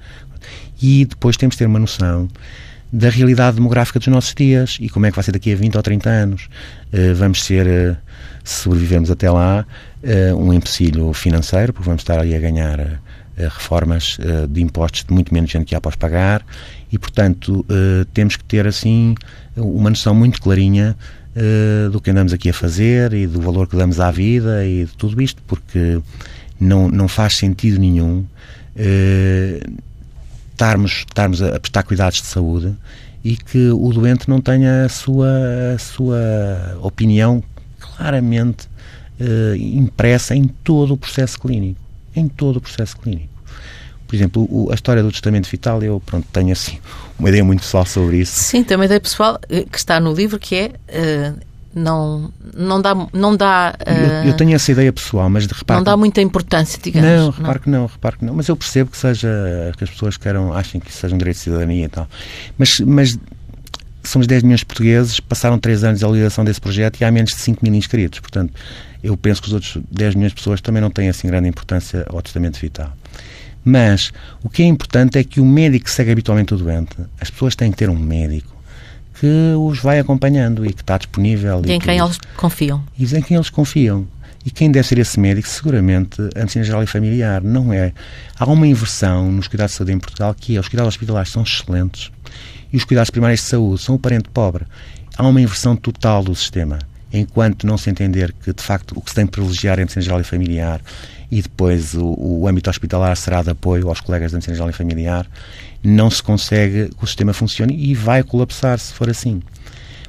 E 0.82 1.04
depois 1.04 1.36
temos 1.36 1.54
que 1.54 1.60
ter 1.60 1.66
uma 1.66 1.78
noção 1.78 2.28
da 2.92 3.08
realidade 3.08 3.54
demográfica 3.54 4.00
dos 4.00 4.08
nossos 4.08 4.34
dias 4.34 4.76
e 4.80 4.88
como 4.88 5.06
é 5.06 5.10
que 5.10 5.16
vai 5.16 5.22
ser 5.22 5.30
daqui 5.30 5.52
a 5.52 5.56
20 5.56 5.76
ou 5.76 5.82
30 5.82 6.10
anos. 6.10 6.48
Uh, 6.92 7.14
vamos 7.14 7.44
ser, 7.44 7.66
uh, 7.68 7.96
se 8.42 8.64
sobrevivemos 8.64 9.12
até 9.12 9.30
lá, 9.30 9.64
uh, 10.02 10.36
um 10.36 10.52
empecilho 10.52 11.12
financeiro, 11.12 11.72
porque 11.72 11.86
vamos 11.86 12.02
estar 12.02 12.18
ali 12.18 12.34
a 12.34 12.40
ganhar 12.40 13.00
reformas 13.36 14.18
de 14.50 14.60
impostos 14.60 15.02
de 15.04 15.14
muito 15.14 15.32
menos 15.32 15.50
gente 15.50 15.64
que 15.64 15.74
há 15.74 15.80
para 15.80 15.88
os 15.88 15.96
pagar 15.96 16.44
E, 16.92 16.98
portanto, 16.98 17.64
uh, 17.68 18.04
temos 18.12 18.36
que 18.36 18.44
ter, 18.44 18.66
assim, 18.66 19.14
uma 19.56 19.90
noção 19.90 20.14
muito 20.14 20.40
clarinha 20.40 20.96
uh, 21.36 21.90
do 21.90 22.00
que 22.00 22.10
andamos 22.10 22.32
aqui 22.32 22.50
a 22.50 22.52
fazer 22.52 23.12
e 23.12 23.26
do 23.26 23.40
valor 23.40 23.68
que 23.68 23.76
damos 23.76 24.00
à 24.00 24.10
vida 24.10 24.66
e 24.66 24.84
de 24.84 24.92
tudo 24.96 25.20
isto, 25.22 25.40
porque 25.46 26.00
não, 26.58 26.88
não 26.88 27.06
faz 27.06 27.36
sentido 27.36 27.78
nenhum 27.78 28.24
uh, 28.76 29.72
estarmos, 30.50 31.04
estarmos 31.08 31.42
a 31.42 31.60
prestar 31.60 31.84
cuidados 31.84 32.20
de 32.20 32.26
saúde 32.26 32.74
e 33.22 33.36
que 33.36 33.68
o 33.68 33.92
doente 33.92 34.28
não 34.28 34.40
tenha 34.40 34.84
a 34.84 34.88
sua, 34.88 35.28
a 35.74 35.78
sua 35.78 36.78
opinião 36.82 37.42
claramente 37.78 38.68
impressa 39.58 40.34
em 40.34 40.44
todo 40.44 40.94
o 40.94 40.96
processo 40.96 41.38
clínico. 41.38 41.78
Em 42.16 42.26
todo 42.26 42.56
o 42.56 42.60
processo 42.62 42.96
clínico. 42.96 43.29
Por 44.10 44.16
exemplo, 44.16 44.48
o, 44.50 44.72
a 44.72 44.74
história 44.74 45.04
do 45.04 45.12
testamento 45.12 45.48
vital, 45.48 45.80
eu 45.84 46.02
pronto, 46.04 46.26
tenho 46.32 46.50
assim 46.50 46.80
uma 47.16 47.28
ideia 47.28 47.44
muito 47.44 47.60
pessoal 47.60 47.86
sobre 47.86 48.16
isso. 48.16 48.32
Sim, 48.32 48.64
tem 48.64 48.76
uma 48.76 48.84
ideia 48.84 48.98
pessoal 48.98 49.38
eh, 49.48 49.64
que 49.70 49.78
está 49.78 50.00
no 50.00 50.12
livro 50.12 50.36
que 50.36 50.56
é. 50.56 50.72
Uh, 50.88 51.38
não, 51.72 52.32
não 52.52 52.82
dá. 52.82 52.92
Não 53.12 53.36
dá 53.36 53.72
uh, 53.86 54.24
eu, 54.24 54.30
eu, 54.30 54.36
tenho 54.36 54.52
essa 54.52 54.72
ideia 54.72 54.92
pessoal, 54.92 55.30
mas 55.30 55.46
repare. 55.46 55.78
Não 55.78 55.84
dá 55.84 55.96
muita 55.96 56.20
importância, 56.20 56.76
digamos. 56.82 57.08
Não, 57.08 57.30
repare 57.30 57.54
não. 57.54 57.60
que 57.60 57.70
não, 57.70 57.86
repare 57.86 58.16
que 58.16 58.24
não. 58.24 58.34
Mas 58.34 58.48
eu 58.48 58.56
percebo 58.56 58.90
que 58.90 58.96
seja. 58.96 59.28
que 59.78 59.84
as 59.84 59.90
pessoas 59.90 60.16
queiram, 60.16 60.52
achem 60.52 60.80
que 60.80 60.90
isso 60.90 60.98
seja 60.98 61.14
um 61.14 61.18
direito 61.18 61.36
de 61.36 61.42
cidadania 61.44 61.84
e 61.84 61.88
tal. 61.88 62.08
Mas, 62.58 62.80
mas 62.80 63.16
somos 64.02 64.26
10 64.26 64.42
milhões 64.42 64.58
de 64.58 64.66
portugueses, 64.66 65.20
passaram 65.20 65.56
3 65.56 65.84
anos 65.84 66.00
de 66.00 66.04
realização 66.04 66.44
desse 66.44 66.60
projeto 66.60 67.00
e 67.00 67.04
há 67.04 67.12
menos 67.12 67.30
de 67.30 67.36
5 67.36 67.64
mil 67.64 67.72
inscritos. 67.76 68.18
Portanto, 68.18 68.52
eu 69.04 69.16
penso 69.16 69.40
que 69.40 69.46
os 69.46 69.54
outros 69.54 69.78
10 69.88 70.16
milhões 70.16 70.32
de 70.32 70.36
pessoas 70.36 70.60
também 70.60 70.82
não 70.82 70.90
têm 70.90 71.08
assim 71.08 71.28
grande 71.28 71.48
importância 71.48 72.04
ao 72.08 72.20
testamento 72.20 72.58
vital. 72.58 72.92
Mas 73.64 74.12
o 74.42 74.48
que 74.48 74.62
é 74.62 74.66
importante 74.66 75.18
é 75.18 75.24
que 75.24 75.40
o 75.40 75.44
médico 75.44 75.84
que 75.84 75.90
segue 75.90 76.10
habitualmente 76.10 76.54
o 76.54 76.56
doente, 76.56 76.96
as 77.20 77.30
pessoas 77.30 77.54
têm 77.54 77.70
que 77.70 77.76
ter 77.76 77.90
um 77.90 77.98
médico 77.98 78.60
que 79.20 79.54
os 79.58 79.78
vai 79.80 79.98
acompanhando 79.98 80.64
e 80.64 80.72
que 80.72 80.80
está 80.80 80.96
disponível. 80.96 81.62
E, 81.66 81.72
em 81.72 81.78
quem 81.78 81.98
eles 81.98 82.18
confiam. 82.36 82.82
E 82.98 83.04
em 83.04 83.20
quem 83.20 83.36
eles 83.36 83.50
confiam. 83.50 84.06
E 84.46 84.50
quem 84.50 84.70
deve 84.70 84.88
ser 84.88 84.98
esse 84.98 85.20
médico, 85.20 85.46
seguramente, 85.46 86.22
a 86.34 86.38
medicina 86.40 86.64
geral 86.64 86.82
e 86.82 86.86
familiar, 86.86 87.42
não 87.42 87.70
é. 87.70 87.92
Há 88.38 88.46
uma 88.46 88.66
inversão 88.66 89.30
nos 89.30 89.46
cuidados 89.46 89.72
de 89.72 89.76
saúde 89.76 89.92
em 89.92 89.98
Portugal 89.98 90.34
que 90.34 90.56
é, 90.56 90.60
os 90.60 90.68
cuidados 90.68 90.94
hospitalares 90.94 91.30
são 91.30 91.42
excelentes 91.42 92.10
e 92.72 92.76
os 92.78 92.84
cuidados 92.84 93.10
primários 93.10 93.40
de 93.40 93.46
saúde 93.46 93.82
são 93.82 93.96
o 93.96 93.98
parente 93.98 94.30
pobre. 94.30 94.64
Há 95.18 95.26
uma 95.26 95.40
inversão 95.40 95.76
total 95.76 96.24
do 96.24 96.34
sistema 96.34 96.78
enquanto 97.12 97.66
não 97.66 97.76
se 97.76 97.90
entender 97.90 98.32
que, 98.32 98.52
de 98.52 98.62
facto, 98.62 98.92
o 98.96 99.00
que 99.00 99.10
se 99.10 99.16
tem 99.16 99.26
que 99.26 99.32
privilegiar 99.32 99.78
é 99.78 99.82
a 99.82 99.84
medicina 99.84 100.02
geral 100.02 100.20
e 100.20 100.24
familiar 100.24 100.80
e 101.30 101.40
depois 101.40 101.94
o, 101.94 102.14
o 102.18 102.48
âmbito 102.48 102.68
hospitalar 102.68 103.16
será 103.16 103.42
de 103.42 103.50
apoio 103.50 103.88
aos 103.88 104.00
colegas 104.00 104.32
da 104.32 104.36
medicina 104.36 104.56
geral 104.56 104.70
e 104.70 104.72
familiar, 104.72 105.26
não 105.82 106.10
se 106.10 106.22
consegue 106.22 106.88
que 106.88 107.04
o 107.04 107.06
sistema 107.06 107.32
funcione 107.32 107.74
e 107.74 107.94
vai 107.94 108.22
colapsar 108.22 108.78
se 108.78 108.92
for 108.92 109.08
assim. 109.08 109.40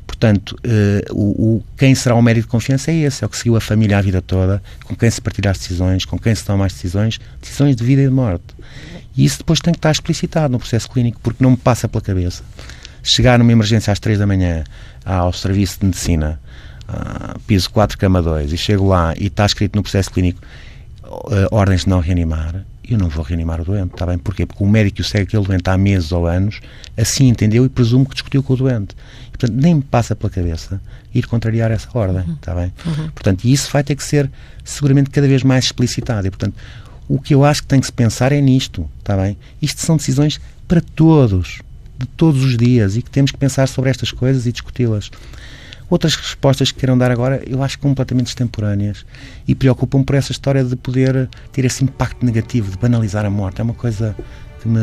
Portanto, 0.06 0.58
uh, 0.66 1.14
o, 1.16 1.58
o, 1.58 1.64
quem 1.78 1.96
será 1.96 2.16
o 2.16 2.22
médico 2.22 2.48
de 2.48 2.52
confiança 2.52 2.92
é 2.92 2.96
esse, 2.96 3.24
é 3.24 3.28
o 3.28 3.30
que 3.30 3.38
seguiu 3.38 3.56
a 3.56 3.62
família 3.62 3.98
a 3.98 4.02
vida 4.02 4.22
toda, 4.22 4.62
com 4.84 4.96
quem 4.96 5.10
se 5.10 5.22
partilhar 5.22 5.52
as 5.52 5.60
decisões, 5.60 6.06
com 6.06 6.18
quem 6.18 6.34
se 6.36 6.44
tomam 6.44 6.66
as 6.66 6.74
decisões, 6.74 7.20
decisões 7.40 7.76
de 7.76 7.84
vida 7.84 8.02
e 8.02 8.06
de 8.06 8.12
morte. 8.12 8.44
E 9.16 9.24
isso 9.24 9.40
depois 9.40 9.60
tem 9.60 9.74
que 9.74 9.78
estar 9.78 9.92
explicitado 9.92 10.52
no 10.52 10.60
processo 10.60 10.90
clínico, 10.90 11.20
porque 11.22 11.44
não 11.44 11.52
me 11.52 11.58
passa 11.58 11.88
pela 11.88 12.02
cabeça. 12.02 12.44
Chegar 13.04 13.40
numa 13.40 13.52
emergência 13.52 13.92
às 13.92 14.00
três 14.00 14.20
da 14.20 14.28
manhã 14.28 14.64
ao 15.06 15.34
serviço 15.34 15.80
de 15.80 15.86
medicina 15.86 16.40
uh, 16.92 17.40
piso 17.42 17.70
4, 17.72 17.98
cama 17.98 18.22
2, 18.22 18.54
e 18.54 18.58
chego 18.58 18.88
lá 18.88 19.14
e 19.18 19.28
está 19.28 19.46
escrito 19.46 19.76
no 19.76 19.84
processo 19.84 20.12
clínico 20.12 20.42
uh, 21.04 21.48
ordens 21.52 21.82
de 21.82 21.90
não 21.90 22.00
reanimar, 22.00 22.66
eu 22.88 22.98
não 22.98 23.08
vou 23.08 23.24
reanimar 23.24 23.62
o 23.62 23.66
doente, 23.66 23.94
está 23.94 24.06
bem? 24.06 24.18
Porquê? 24.18 24.46
Porque 24.46 24.64
o 24.64 24.68
médico 24.68 24.98
que 24.98 25.02
o 25.02 25.06
segue 25.06 25.24
aquele 25.24 25.46
doente 25.46 25.70
há 25.70 25.78
meses 25.78 26.12
ou 26.12 26.28
anos, 26.28 26.60
assim 26.98 27.28
entendeu 27.28 27.66
e 27.66 27.70
presumo 27.70 28.06
que 28.06 28.14
discutiu 28.14 28.44
com 28.44 28.54
o 28.54 28.58
doente. 28.58 28.96
E, 29.28 29.38
portanto, 29.38 29.54
nem 29.54 29.76
me 29.76 29.82
passa 29.82 30.16
pela 30.16 30.30
cabeça 30.30 30.82
ir 31.14 31.26
contrariar 31.28 31.72
essa 31.72 31.88
ordem, 31.94 32.24
uhum. 32.28 32.34
está 32.34 32.54
bem? 32.54 32.74
Uhum. 32.86 33.10
Portanto, 33.12 33.46
isso 33.46 33.72
vai 33.72 33.84
ter 33.84 33.96
que 33.96 34.04
ser 34.04 34.30
seguramente 34.64 35.10
cada 35.10 35.28
vez 35.28 35.44
mais 35.44 35.66
explicitado. 35.66 36.28
E, 36.28 36.30
portanto, 36.30 36.56
o 37.08 37.20
que 37.20 37.34
eu 37.34 37.46
acho 37.46 37.62
que 37.62 37.68
tem 37.68 37.80
que 37.80 37.86
se 37.86 37.94
pensar 37.94 38.32
é 38.32 38.42
nisto, 38.42 38.90
está 39.00 39.16
bem? 39.16 39.38
Isto 39.62 39.82
são 39.82 39.98
decisões 39.98 40.40
para 40.68 40.82
todos, 40.82 41.62
de 41.98 42.06
todos 42.08 42.44
os 42.44 42.58
dias, 42.58 42.96
e 42.98 43.02
que 43.02 43.10
temos 43.10 43.32
que 43.32 43.38
pensar 43.38 43.68
sobre 43.68 43.90
estas 43.90 44.12
coisas 44.12 44.46
e 44.46 44.52
discuti-las. 44.52 45.12
Outras 45.92 46.16
respostas 46.16 46.72
que 46.72 46.80
queiram 46.80 46.98
dar 46.98 47.12
agora, 47.12 47.44
eu 47.46 47.62
acho 47.62 47.78
completamente 47.78 48.28
extemporâneas 48.28 49.06
e 49.46 49.54
preocupam 49.54 50.02
por 50.02 50.16
essa 50.16 50.32
história 50.32 50.64
de 50.64 50.78
poder 50.78 51.30
ter 51.52 51.66
esse 51.66 51.84
impacto 51.84 52.26
negativo, 52.26 52.72
de 52.72 52.78
banalizar 52.78 53.26
a 53.26 53.30
morte. 53.30 53.60
É 53.60 53.64
uma 53.66 53.74
coisa 53.74 54.16
que 54.62 54.70
me 54.70 54.80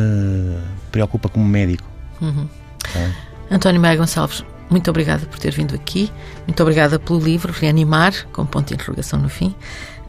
preocupa 0.93 1.31
como 1.31 1.47
médico. 1.47 1.89
Uhum. 2.21 2.47
É. 2.95 3.55
António 3.55 3.81
Maia 3.81 3.97
Gonçalves, 3.97 4.45
muito 4.69 4.91
obrigada 4.91 5.25
por 5.25 5.39
ter 5.39 5.51
vindo 5.51 5.75
aqui. 5.75 6.13
Muito 6.47 6.63
obrigada 6.63 6.99
pelo 6.99 7.19
livro 7.19 7.55
Reanimar, 7.55 8.27
com 8.31 8.45
ponto 8.45 8.69
de 8.69 8.75
interrogação 8.75 9.19
no 9.19 9.31
fim. 9.31 9.55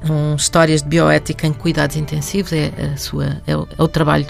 Um, 0.04 0.36
histórias 0.36 0.82
de 0.82 0.90
bioética 0.90 1.48
em 1.48 1.54
cuidados 1.54 1.96
intensivos. 1.96 2.52
É, 2.52 2.74
a 2.94 2.98
sua, 2.98 3.42
é, 3.48 3.56
o, 3.56 3.66
é 3.78 3.82
o 3.82 3.88
trabalho 3.88 4.28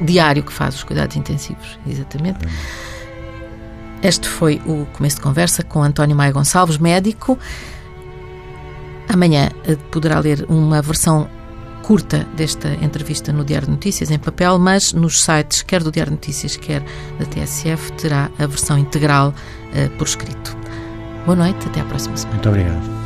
diário 0.00 0.44
que 0.44 0.52
faz 0.52 0.76
os 0.76 0.84
cuidados 0.84 1.16
intensivos, 1.16 1.80
exatamente. 1.84 2.44
Uhum. 2.44 2.52
Este 4.02 4.28
foi 4.28 4.60
o 4.66 4.86
começo 4.92 5.16
de 5.16 5.22
conversa 5.22 5.62
com 5.62 5.82
António 5.82 6.16
Maia 6.16 6.32
Gonçalves, 6.32 6.78
médico. 6.78 7.38
Amanhã 9.08 9.50
eh, 9.64 9.76
poderá 9.90 10.18
ler 10.18 10.46
uma 10.48 10.80
versão 10.80 11.28
curta 11.82 12.26
desta 12.36 12.68
entrevista 12.82 13.32
no 13.32 13.44
Diário 13.44 13.66
de 13.66 13.72
Notícias 13.72 14.10
em 14.10 14.18
papel, 14.18 14.58
mas 14.58 14.92
nos 14.92 15.22
sites, 15.22 15.62
quer 15.62 15.82
do 15.82 15.90
Diário 15.90 16.12
de 16.12 16.16
Notícias, 16.16 16.56
quer 16.56 16.82
da 17.18 17.26
TSF, 17.26 17.92
terá 17.92 18.30
a 18.38 18.46
versão 18.46 18.78
integral 18.78 19.28
uh, 19.28 19.90
por 19.98 20.06
escrito. 20.06 20.56
Boa 21.26 21.36
noite, 21.36 21.66
até 21.66 21.80
à 21.80 21.84
próxima 21.84 22.16
semana. 22.16 22.36
Muito 22.36 22.48
obrigado. 22.48 22.99